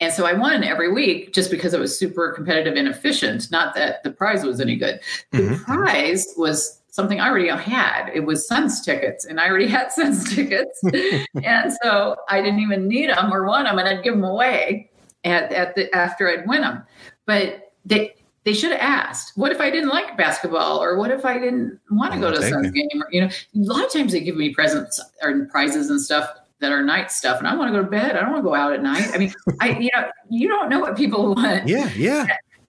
And 0.00 0.12
so 0.12 0.26
i 0.26 0.32
won 0.32 0.64
every 0.64 0.92
week 0.92 1.32
just 1.32 1.50
because 1.50 1.72
it 1.72 1.80
was 1.80 1.96
super 1.96 2.32
competitive 2.32 2.74
and 2.74 2.88
efficient. 2.88 3.50
Not 3.50 3.74
that 3.76 4.02
the 4.02 4.10
prize 4.10 4.44
was 4.44 4.60
any 4.60 4.76
good. 4.76 5.00
The 5.30 5.38
mm-hmm. 5.38 5.64
prize 5.64 6.26
was 6.36 6.80
something 6.96 7.20
I 7.20 7.28
already 7.28 7.48
had. 7.48 8.10
It 8.12 8.20
was 8.20 8.48
Suns 8.48 8.80
tickets, 8.84 9.26
and 9.26 9.38
I 9.38 9.48
already 9.48 9.66
had 9.78 9.92
Suns 9.92 10.34
tickets, 10.34 10.80
and 11.44 11.72
so 11.82 12.16
I 12.28 12.40
didn't 12.40 12.60
even 12.60 12.88
need 12.88 13.10
them 13.10 13.32
or 13.32 13.44
want 13.44 13.68
them, 13.68 13.78
and 13.78 13.86
I'd 13.86 14.02
give 14.02 14.14
them 14.14 14.24
away 14.24 14.90
at, 15.22 15.52
at 15.52 15.76
the 15.76 15.94
after 15.94 16.28
I'd 16.28 16.48
win 16.48 16.62
them. 16.62 16.82
But 17.26 17.72
they 17.84 18.14
they 18.44 18.54
should 18.54 18.72
have 18.72 18.80
asked, 18.80 19.36
what 19.36 19.52
if 19.52 19.60
I 19.60 19.70
didn't 19.70 19.90
like 19.90 20.16
basketball, 20.16 20.82
or 20.82 20.96
what 20.96 21.10
if 21.10 21.24
I 21.24 21.38
didn't 21.38 21.78
want 21.90 22.14
to 22.14 22.18
go 22.18 22.30
to 22.30 22.38
a 22.38 22.48
Suns 22.48 22.70
game? 22.70 23.02
Or, 23.02 23.08
you 23.12 23.20
know, 23.20 23.26
a 23.28 23.58
lot 23.58 23.84
of 23.84 23.92
times 23.92 24.12
they 24.12 24.20
give 24.20 24.36
me 24.36 24.54
presents 24.54 25.00
or 25.22 25.46
prizes 25.46 25.90
and 25.90 26.00
stuff 26.00 26.28
that 26.60 26.72
are 26.72 26.82
night 26.82 27.12
stuff, 27.12 27.38
and 27.38 27.46
I 27.46 27.54
want 27.54 27.72
to 27.72 27.78
go 27.78 27.84
to 27.84 27.90
bed. 27.90 28.16
I 28.16 28.20
don't 28.20 28.30
want 28.30 28.42
to 28.42 28.48
go 28.48 28.54
out 28.54 28.72
at 28.72 28.82
night. 28.82 29.10
I 29.12 29.18
mean, 29.18 29.34
I 29.60 29.78
you 29.78 29.90
know, 29.94 30.10
you 30.30 30.48
don't 30.48 30.70
know 30.70 30.80
what 30.80 30.96
people 30.96 31.34
want. 31.34 31.68
Yeah, 31.68 31.90
yeah. 31.94 32.26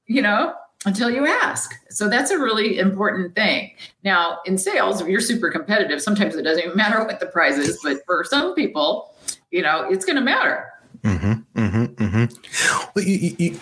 You 0.07 0.21
know, 0.21 0.53
until 0.87 1.11
you 1.11 1.27
ask. 1.27 1.73
So 1.89 2.09
that's 2.09 2.31
a 2.31 2.39
really 2.39 2.79
important 2.79 3.35
thing. 3.35 3.73
Now, 4.03 4.39
in 4.45 4.57
sales, 4.57 5.01
if 5.01 5.07
you're 5.07 5.19
super 5.19 5.51
competitive. 5.51 6.01
Sometimes 6.01 6.35
it 6.35 6.43
doesn't 6.43 6.63
even 6.63 6.77
matter 6.77 7.03
what 7.03 7.19
the 7.19 7.25
prize 7.25 7.57
is, 7.57 7.77
but 7.83 7.97
for 8.05 8.23
some 8.23 8.55
people, 8.55 9.13
you 9.51 9.61
know, 9.61 9.85
it's 9.89 10.05
going 10.05 10.15
to 10.15 10.21
matter. 10.21 10.71
Mm-hmm, 11.03 11.59
mm-hmm, 11.59 12.03
mm-hmm. 12.03 12.89
Well, 12.95 13.05
you, 13.05 13.35
you, 13.37 13.59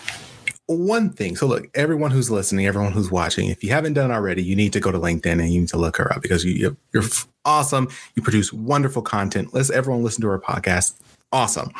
one 0.66 1.10
thing. 1.10 1.36
So, 1.36 1.46
look, 1.46 1.68
everyone 1.74 2.12
who's 2.12 2.30
listening, 2.30 2.66
everyone 2.66 2.92
who's 2.92 3.10
watching, 3.10 3.48
if 3.48 3.62
you 3.64 3.70
haven't 3.70 3.94
done 3.94 4.12
already, 4.12 4.42
you 4.42 4.54
need 4.54 4.72
to 4.72 4.80
go 4.80 4.92
to 4.92 4.98
LinkedIn 4.98 5.40
and 5.40 5.52
you 5.52 5.60
need 5.60 5.68
to 5.70 5.78
look 5.78 5.96
her 5.96 6.12
up 6.12 6.22
because 6.22 6.44
you, 6.44 6.76
you're 6.92 7.04
awesome. 7.44 7.88
You 8.14 8.22
produce 8.22 8.52
wonderful 8.52 9.02
content. 9.02 9.52
Let's 9.52 9.70
everyone 9.70 10.04
listen 10.04 10.22
to 10.22 10.28
our 10.28 10.40
podcast. 10.40 10.94
Awesome. 11.32 11.70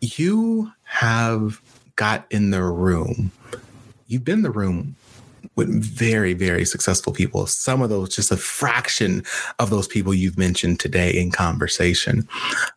You 0.00 0.72
have 0.84 1.60
got 1.96 2.26
in 2.30 2.50
the 2.50 2.62
room 2.62 3.30
you've 4.14 4.24
been 4.24 4.38
in 4.38 4.42
the 4.42 4.50
room 4.50 4.94
with 5.56 5.68
very, 5.68 6.32
very 6.32 6.64
successful 6.64 7.12
people. 7.12 7.46
Some 7.46 7.82
of 7.82 7.90
those, 7.90 8.14
just 8.14 8.30
a 8.30 8.36
fraction 8.36 9.24
of 9.58 9.70
those 9.70 9.88
people 9.88 10.14
you've 10.14 10.38
mentioned 10.38 10.80
today 10.80 11.10
in 11.10 11.30
conversation. 11.30 12.26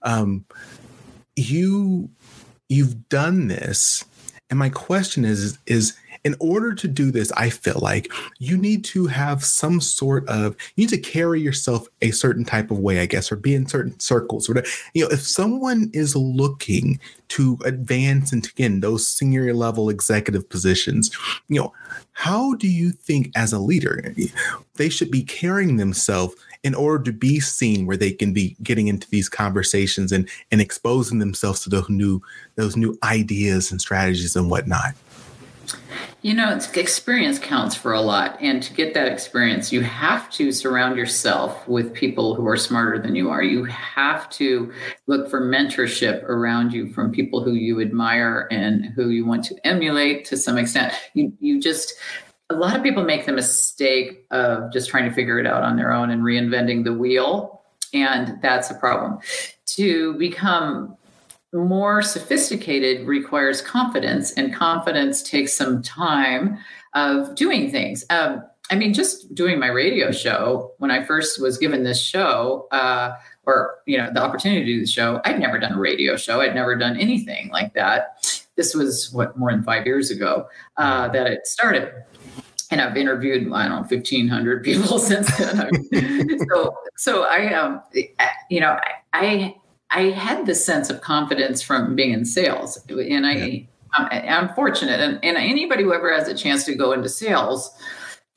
Um, 0.01 0.43
you, 1.35 2.09
you've 2.69 3.07
done 3.07 3.47
this, 3.47 4.03
and 4.49 4.57
my 4.57 4.69
question 4.69 5.25
is, 5.25 5.57
is 5.67 5.95
in 6.27 6.35
order 6.41 6.75
to 6.75 6.89
do 6.89 7.09
this, 7.09 7.31
I 7.37 7.49
feel 7.49 7.79
like 7.81 8.11
you 8.37 8.57
need 8.57 8.83
to 8.85 9.07
have 9.07 9.45
some 9.45 9.79
sort 9.79 10.27
of 10.27 10.57
you 10.75 10.83
need 10.83 10.89
to 10.89 10.97
carry 10.97 11.39
yourself 11.39 11.87
a 12.01 12.11
certain 12.11 12.43
type 12.43 12.69
of 12.69 12.79
way, 12.79 12.99
I 12.99 13.05
guess, 13.05 13.31
or 13.31 13.37
be 13.37 13.55
in 13.55 13.65
certain 13.65 13.97
circles. 14.01 14.49
Or 14.49 14.61
you 14.93 15.05
know, 15.05 15.09
if 15.09 15.21
someone 15.21 15.89
is 15.93 16.17
looking 16.17 16.99
to 17.29 17.57
advance 17.63 18.33
into 18.33 18.49
again 18.51 18.81
those 18.81 19.07
senior 19.07 19.53
level 19.53 19.89
executive 19.89 20.49
positions, 20.49 21.11
you 21.47 21.61
know, 21.61 21.73
how 22.11 22.55
do 22.55 22.67
you 22.67 22.91
think 22.91 23.31
as 23.37 23.53
a 23.53 23.59
leader 23.59 24.13
they 24.75 24.89
should 24.89 25.09
be 25.09 25.23
carrying 25.23 25.77
themselves 25.77 26.35
in 26.63 26.75
order 26.75 27.05
to 27.05 27.13
be 27.13 27.39
seen 27.39 27.85
where 27.85 27.95
they 27.95 28.11
can 28.11 28.33
be 28.33 28.57
getting 28.61 28.89
into 28.89 29.09
these 29.11 29.29
conversations 29.29 30.11
and 30.11 30.27
and 30.51 30.59
exposing 30.59 31.19
themselves 31.19 31.61
to 31.63 31.69
those 31.69 31.89
new 31.89 32.21
those 32.55 32.75
new 32.75 32.97
ideas 33.03 33.71
and 33.71 33.79
strategies 33.79 34.35
and 34.35 34.51
whatnot? 34.51 34.93
You 36.23 36.33
know, 36.33 36.59
experience 36.73 37.37
counts 37.39 37.75
for 37.75 37.93
a 37.93 38.01
lot. 38.01 38.41
And 38.41 38.61
to 38.63 38.73
get 38.73 38.93
that 38.95 39.07
experience, 39.07 39.71
you 39.71 39.81
have 39.81 40.29
to 40.31 40.51
surround 40.51 40.97
yourself 40.97 41.67
with 41.67 41.93
people 41.93 42.33
who 42.35 42.47
are 42.47 42.57
smarter 42.57 42.99
than 42.99 43.15
you 43.15 43.29
are. 43.29 43.43
You 43.43 43.65
have 43.65 44.29
to 44.31 44.73
look 45.05 45.29
for 45.29 45.41
mentorship 45.41 46.23
around 46.23 46.73
you 46.73 46.91
from 46.91 47.11
people 47.11 47.43
who 47.43 47.53
you 47.53 47.81
admire 47.81 48.47
and 48.51 48.85
who 48.87 49.09
you 49.09 49.25
want 49.25 49.45
to 49.45 49.67
emulate 49.67 50.25
to 50.25 50.37
some 50.37 50.57
extent. 50.57 50.93
You, 51.13 51.31
you 51.39 51.61
just, 51.61 51.93
a 52.49 52.55
lot 52.55 52.75
of 52.75 52.83
people 52.83 53.03
make 53.03 53.25
the 53.25 53.33
mistake 53.33 54.25
of 54.31 54.73
just 54.73 54.89
trying 54.89 55.07
to 55.07 55.15
figure 55.15 55.39
it 55.39 55.45
out 55.45 55.63
on 55.63 55.77
their 55.77 55.91
own 55.91 56.09
and 56.09 56.23
reinventing 56.23 56.83
the 56.83 56.93
wheel. 56.93 57.61
And 57.93 58.41
that's 58.41 58.71
a 58.71 58.75
problem. 58.75 59.19
To 59.75 60.15
become 60.15 60.97
more 61.53 62.01
sophisticated 62.01 63.07
requires 63.07 63.61
confidence, 63.61 64.31
and 64.33 64.53
confidence 64.53 65.23
takes 65.23 65.53
some 65.53 65.81
time 65.81 66.57
of 66.93 67.35
doing 67.35 67.71
things. 67.71 68.05
Um, 68.09 68.43
I 68.69 68.75
mean, 68.75 68.93
just 68.93 69.33
doing 69.33 69.59
my 69.59 69.67
radio 69.67 70.11
show, 70.11 70.73
when 70.77 70.91
I 70.91 71.03
first 71.03 71.41
was 71.41 71.57
given 71.57 71.83
this 71.83 72.01
show, 72.01 72.67
uh, 72.71 73.15
or 73.45 73.75
you 73.85 73.97
know, 73.97 74.11
the 74.13 74.21
opportunity 74.21 74.65
to 74.65 74.65
do 74.65 74.79
the 74.81 74.87
show, 74.87 75.21
I'd 75.23 75.39
never 75.39 75.57
done 75.57 75.73
a 75.73 75.79
radio 75.79 76.17
show. 76.17 76.41
I'd 76.41 76.53
never 76.53 76.75
done 76.75 76.97
anything 76.97 77.49
like 77.49 77.73
that. 77.75 78.43
This 78.55 78.75
was 78.75 79.11
what 79.13 79.37
more 79.37 79.51
than 79.51 79.63
five 79.63 79.85
years 79.85 80.11
ago 80.11 80.47
uh, 80.75 81.07
that 81.09 81.27
it 81.27 81.47
started 81.47 81.93
and 82.69 82.81
I've 82.81 82.97
interviewed 82.97 83.51
I 83.53 83.67
don't 83.67 83.81
know 83.81 83.87
fifteen 83.87 84.27
hundred 84.27 84.63
people 84.65 84.99
since 84.99 85.35
then. 85.37 85.69
so 86.49 86.75
so 86.97 87.23
I 87.23 87.53
um 87.53 87.81
you 88.49 88.59
know 88.59 88.71
I, 88.71 88.91
I 89.13 89.55
I 89.91 90.03
had 90.09 90.45
this 90.45 90.65
sense 90.65 90.89
of 90.89 91.01
confidence 91.01 91.61
from 91.61 91.95
being 91.95 92.11
in 92.11 92.25
sales, 92.25 92.77
and 92.89 93.25
I. 93.25 93.33
Yeah. 93.33 93.63
I'm, 93.93 94.49
I'm 94.49 94.53
fortunate, 94.53 94.99
and, 94.99 95.17
and 95.23 95.37
anybody 95.37 95.83
who 95.83 95.93
ever 95.93 96.13
has 96.13 96.27
a 96.27 96.35
chance 96.35 96.65
to 96.65 96.75
go 96.75 96.91
into 96.91 97.07
sales, 97.07 97.71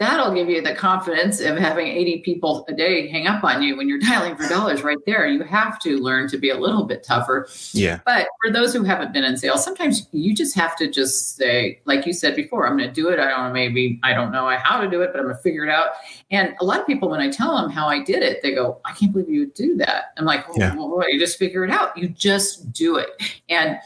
that'll 0.00 0.34
give 0.34 0.48
you 0.48 0.62
the 0.62 0.74
confidence 0.74 1.40
of 1.40 1.58
having 1.58 1.86
80 1.86 2.20
people 2.20 2.64
a 2.68 2.72
day 2.72 3.06
hang 3.08 3.26
up 3.26 3.44
on 3.44 3.62
you 3.62 3.76
when 3.76 3.86
you're 3.86 3.98
dialing 3.98 4.34
for 4.34 4.48
dollars 4.48 4.82
right 4.82 4.96
there. 5.04 5.28
You 5.28 5.42
have 5.42 5.78
to 5.80 5.98
learn 5.98 6.26
to 6.30 6.38
be 6.38 6.48
a 6.48 6.56
little 6.56 6.84
bit 6.84 7.04
tougher. 7.04 7.46
Yeah. 7.72 8.00
But 8.06 8.26
for 8.42 8.50
those 8.50 8.72
who 8.72 8.82
haven't 8.82 9.12
been 9.12 9.24
in 9.24 9.36
sales, 9.36 9.62
sometimes 9.62 10.08
you 10.12 10.34
just 10.34 10.54
have 10.56 10.74
to 10.78 10.90
just 10.90 11.36
say, 11.36 11.82
like 11.84 12.06
you 12.06 12.14
said 12.14 12.34
before, 12.34 12.66
I'm 12.66 12.78
going 12.78 12.88
to 12.88 12.94
do 12.94 13.10
it. 13.10 13.20
I 13.20 13.28
don't 13.28 13.48
know, 13.48 13.52
maybe 13.52 14.00
I 14.02 14.14
don't 14.14 14.32
know 14.32 14.48
how 14.56 14.80
to 14.80 14.88
do 14.88 15.02
it, 15.02 15.10
but 15.12 15.20
I'm 15.20 15.26
going 15.26 15.36
to 15.36 15.42
figure 15.42 15.64
it 15.64 15.70
out. 15.70 15.90
And 16.30 16.56
a 16.62 16.64
lot 16.64 16.80
of 16.80 16.86
people, 16.86 17.10
when 17.10 17.20
I 17.20 17.28
tell 17.28 17.54
them 17.54 17.70
how 17.70 17.86
I 17.86 18.02
did 18.02 18.22
it, 18.22 18.40
they 18.42 18.54
go, 18.54 18.80
I 18.86 18.92
can't 18.92 19.12
believe 19.12 19.28
you 19.28 19.40
would 19.40 19.54
do 19.54 19.76
that. 19.76 20.14
I'm 20.16 20.24
like, 20.24 20.46
oh, 20.48 20.54
yeah. 20.56 20.74
well, 20.74 21.12
you 21.12 21.20
just 21.20 21.38
figure 21.38 21.62
it 21.62 21.70
out. 21.70 21.94
You 21.98 22.08
just 22.08 22.72
do 22.72 22.96
it. 22.96 23.10
And 23.50 23.78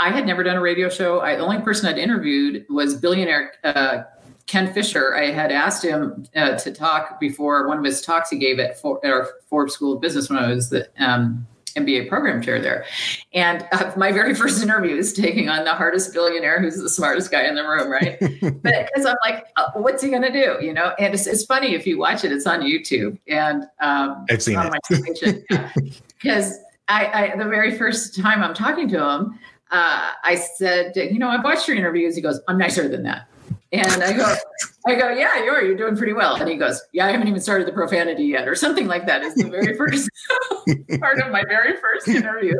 I 0.00 0.10
had 0.10 0.26
never 0.26 0.42
done 0.42 0.56
a 0.56 0.60
radio 0.60 0.88
show. 0.88 1.20
I, 1.20 1.36
the 1.36 1.42
only 1.42 1.60
person 1.60 1.88
I'd 1.88 1.98
interviewed 1.98 2.66
was 2.68 2.96
billionaire 2.96 3.52
uh, 3.62 4.02
Ken 4.46 4.72
Fisher, 4.72 5.14
I 5.14 5.30
had 5.30 5.52
asked 5.52 5.84
him 5.84 6.26
uh, 6.34 6.56
to 6.56 6.72
talk 6.72 7.20
before 7.20 7.66
one 7.68 7.78
of 7.78 7.84
his 7.84 8.00
talks 8.00 8.30
he 8.30 8.38
gave 8.38 8.58
at, 8.58 8.78
For- 8.78 9.04
at 9.04 9.10
our 9.10 9.28
Forbes 9.48 9.74
School 9.74 9.94
of 9.94 10.00
Business 10.00 10.28
when 10.28 10.38
I 10.38 10.48
was 10.48 10.70
the 10.70 10.88
um, 10.98 11.46
MBA 11.76 12.08
program 12.08 12.42
chair 12.42 12.60
there. 12.60 12.84
And 13.32 13.66
uh, 13.72 13.92
my 13.96 14.12
very 14.12 14.34
first 14.42 14.62
interview 14.62 14.96
is 14.96 15.12
taking 15.12 15.48
on 15.48 15.64
the 15.64 15.72
hardest 15.72 16.12
billionaire 16.12 16.60
who's 16.60 16.76
the 16.76 16.88
smartest 16.88 17.30
guy 17.30 17.46
in 17.46 17.54
the 17.54 17.62
room, 17.62 17.90
right? 17.90 18.18
but 18.62 18.62
because 18.62 19.06
I'm 19.06 19.16
like, 19.24 19.46
uh, 19.56 19.70
what's 19.74 20.02
he 20.02 20.10
going 20.10 20.22
to 20.22 20.32
do? 20.32 20.64
You 20.64 20.72
know, 20.72 20.92
and 20.98 21.14
it's, 21.14 21.26
it's, 21.26 21.44
funny 21.44 21.74
if 21.74 21.86
you 21.86 21.98
watch 21.98 22.24
it, 22.24 22.32
it's 22.32 22.46
on 22.46 22.60
YouTube. 22.60 23.18
And 23.28 23.64
um, 23.80 24.24
I've 24.30 24.42
seen 24.42 24.58
it. 24.58 25.92
Because 26.20 26.58
I, 26.88 27.32
I, 27.32 27.36
the 27.36 27.44
very 27.44 27.76
first 27.76 28.16
time 28.16 28.42
I'm 28.42 28.54
talking 28.54 28.88
to 28.88 29.08
him, 29.08 29.38
uh, 29.70 30.10
I 30.22 30.34
said, 30.34 30.94
you 30.94 31.18
know, 31.18 31.28
I've 31.28 31.44
watched 31.44 31.66
your 31.66 31.76
interviews. 31.76 32.14
He 32.14 32.22
goes, 32.22 32.40
I'm 32.48 32.58
nicer 32.58 32.88
than 32.88 33.02
that. 33.04 33.26
And 33.72 34.02
I 34.02 34.12
go, 34.12 34.34
I 34.86 34.94
go, 34.96 35.08
yeah, 35.10 35.42
you 35.42 35.50
are. 35.50 35.62
You're 35.62 35.76
doing 35.76 35.96
pretty 35.96 36.12
well. 36.12 36.36
And 36.36 36.46
he 36.46 36.56
goes, 36.56 36.82
yeah, 36.92 37.06
I 37.06 37.12
haven't 37.12 37.26
even 37.26 37.40
started 37.40 37.66
the 37.66 37.72
profanity 37.72 38.24
yet, 38.24 38.46
or 38.46 38.54
something 38.54 38.86
like 38.86 39.06
that. 39.06 39.22
Is 39.22 39.34
the 39.34 39.48
very 39.48 39.74
first 39.78 40.10
part 41.00 41.20
of 41.20 41.32
my 41.32 41.42
very 41.48 41.80
first 41.80 42.06
interview. 42.06 42.54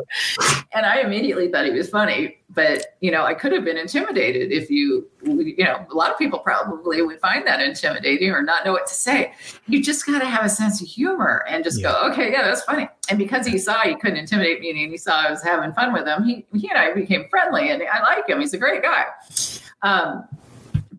And 0.72 0.86
I 0.86 1.00
immediately 1.00 1.50
thought 1.52 1.66
he 1.66 1.72
was 1.72 1.90
funny, 1.90 2.38
but 2.48 2.96
you 3.00 3.10
know, 3.10 3.26
I 3.26 3.34
could 3.34 3.52
have 3.52 3.62
been 3.62 3.76
intimidated 3.76 4.52
if 4.52 4.70
you, 4.70 5.06
you 5.22 5.64
know, 5.64 5.84
a 5.90 5.94
lot 5.94 6.10
of 6.10 6.16
people 6.16 6.38
probably 6.38 7.02
would 7.02 7.20
find 7.20 7.46
that 7.46 7.60
intimidating 7.60 8.30
or 8.30 8.40
not 8.40 8.64
know 8.64 8.72
what 8.72 8.86
to 8.86 8.94
say. 8.94 9.34
You 9.66 9.82
just 9.82 10.06
got 10.06 10.20
to 10.20 10.26
have 10.26 10.46
a 10.46 10.48
sense 10.48 10.80
of 10.80 10.88
humor 10.88 11.44
and 11.46 11.62
just 11.62 11.78
yeah. 11.78 11.92
go, 11.92 12.10
okay, 12.10 12.32
yeah, 12.32 12.40
that's 12.40 12.62
funny. 12.62 12.88
And 13.10 13.18
because 13.18 13.46
he 13.46 13.58
saw 13.58 13.80
he 13.80 13.96
couldn't 13.96 14.16
intimidate 14.16 14.60
me 14.60 14.70
and 14.70 14.78
he 14.78 14.96
saw 14.96 15.26
I 15.26 15.30
was 15.30 15.42
having 15.42 15.74
fun 15.74 15.92
with 15.92 16.06
him, 16.06 16.24
he, 16.24 16.46
he 16.54 16.70
and 16.70 16.78
I 16.78 16.94
became 16.94 17.28
friendly, 17.28 17.68
and 17.68 17.82
I 17.82 18.00
like 18.00 18.26
him. 18.26 18.40
He's 18.40 18.54
a 18.54 18.58
great 18.58 18.82
guy. 18.82 19.04
Um, 19.82 20.26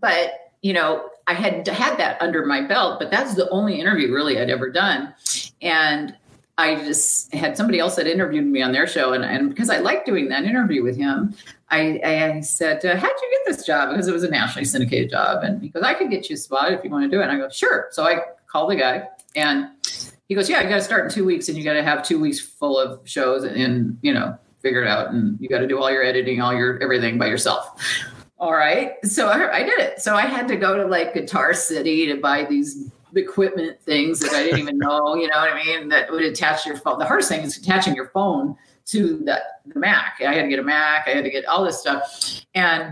but 0.03 0.51
you 0.61 0.73
know 0.73 1.09
i 1.25 1.33
had 1.33 1.67
had 1.67 1.97
that 1.97 2.21
under 2.21 2.45
my 2.45 2.61
belt 2.61 2.99
but 2.99 3.09
that's 3.09 3.33
the 3.33 3.49
only 3.49 3.79
interview 3.79 4.13
really 4.13 4.39
i'd 4.39 4.51
ever 4.51 4.69
done. 4.69 5.11
And 5.63 6.15
i 6.59 6.75
just 6.75 7.33
had 7.33 7.57
somebody 7.57 7.79
else 7.79 7.95
that 7.95 8.05
interviewed 8.05 8.45
me 8.45 8.61
on 8.61 8.73
their 8.73 8.85
show 8.85 9.13
and, 9.13 9.23
and 9.23 9.49
because 9.49 9.71
i 9.71 9.79
liked 9.79 10.05
doing 10.05 10.29
that 10.29 10.43
interview 10.43 10.83
with 10.83 10.97
him 10.97 11.33
i, 11.71 11.99
I 12.03 12.41
said 12.41 12.85
uh, 12.85 12.95
how'd 12.95 13.09
you 13.09 13.29
get 13.31 13.55
this 13.55 13.65
job? 13.65 13.89
Because 13.89 14.07
it 14.07 14.13
was 14.13 14.23
a 14.23 14.29
nationally 14.29 14.65
syndicated 14.65 15.09
job. 15.09 15.43
And 15.43 15.61
he 15.61 15.69
goes 15.69 15.83
i 15.83 15.93
could 15.93 16.11
get 16.11 16.29
you 16.29 16.35
a 16.35 16.37
spot 16.37 16.73
if 16.73 16.83
you 16.83 16.91
want 16.91 17.09
to 17.09 17.09
do 17.09 17.21
it. 17.21 17.23
And 17.23 17.31
i 17.31 17.37
go 17.37 17.49
sure. 17.49 17.87
So 17.91 18.03
i 18.03 18.19
call 18.47 18.67
the 18.67 18.75
guy 18.75 19.07
and 19.35 19.69
he 20.27 20.35
goes 20.35 20.49
yeah 20.49 20.61
you 20.61 20.69
got 20.69 20.75
to 20.75 20.83
start 20.83 21.05
in 21.05 21.11
two 21.11 21.25
weeks 21.25 21.49
and 21.49 21.57
you 21.57 21.63
got 21.63 21.73
to 21.73 21.83
have 21.83 22.03
two 22.03 22.19
weeks 22.19 22.39
full 22.39 22.77
of 22.77 22.99
shows 23.07 23.43
and, 23.43 23.55
and 23.55 23.97
you 24.01 24.13
know 24.13 24.37
figure 24.61 24.81
it 24.81 24.87
out 24.87 25.11
and 25.11 25.39
you 25.41 25.49
got 25.49 25.59
to 25.59 25.67
do 25.67 25.81
all 25.81 25.91
your 25.91 26.03
editing 26.03 26.39
all 26.39 26.53
your 26.53 26.81
everything 26.81 27.17
by 27.17 27.25
yourself 27.25 27.81
all 28.43 28.51
right. 28.51 28.93
So 29.05 29.29
I, 29.29 29.59
I, 29.59 29.63
did 29.63 29.79
it. 29.79 30.01
So 30.01 30.17
I 30.17 30.23
had 30.23 30.49
to 30.49 30.57
go 30.57 30.75
to 30.75 30.85
like 30.85 31.13
Guitar 31.13 31.53
City 31.53 32.07
to 32.07 32.19
buy 32.19 32.43
these 32.43 32.91
equipment 33.15 33.79
things 33.79 34.19
that 34.19 34.33
I 34.33 34.43
didn't 34.43 34.59
even 34.59 34.77
know, 34.79 35.15
you 35.15 35.29
know 35.29 35.37
what 35.37 35.53
I 35.53 35.63
mean? 35.63 35.87
That 35.87 36.11
would 36.11 36.23
attach 36.23 36.65
your 36.65 36.75
phone. 36.75 36.99
The 36.99 37.05
hardest 37.05 37.29
thing 37.29 37.39
is 37.39 37.55
attaching 37.55 37.95
your 37.95 38.09
phone 38.09 38.57
to 38.87 39.19
the, 39.23 39.41
the 39.65 39.79
Mac. 39.79 40.19
I 40.19 40.33
had 40.33 40.41
to 40.41 40.49
get 40.49 40.59
a 40.59 40.63
Mac. 40.63 41.07
I 41.07 41.11
had 41.11 41.23
to 41.23 41.29
get 41.29 41.45
all 41.45 41.63
this 41.63 41.79
stuff. 41.79 42.43
And, 42.53 42.91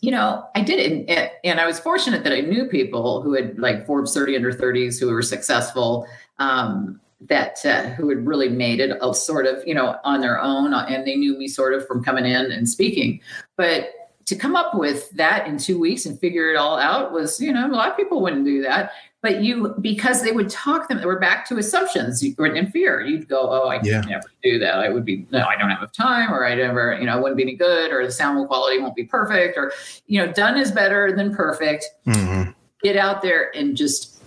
you 0.00 0.10
know, 0.10 0.46
I 0.54 0.62
did 0.62 0.78
it. 0.78 1.10
And, 1.10 1.30
and 1.44 1.60
I 1.60 1.66
was 1.66 1.78
fortunate 1.78 2.24
that 2.24 2.32
I 2.32 2.40
knew 2.40 2.64
people 2.64 3.20
who 3.20 3.34
had 3.34 3.58
like 3.58 3.84
Forbes 3.84 4.14
30 4.14 4.36
under 4.36 4.52
30s 4.54 4.98
who 4.98 5.08
were 5.12 5.20
successful. 5.20 6.06
Um, 6.38 6.98
that 7.28 7.58
uh, 7.66 7.82
who 7.90 8.08
had 8.08 8.26
really 8.26 8.48
made 8.48 8.80
it 8.80 8.96
a 9.02 9.14
sort 9.14 9.46
of 9.46 9.62
you 9.66 9.74
know 9.74 9.98
on 10.04 10.22
their 10.22 10.40
own 10.40 10.72
and 10.72 11.06
they 11.06 11.16
knew 11.16 11.36
me 11.36 11.46
sort 11.46 11.74
of 11.74 11.86
from 11.86 12.02
coming 12.02 12.24
in 12.24 12.50
and 12.50 12.66
speaking 12.66 13.20
but 13.58 13.90
to 14.30 14.36
come 14.36 14.54
up 14.54 14.76
with 14.76 15.10
that 15.10 15.48
in 15.48 15.58
two 15.58 15.76
weeks 15.76 16.06
and 16.06 16.16
figure 16.20 16.52
it 16.52 16.56
all 16.56 16.78
out 16.78 17.10
was, 17.10 17.40
you 17.40 17.52
know, 17.52 17.66
a 17.66 17.74
lot 17.74 17.90
of 17.90 17.96
people 17.96 18.22
wouldn't 18.22 18.44
do 18.44 18.62
that. 18.62 18.92
But 19.22 19.42
you, 19.42 19.74
because 19.80 20.22
they 20.22 20.30
would 20.30 20.48
talk 20.48 20.88
them, 20.88 21.02
we're 21.04 21.18
back 21.18 21.48
to 21.48 21.58
assumptions 21.58 22.22
and 22.22 22.72
fear. 22.72 23.00
You'd 23.00 23.28
go, 23.28 23.40
oh, 23.50 23.68
I 23.68 23.80
yeah. 23.82 24.02
never 24.02 24.28
do 24.40 24.60
that. 24.60 24.76
I 24.76 24.88
would 24.88 25.04
be, 25.04 25.26
no, 25.32 25.40
I 25.44 25.56
don't 25.56 25.68
have 25.68 25.90
time, 25.90 26.32
or 26.32 26.46
I 26.46 26.54
never, 26.54 26.96
you 26.98 27.06
know, 27.06 27.18
it 27.18 27.22
wouldn't 27.22 27.38
be 27.38 27.42
any 27.42 27.56
good, 27.56 27.90
or 27.90 28.06
the 28.06 28.12
sound 28.12 28.46
quality 28.46 28.78
won't 28.78 28.94
be 28.94 29.02
perfect, 29.02 29.58
or, 29.58 29.72
you 30.06 30.24
know, 30.24 30.32
done 30.32 30.56
is 30.56 30.70
better 30.70 31.10
than 31.10 31.34
perfect. 31.34 31.86
Mm-hmm. 32.06 32.52
Get 32.84 32.96
out 32.96 33.20
there 33.20 33.50
and 33.56 33.76
just 33.76 34.22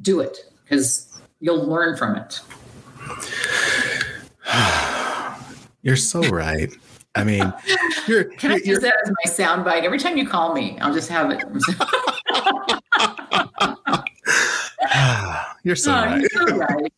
do 0.00 0.20
it 0.20 0.38
because 0.62 1.20
you'll 1.40 1.66
learn 1.66 1.96
from 1.96 2.14
it. 2.14 2.40
You're 5.82 5.96
so 5.96 6.22
right. 6.28 6.72
I 7.18 7.24
mean, 7.24 7.52
you're. 8.06 8.24
Can 8.38 8.50
you're, 8.50 8.60
I 8.60 8.62
use 8.62 8.80
that 8.80 8.94
as 9.02 9.10
my 9.10 9.24
soundbite? 9.30 9.82
Every 9.82 9.98
time 9.98 10.16
you 10.16 10.26
call 10.26 10.54
me, 10.54 10.78
I'll 10.78 10.94
just 10.94 11.08
have 11.08 11.30
it. 11.30 11.40
you're 15.64 15.74
so 15.74 15.92
oh, 15.92 15.94
right. 15.94 16.20
You're 16.20 16.30
so 16.46 16.56
right. 16.56 16.92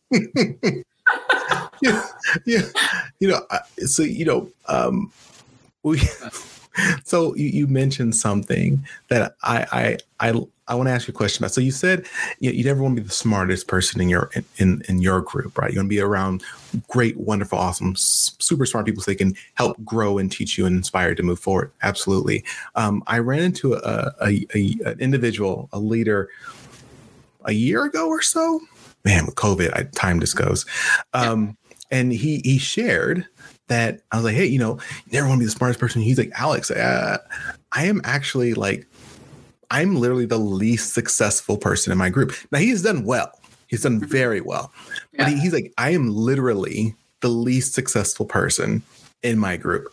yeah, 1.81 2.05
yeah, 2.45 2.61
you 3.19 3.29
know, 3.29 3.41
so 3.79 4.03
you 4.03 4.25
know, 4.25 4.47
um, 4.67 5.11
we. 5.83 5.99
So 7.03 7.35
you, 7.35 7.47
you 7.47 7.67
mentioned 7.67 8.15
something 8.15 8.85
that 9.09 9.35
I 9.43 9.97
I 10.21 10.29
I 10.29 10.45
I 10.71 10.75
want 10.75 10.87
to 10.87 10.93
ask 10.93 11.05
you 11.05 11.11
a 11.11 11.15
question 11.15 11.43
about. 11.43 11.51
So 11.51 11.59
you 11.59 11.69
said 11.69 12.07
you, 12.39 12.49
know, 12.49 12.57
you 12.57 12.63
never 12.63 12.81
want 12.81 12.95
to 12.95 13.01
be 13.01 13.07
the 13.07 13.13
smartest 13.13 13.67
person 13.67 13.99
in 13.99 14.07
your 14.07 14.31
in, 14.33 14.45
in, 14.57 14.81
in 14.87 15.01
your 15.01 15.19
group, 15.19 15.57
right? 15.57 15.69
You 15.69 15.79
want 15.79 15.87
to 15.87 15.89
be 15.89 15.99
around 15.99 16.43
great, 16.87 17.17
wonderful, 17.17 17.57
awesome, 17.57 17.93
super 17.97 18.65
smart 18.65 18.85
people 18.85 19.03
so 19.03 19.11
they 19.11 19.15
can 19.15 19.35
help 19.55 19.75
grow 19.83 20.17
and 20.17 20.31
teach 20.31 20.57
you 20.57 20.65
and 20.65 20.77
inspire 20.77 21.13
to 21.13 21.23
move 21.23 21.39
forward. 21.39 21.73
Absolutely. 21.81 22.45
Um, 22.75 23.03
I 23.07 23.19
ran 23.19 23.39
into 23.39 23.73
a, 23.73 24.13
a, 24.21 24.47
a, 24.55 24.77
an 24.85 24.99
individual, 25.01 25.67
a 25.73 25.79
leader, 25.79 26.29
a 27.43 27.51
year 27.51 27.83
ago 27.83 28.07
or 28.07 28.21
so. 28.21 28.61
Man, 29.03 29.25
with 29.25 29.35
COVID, 29.35 29.73
I, 29.75 29.83
time 29.93 30.21
just 30.21 30.37
goes. 30.37 30.65
Um, 31.13 31.57
and 31.91 32.13
he 32.13 32.41
he 32.45 32.57
shared 32.57 33.27
that 33.67 34.01
I 34.11 34.15
was 34.17 34.25
like, 34.25 34.35
hey, 34.35 34.45
you 34.45 34.59
know, 34.59 34.79
you 35.05 35.11
never 35.11 35.27
want 35.27 35.39
to 35.39 35.43
be 35.43 35.45
the 35.45 35.51
smartest 35.51 35.81
person. 35.81 36.01
He's 36.01 36.17
like, 36.17 36.31
Alex, 36.35 36.71
uh, 36.71 37.17
I 37.73 37.85
am 37.85 38.01
actually 38.05 38.53
like 38.53 38.87
I'm 39.71 39.95
literally 39.95 40.25
the 40.25 40.37
least 40.37 40.93
successful 40.93 41.57
person 41.57 41.91
in 41.91 41.97
my 41.97 42.09
group. 42.09 42.33
Now 42.51 42.59
he's 42.59 42.83
done 42.83 43.05
well. 43.05 43.31
He's 43.67 43.83
done 43.83 43.99
mm-hmm. 43.99 44.11
very 44.11 44.41
well. 44.41 44.71
Yeah. 45.13 45.23
But 45.23 45.27
he, 45.29 45.39
he's 45.39 45.53
like, 45.53 45.73
I 45.77 45.91
am 45.91 46.13
literally 46.13 46.93
the 47.21 47.29
least 47.29 47.73
successful 47.73 48.25
person 48.25 48.83
in 49.23 49.39
my 49.39 49.55
group. 49.55 49.87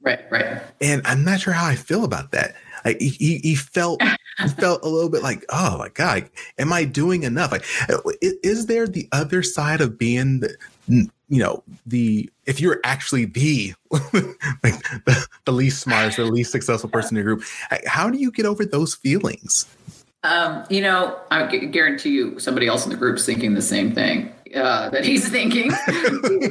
Right, 0.00 0.20
right. 0.30 0.62
And 0.80 1.02
I'm 1.04 1.22
not 1.22 1.40
sure 1.40 1.52
how 1.52 1.66
I 1.66 1.74
feel 1.74 2.04
about 2.04 2.32
that. 2.32 2.54
Like 2.84 2.98
he, 2.98 3.38
he 3.38 3.54
felt 3.54 4.00
he 4.42 4.48
felt 4.48 4.82
a 4.84 4.88
little 4.88 5.10
bit 5.10 5.22
like, 5.22 5.44
oh 5.50 5.78
my 5.78 5.88
god, 5.90 6.28
am 6.58 6.72
I 6.72 6.84
doing 6.84 7.22
enough? 7.22 7.52
Like, 7.52 7.64
is 8.20 8.66
there 8.66 8.86
the 8.86 9.08
other 9.12 9.42
side 9.42 9.80
of 9.80 9.98
being 9.98 10.40
the 10.40 10.56
you 11.30 11.38
know 11.38 11.62
the 11.86 12.28
if 12.44 12.60
you're 12.60 12.80
actually 12.84 13.24
the 13.24 13.72
like 13.92 14.82
the, 15.04 15.26
the 15.44 15.52
least 15.52 15.80
smart 15.80 16.16
the 16.16 16.24
least 16.24 16.50
successful 16.50 16.90
person 16.90 17.16
in 17.16 17.24
your 17.24 17.36
group 17.36 17.46
how 17.86 18.10
do 18.10 18.18
you 18.18 18.30
get 18.30 18.44
over 18.44 18.66
those 18.66 18.94
feelings? 18.94 19.66
Um, 20.22 20.64
you 20.68 20.82
know 20.82 21.18
i 21.30 21.46
guarantee 21.46 22.10
you 22.10 22.38
somebody 22.38 22.66
else 22.66 22.84
in 22.84 22.90
the 22.90 22.96
group's 22.96 23.24
thinking 23.24 23.54
the 23.54 23.62
same 23.62 23.94
thing 23.94 24.34
uh, 24.54 24.90
that 24.90 25.04
he's 25.04 25.28
thinking. 25.28 25.70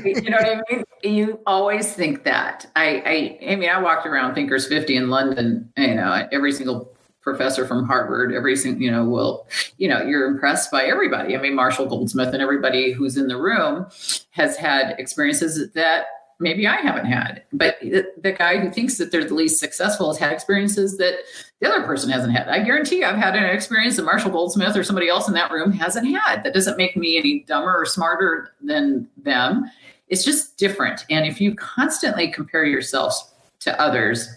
You 0.02 0.30
know 0.30 0.38
what 0.38 0.48
i 0.48 0.62
mean? 0.72 0.84
You 1.04 1.40
always 1.46 1.94
think 1.94 2.24
that. 2.24 2.66
I, 2.76 3.04
I 3.06 3.52
i 3.52 3.56
mean 3.56 3.70
i 3.70 3.80
walked 3.80 4.08
around 4.08 4.36
thinkers 4.36 4.68
50 4.68 4.96
in 4.96 5.10
london 5.10 5.72
you 5.78 5.96
know 5.96 6.28
every 6.32 6.52
single 6.54 6.94
professor 7.22 7.66
from 7.66 7.86
Harvard, 7.86 8.34
every 8.34 8.56
single, 8.56 8.82
you 8.82 8.92
know, 8.92 9.04
will, 9.04 9.48
you 9.78 9.88
know, 9.88 10.02
you're 10.02 10.26
impressed 10.26 10.72
by 10.72 10.86
everybody. 10.86 11.36
I 11.36 11.42
mean, 11.42 11.56
Marshall 11.56 11.86
Goldsmith 11.86 12.34
and 12.34 12.42
everybody 12.42 12.92
who's 12.92 13.18
in 13.18 13.28
the 13.28 13.38
room 13.38 13.88
has 14.32 14.56
had 14.56 14.96
experiences 15.00 15.72
that 15.74 16.06
maybe 16.40 16.66
I 16.66 16.78
haven't 16.78 17.06
had. 17.06 17.44
But 17.52 17.78
the, 17.82 18.06
the, 18.22 18.32
guy 18.32 18.58
who 18.58 18.72
thinks 18.72 18.98
that 18.98 19.12
they're 19.12 19.26
the 19.26 19.34
least 19.34 19.60
successful 19.60 20.08
has 20.08 20.18
had 20.18 20.32
experiences 20.32 20.98
that 20.98 21.16
the 21.60 21.70
other 21.70 21.86
person 21.86 22.10
hasn't 22.10 22.34
had. 22.34 22.48
I 22.48 22.64
guarantee 22.64 23.04
I've 23.04 23.18
had 23.18 23.36
an 23.36 23.44
experience 23.44 23.98
that 23.98 24.06
Marshall 24.06 24.32
Goldsmith 24.32 24.76
or 24.76 24.84
somebody 24.84 25.10
else 25.10 25.28
in 25.28 25.34
that 25.34 25.52
room 25.52 25.72
hasn't 25.74 26.08
had. 26.08 26.44
That 26.44 26.54
doesn't 26.54 26.78
make 26.78 26.96
me 26.96 27.18
any 27.18 27.42
dumber 27.42 27.76
or 27.76 27.86
smarter 27.86 28.54
than 28.62 29.08
them. 29.18 29.70
It's 30.08 30.24
just 30.24 30.58
different. 30.58 31.06
And 31.10 31.26
if 31.26 31.42
you 31.42 31.56
constantly 31.56 32.30
compare 32.30 32.64
yourselves 32.64 33.32
to 33.60 33.80
others, 33.80 34.30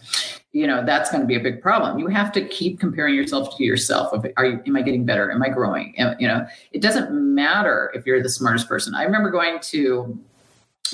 you 0.52 0.66
know 0.66 0.84
that's 0.84 1.10
going 1.10 1.22
to 1.22 1.26
be 1.26 1.36
a 1.36 1.40
big 1.40 1.60
problem. 1.62 1.98
You 1.98 2.06
have 2.08 2.30
to 2.32 2.46
keep 2.46 2.78
comparing 2.78 3.14
yourself 3.14 3.56
to 3.56 3.64
yourself 3.64 4.12
of 4.12 4.26
are 4.36 4.46
you 4.46 4.62
am 4.66 4.76
i 4.76 4.82
getting 4.82 5.04
better? 5.04 5.30
Am 5.30 5.42
i 5.42 5.48
growing? 5.48 5.98
Am, 5.98 6.14
you 6.18 6.28
know 6.28 6.46
it 6.72 6.82
doesn't 6.82 7.10
matter 7.12 7.90
if 7.94 8.06
you're 8.06 8.22
the 8.22 8.28
smartest 8.28 8.68
person. 8.68 8.94
I 8.94 9.04
remember 9.04 9.30
going 9.30 9.58
to 9.60 10.18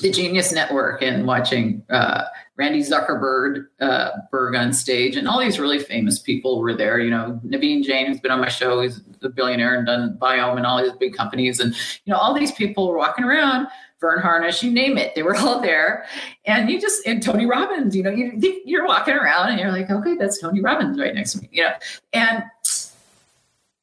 the 0.01 0.13
genius 0.13 0.53
network 0.53 1.03
and 1.03 1.27
watching 1.27 1.83
uh, 1.91 2.23
randy 2.57 2.83
zuckerberg 2.83 3.67
uh, 3.81 4.11
berg 4.31 4.55
on 4.55 4.73
stage 4.73 5.17
and 5.17 5.27
all 5.27 5.41
these 5.41 5.59
really 5.59 5.81
famous 5.81 6.21
people 6.21 6.61
were 6.61 6.75
there. 6.75 7.01
You 7.01 7.11
know 7.11 7.41
naveen 7.45 7.83
jain 7.83 8.07
who's 8.07 8.21
been 8.21 8.31
on 8.31 8.41
my 8.41 8.49
show 8.49 8.81
he's 8.81 9.01
a 9.23 9.29
billionaire 9.29 9.75
and 9.75 9.87
done 9.87 10.17
Viome 10.21 10.57
and 10.57 10.67
all 10.67 10.81
these 10.81 10.93
big 11.01 11.15
companies 11.15 11.59
and 11.59 11.75
you 12.05 12.13
know 12.13 12.17
all 12.17 12.33
these 12.33 12.53
people 12.53 12.87
were 12.87 12.97
walking 12.97 13.25
around 13.25 13.67
Verne 14.01 14.21
Harnish, 14.21 14.63
you 14.63 14.71
name 14.71 14.97
it, 14.97 15.15
they 15.15 15.23
were 15.23 15.37
all 15.37 15.61
there. 15.61 16.07
And 16.45 16.71
you 16.71 16.81
just, 16.81 17.07
and 17.07 17.23
Tony 17.23 17.47
Robbins, 17.47 17.97
you 17.97 18.03
know, 18.03 18.11
you, 18.11 18.33
you're 18.65 18.87
walking 18.87 19.15
around 19.15 19.51
and 19.51 19.61
you're 19.61 19.73
like, 19.73 19.91
okay, 19.91 20.15
that's 20.15 20.41
Tony 20.41 20.61
Robbins 20.61 20.99
right 20.99 21.15
next 21.15 21.33
to 21.33 21.41
me, 21.41 21.49
you 21.53 21.65
know, 21.65 21.73
and 22.13 22.45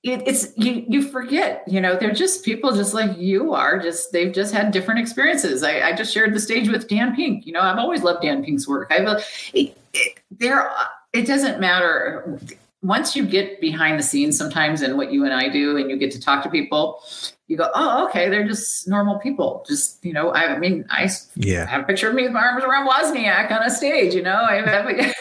it, 0.06 0.22
it's 0.28 0.56
you 0.56 0.86
you 0.88 1.02
forget 1.02 1.64
you 1.66 1.82
know 1.82 1.98
they're 1.98 2.14
just 2.14 2.46
people 2.46 2.72
just 2.76 2.94
like 2.94 3.18
you 3.18 3.54
are 3.56 3.80
just 3.80 4.12
they've 4.12 4.32
just 4.32 4.54
had 4.54 4.72
different 4.72 5.00
experiences. 5.00 5.64
I, 5.64 5.82
I 5.82 5.94
just 5.94 6.14
shared 6.14 6.36
the 6.36 6.40
stage 6.40 6.70
with 6.70 6.88
dan 6.88 7.16
pink 7.16 7.48
you 7.48 7.52
know 7.52 7.62
i've 7.62 7.80
always 7.80 8.04
loved 8.04 8.22
dan 8.22 8.46
pink's 8.46 8.68
work. 8.68 8.92
I've 8.92 9.08
it, 9.54 9.76
it, 9.96 10.20
there 10.30 10.70
it 11.12 11.26
doesn't 11.26 11.60
matter 11.60 12.40
once 12.88 13.16
you 13.16 13.26
get 13.26 13.60
behind 13.60 14.00
the 14.00 14.04
scenes 14.04 14.38
sometimes 14.38 14.82
and 14.82 14.98
what 14.98 15.12
you 15.12 15.26
and 15.26 15.34
i 15.34 15.50
do 15.50 15.78
and 15.78 15.90
you 15.90 15.98
get 15.98 16.12
to 16.12 16.20
talk 16.20 16.44
to 16.44 16.50
people 16.50 17.02
you 17.48 17.58
go, 17.58 17.70
oh, 17.76 18.08
okay, 18.08 18.30
they're 18.30 18.48
just 18.48 18.88
normal 18.88 19.20
people. 19.20 19.64
Just, 19.68 20.04
you 20.04 20.14
know, 20.14 20.34
I, 20.34 20.58
mean, 20.58 20.86
I 20.90 21.10
yeah. 21.36 21.66
have 21.68 21.82
a 21.82 21.84
picture 21.84 22.10
of 22.10 22.16
me 22.16 22.24
with 22.24 22.32
my 22.32 22.42
arms 22.42 22.64
around 22.64 22.90
Wozniak 22.90 23.52
on 23.52 23.64
a 23.64 23.70
stage, 23.70 24.16
you 24.16 24.24
know, 24.24 24.34
I 24.34 24.56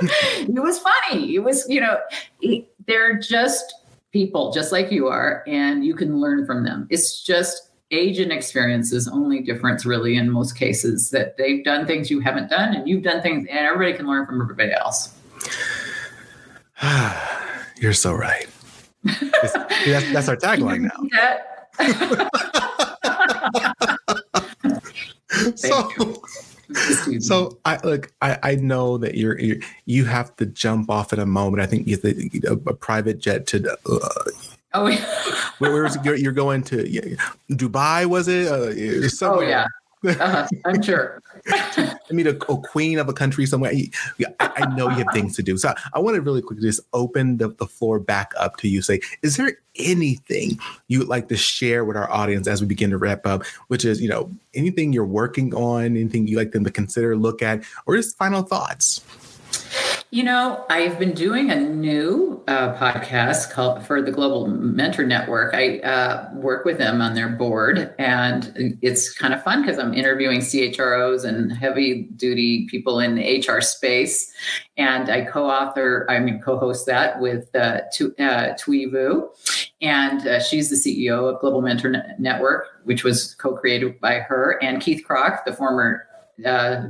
it 0.00 0.62
was 0.62 0.80
funny. 0.80 1.34
It 1.34 1.44
was, 1.44 1.68
you 1.68 1.80
know, 1.80 2.00
they're 2.86 3.18
just 3.18 3.72
people 4.12 4.50
just 4.52 4.72
like 4.72 4.90
you 4.90 5.06
are, 5.06 5.44
and 5.46 5.84
you 5.84 5.94
can 5.94 6.20
learn 6.20 6.44
from 6.44 6.64
them. 6.64 6.88
It's 6.90 7.22
just 7.22 7.70
age 7.92 8.18
and 8.18 8.32
experience 8.32 8.92
is 8.92 9.08
only 9.08 9.40
difference 9.40 9.84
really 9.84 10.16
in 10.16 10.30
most 10.30 10.56
cases 10.56 11.10
that 11.10 11.36
they've 11.36 11.64
done 11.64 11.86
things 11.86 12.08
you 12.08 12.20
haven't 12.20 12.48
done 12.48 12.72
and 12.74 12.88
you've 12.88 13.02
done 13.02 13.20
things 13.20 13.48
and 13.50 13.58
everybody 13.58 13.92
can 13.96 14.06
learn 14.06 14.26
from 14.26 14.40
everybody 14.40 14.72
else. 14.72 15.12
You're 17.80 17.92
so 17.92 18.12
right. 18.12 18.46
that's, 19.04 20.12
that's, 20.12 20.28
our 20.28 20.36
tagline 20.36 20.82
now. 20.82 20.90
so, 25.54 25.90
so 27.20 27.58
I 27.64 27.78
look. 27.82 28.12
I, 28.20 28.38
I 28.42 28.54
know 28.56 28.98
that 28.98 29.14
you're, 29.14 29.38
you're, 29.40 29.56
you 29.86 30.04
have 30.04 30.36
to 30.36 30.46
jump 30.46 30.90
off 30.90 31.12
at 31.12 31.18
a 31.18 31.26
moment. 31.26 31.62
I 31.62 31.66
think 31.66 31.86
you 31.86 31.98
a, 32.46 32.52
a 32.52 32.74
private 32.74 33.18
jet 33.18 33.46
to. 33.48 33.76
Uh, 33.86 33.98
oh, 34.74 34.86
yeah. 34.88 35.04
where, 35.58 35.72
where 35.72 35.82
was 35.82 35.96
it? 35.96 36.04
You're, 36.04 36.16
you're 36.16 36.32
going 36.32 36.62
to 36.64 36.88
yeah, 36.88 37.16
Dubai? 37.50 38.06
Was 38.06 38.28
it? 38.28 38.48
Uh. 38.48 39.26
Oh 39.26 39.40
yeah. 39.40 39.66
Uh-huh, 40.04 40.48
I'm 40.64 40.82
sure. 40.82 41.22
I 42.10 42.12
mean, 42.12 42.26
a, 42.26 42.30
a, 42.30 42.58
queen 42.58 42.98
of 42.98 43.08
a 43.08 43.12
country 43.12 43.46
somewhere. 43.46 43.72
I, 43.72 43.90
I, 44.40 44.74
know 44.74 44.90
you 44.90 44.96
have 44.96 45.12
things 45.12 45.36
to 45.36 45.42
do. 45.42 45.56
So 45.56 45.70
I, 45.70 45.74
I 45.94 45.98
want 46.00 46.16
to 46.16 46.20
really 46.20 46.42
quickly 46.42 46.66
just 46.66 46.80
open 46.92 47.36
the, 47.36 47.48
the 47.48 47.66
floor 47.66 47.98
back 47.98 48.32
up 48.38 48.56
to 48.58 48.68
you. 48.68 48.82
Say, 48.82 49.00
is 49.22 49.36
there 49.36 49.58
anything 49.76 50.58
you 50.88 50.98
would 50.98 51.08
like 51.08 51.28
to 51.28 51.36
share 51.36 51.84
with 51.84 51.96
our 51.96 52.10
audience 52.10 52.46
as 52.48 52.60
we 52.60 52.66
begin 52.66 52.90
to 52.90 52.98
wrap 52.98 53.26
up? 53.26 53.44
Which 53.68 53.84
is, 53.84 54.00
you 54.00 54.08
know, 54.08 54.30
anything 54.54 54.92
you're 54.92 55.04
working 55.04 55.54
on, 55.54 55.84
anything 55.84 56.26
you 56.26 56.36
like 56.36 56.52
them 56.52 56.64
to 56.64 56.70
consider, 56.70 57.16
look 57.16 57.42
at, 57.42 57.62
or 57.86 57.96
just 57.96 58.16
final 58.16 58.42
thoughts? 58.42 59.00
You 60.12 60.24
know, 60.24 60.66
I've 60.68 60.98
been 60.98 61.12
doing 61.12 61.52
a 61.52 61.54
new 61.54 62.42
uh, 62.48 62.74
podcast 62.74 63.52
called 63.52 63.86
for 63.86 64.02
the 64.02 64.10
Global 64.10 64.48
Mentor 64.48 65.04
Network. 65.04 65.54
I 65.54 65.78
uh, 65.78 66.30
work 66.34 66.64
with 66.64 66.78
them 66.78 67.00
on 67.00 67.14
their 67.14 67.28
board, 67.28 67.94
and 67.96 68.76
it's 68.82 69.14
kind 69.14 69.32
of 69.32 69.40
fun 69.44 69.62
because 69.62 69.78
I'm 69.78 69.94
interviewing 69.94 70.40
CHROs 70.40 71.24
and 71.24 71.52
heavy 71.52 72.08
duty 72.16 72.66
people 72.68 72.98
in 72.98 73.14
the 73.14 73.38
HR 73.38 73.60
space. 73.60 74.32
And 74.76 75.08
I 75.08 75.26
co 75.26 75.48
author, 75.48 76.06
I 76.10 76.18
mean, 76.18 76.40
co 76.40 76.58
host 76.58 76.86
that 76.86 77.20
with 77.20 77.54
uh, 77.54 77.82
tu- 77.92 78.16
uh, 78.18 78.54
Tui 78.58 78.86
Vu. 78.86 79.30
And 79.80 80.26
uh, 80.26 80.40
she's 80.40 80.70
the 80.70 80.74
CEO 80.74 81.32
of 81.32 81.40
Global 81.40 81.62
Mentor 81.62 81.94
Network, 82.18 82.80
which 82.82 83.04
was 83.04 83.36
co 83.36 83.56
created 83.56 84.00
by 84.00 84.14
her, 84.14 84.58
and 84.60 84.82
Keith 84.82 85.04
Krach, 85.08 85.44
the 85.44 85.52
former 85.52 86.08
uh, 86.44 86.88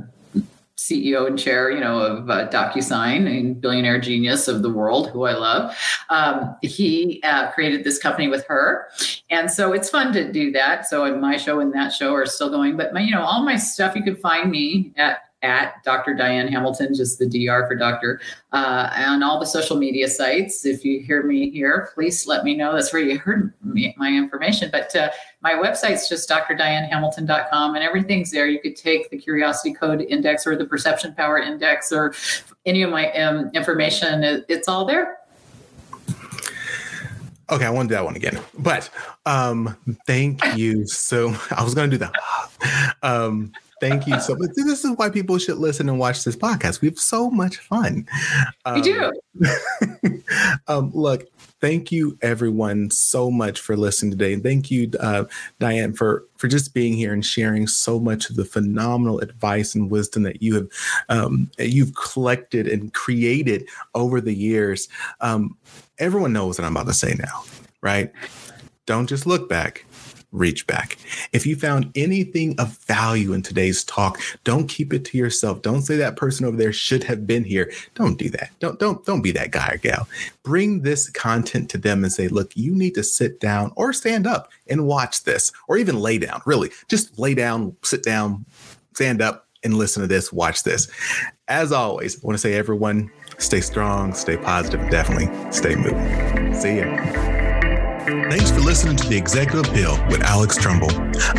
CEO 0.81 1.27
and 1.27 1.37
chair, 1.37 1.71
you 1.71 1.79
know, 1.79 1.99
of 1.99 2.29
uh, 2.29 2.47
DocuSign 2.49 3.27
and 3.27 3.59
billionaire 3.59 3.99
genius 3.99 4.47
of 4.47 4.61
the 4.61 4.69
world, 4.69 5.09
who 5.09 5.23
I 5.23 5.33
love. 5.33 5.77
Um, 6.09 6.55
he 6.61 7.21
uh, 7.23 7.51
created 7.51 7.83
this 7.83 7.99
company 7.99 8.27
with 8.27 8.45
her, 8.45 8.89
and 9.29 9.51
so 9.51 9.73
it's 9.73 9.89
fun 9.89 10.13
to 10.13 10.31
do 10.31 10.51
that. 10.51 10.87
So 10.87 11.15
my 11.17 11.37
show 11.37 11.59
and 11.59 11.73
that 11.73 11.93
show 11.93 12.13
are 12.13 12.25
still 12.25 12.49
going, 12.49 12.77
but 12.77 12.93
my, 12.93 13.01
you 13.01 13.11
know, 13.11 13.21
all 13.21 13.43
my 13.43 13.55
stuff 13.55 13.95
you 13.95 14.03
can 14.03 14.15
find 14.15 14.49
me 14.49 14.91
at 14.97 15.30
at 15.41 15.83
Dr. 15.83 16.13
Diane 16.13 16.47
Hamilton, 16.47 16.93
just 16.93 17.19
the 17.19 17.25
DR 17.25 17.67
for 17.67 17.75
doctor, 17.75 18.21
uh, 18.51 18.89
on 18.95 19.23
all 19.23 19.39
the 19.39 19.45
social 19.45 19.77
media 19.77 20.07
sites. 20.07 20.65
If 20.65 20.85
you 20.85 21.01
hear 21.01 21.23
me 21.23 21.49
here, 21.49 21.89
please 21.93 22.27
let 22.27 22.43
me 22.43 22.55
know. 22.55 22.73
That's 22.73 22.93
where 22.93 23.01
you 23.01 23.17
heard 23.17 23.53
me, 23.63 23.93
my 23.97 24.09
information. 24.09 24.69
But 24.71 24.95
uh, 24.95 25.09
my 25.41 25.53
website's 25.53 26.07
just 26.07 26.29
drdianehamilton.com 26.29 27.75
and 27.75 27.83
everything's 27.83 28.31
there. 28.31 28.47
You 28.47 28.59
could 28.59 28.75
take 28.75 29.09
the 29.09 29.17
Curiosity 29.17 29.73
Code 29.73 30.01
Index 30.01 30.45
or 30.45 30.55
the 30.55 30.65
Perception 30.65 31.13
Power 31.15 31.39
Index 31.39 31.91
or 31.91 32.13
any 32.65 32.83
of 32.83 32.91
my 32.91 33.11
um, 33.13 33.49
information. 33.53 34.43
It's 34.47 34.67
all 34.67 34.85
there. 34.85 35.17
Okay, 37.51 37.65
I 37.65 37.69
want 37.69 37.89
to 37.89 37.93
do 37.93 37.95
that 37.97 38.05
one 38.05 38.15
again. 38.15 38.39
But 38.59 38.89
um, 39.25 39.75
thank 40.07 40.41
you 40.55 40.87
so 40.87 41.35
I 41.51 41.63
was 41.63 41.75
gonna 41.75 41.89
do 41.89 41.97
that. 41.97 42.13
Um, 43.03 43.51
Thank 43.81 44.05
you 44.05 44.19
so 44.19 44.35
much. 44.35 44.51
This 44.55 44.85
is 44.85 44.95
why 44.95 45.09
people 45.09 45.39
should 45.39 45.57
listen 45.57 45.89
and 45.89 45.97
watch 45.97 46.23
this 46.23 46.35
podcast. 46.35 46.81
We 46.81 46.89
have 46.89 46.99
so 46.99 47.31
much 47.31 47.57
fun. 47.57 48.07
Um, 48.63 48.75
we 48.75 48.81
do. 48.83 49.11
um, 50.67 50.91
look, 50.93 51.25
thank 51.61 51.91
you 51.91 52.15
everyone 52.21 52.91
so 52.91 53.31
much 53.31 53.59
for 53.59 53.75
listening 53.75 54.11
today, 54.11 54.33
and 54.33 54.43
thank 54.43 54.69
you, 54.69 54.91
uh, 54.99 55.23
Diane, 55.57 55.93
for 55.93 56.25
for 56.37 56.47
just 56.47 56.75
being 56.75 56.93
here 56.93 57.11
and 57.11 57.25
sharing 57.25 57.65
so 57.65 57.99
much 57.99 58.29
of 58.29 58.35
the 58.35 58.45
phenomenal 58.45 59.19
advice 59.19 59.73
and 59.73 59.89
wisdom 59.89 60.21
that 60.23 60.43
you 60.43 60.53
have 60.53 60.67
um, 61.09 61.49
you've 61.57 61.95
collected 61.95 62.67
and 62.67 62.93
created 62.93 63.67
over 63.95 64.21
the 64.21 64.35
years. 64.35 64.89
Um, 65.21 65.57
everyone 65.97 66.33
knows 66.33 66.59
what 66.59 66.65
I'm 66.65 66.77
about 66.77 66.85
to 66.85 66.93
say 66.93 67.15
now, 67.17 67.43
right? 67.81 68.11
Don't 68.85 69.07
just 69.07 69.25
look 69.25 69.49
back 69.49 69.85
reach 70.31 70.65
back. 70.67 70.97
If 71.33 71.45
you 71.45 71.55
found 71.55 71.91
anything 71.95 72.59
of 72.59 72.77
value 72.79 73.33
in 73.33 73.41
today's 73.41 73.83
talk, 73.83 74.19
don't 74.43 74.67
keep 74.67 74.93
it 74.93 75.05
to 75.05 75.17
yourself. 75.17 75.61
Don't 75.61 75.81
say 75.81 75.97
that 75.97 76.15
person 76.15 76.45
over 76.45 76.57
there 76.57 76.73
should 76.73 77.03
have 77.03 77.27
been 77.27 77.43
here. 77.43 77.71
Don't 77.95 78.17
do 78.17 78.29
that. 78.29 78.51
Don't 78.59 78.79
don't 78.79 79.03
don't 79.05 79.21
be 79.21 79.31
that 79.31 79.51
guy 79.51 79.73
or 79.73 79.77
gal. 79.77 80.07
Bring 80.43 80.81
this 80.81 81.09
content 81.09 81.69
to 81.71 81.77
them 81.77 82.03
and 82.03 82.11
say, 82.11 82.27
"Look, 82.27 82.55
you 82.55 82.73
need 82.73 82.95
to 82.95 83.03
sit 83.03 83.39
down 83.39 83.71
or 83.75 83.93
stand 83.93 84.25
up 84.25 84.49
and 84.67 84.85
watch 84.85 85.23
this 85.23 85.51
or 85.67 85.77
even 85.77 85.99
lay 85.99 86.17
down. 86.17 86.41
Really, 86.45 86.71
just 86.87 87.17
lay 87.19 87.33
down, 87.33 87.75
sit 87.83 88.03
down, 88.03 88.45
stand 88.93 89.21
up 89.21 89.47
and 89.63 89.75
listen 89.75 90.01
to 90.01 90.07
this, 90.07 90.31
watch 90.31 90.63
this." 90.63 90.87
As 91.47 91.71
always, 91.71 92.15
I 92.15 92.19
want 92.25 92.35
to 92.35 92.41
say 92.41 92.53
everyone 92.53 93.11
stay 93.37 93.61
strong, 93.61 94.13
stay 94.13 94.37
positive, 94.37 94.89
definitely 94.89 95.29
stay 95.51 95.75
moving. 95.75 96.53
See 96.53 96.77
ya. 96.77 97.30
Thanks 98.03 98.49
for 98.49 98.61
listening 98.61 98.95
to 98.95 99.07
The 99.07 99.15
Executive 99.15 99.71
Appeal 99.71 99.91
with 100.07 100.23
Alex 100.23 100.57
Trumbull. 100.57 100.89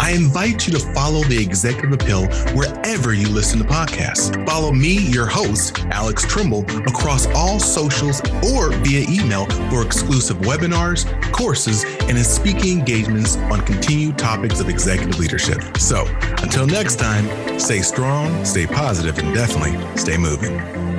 I 0.01 0.13
invite 0.13 0.65
you 0.67 0.73
to 0.75 0.79
follow 0.95 1.25
The 1.25 1.37
Executive 1.37 1.93
Appeal 1.93 2.27
wherever 2.55 3.13
you 3.13 3.29
listen 3.29 3.59
to 3.59 3.65
podcasts. 3.65 4.47
Follow 4.47 4.71
me, 4.71 4.99
your 5.09 5.27
host, 5.27 5.81
Alex 5.87 6.25
Trumbull, 6.25 6.65
across 6.87 7.27
all 7.35 7.59
socials 7.59 8.21
or 8.53 8.71
via 8.71 9.05
email 9.09 9.47
for 9.71 9.85
exclusive 9.85 10.37
webinars, 10.39 11.05
courses, 11.33 11.85
and 12.03 12.17
speaking 12.25 12.79
engagements 12.79 13.37
on 13.37 13.61
continued 13.63 14.17
topics 14.17 14.61
of 14.61 14.69
executive 14.69 15.19
leadership. 15.19 15.77
So 15.79 16.07
until 16.43 16.67
next 16.67 16.97
time, 16.97 17.59
stay 17.59 17.81
strong, 17.81 18.45
stay 18.45 18.69
positive, 18.69 19.19
and 19.19 19.35
definitely 19.35 19.77
stay 19.97 20.17
moving. 20.17 20.92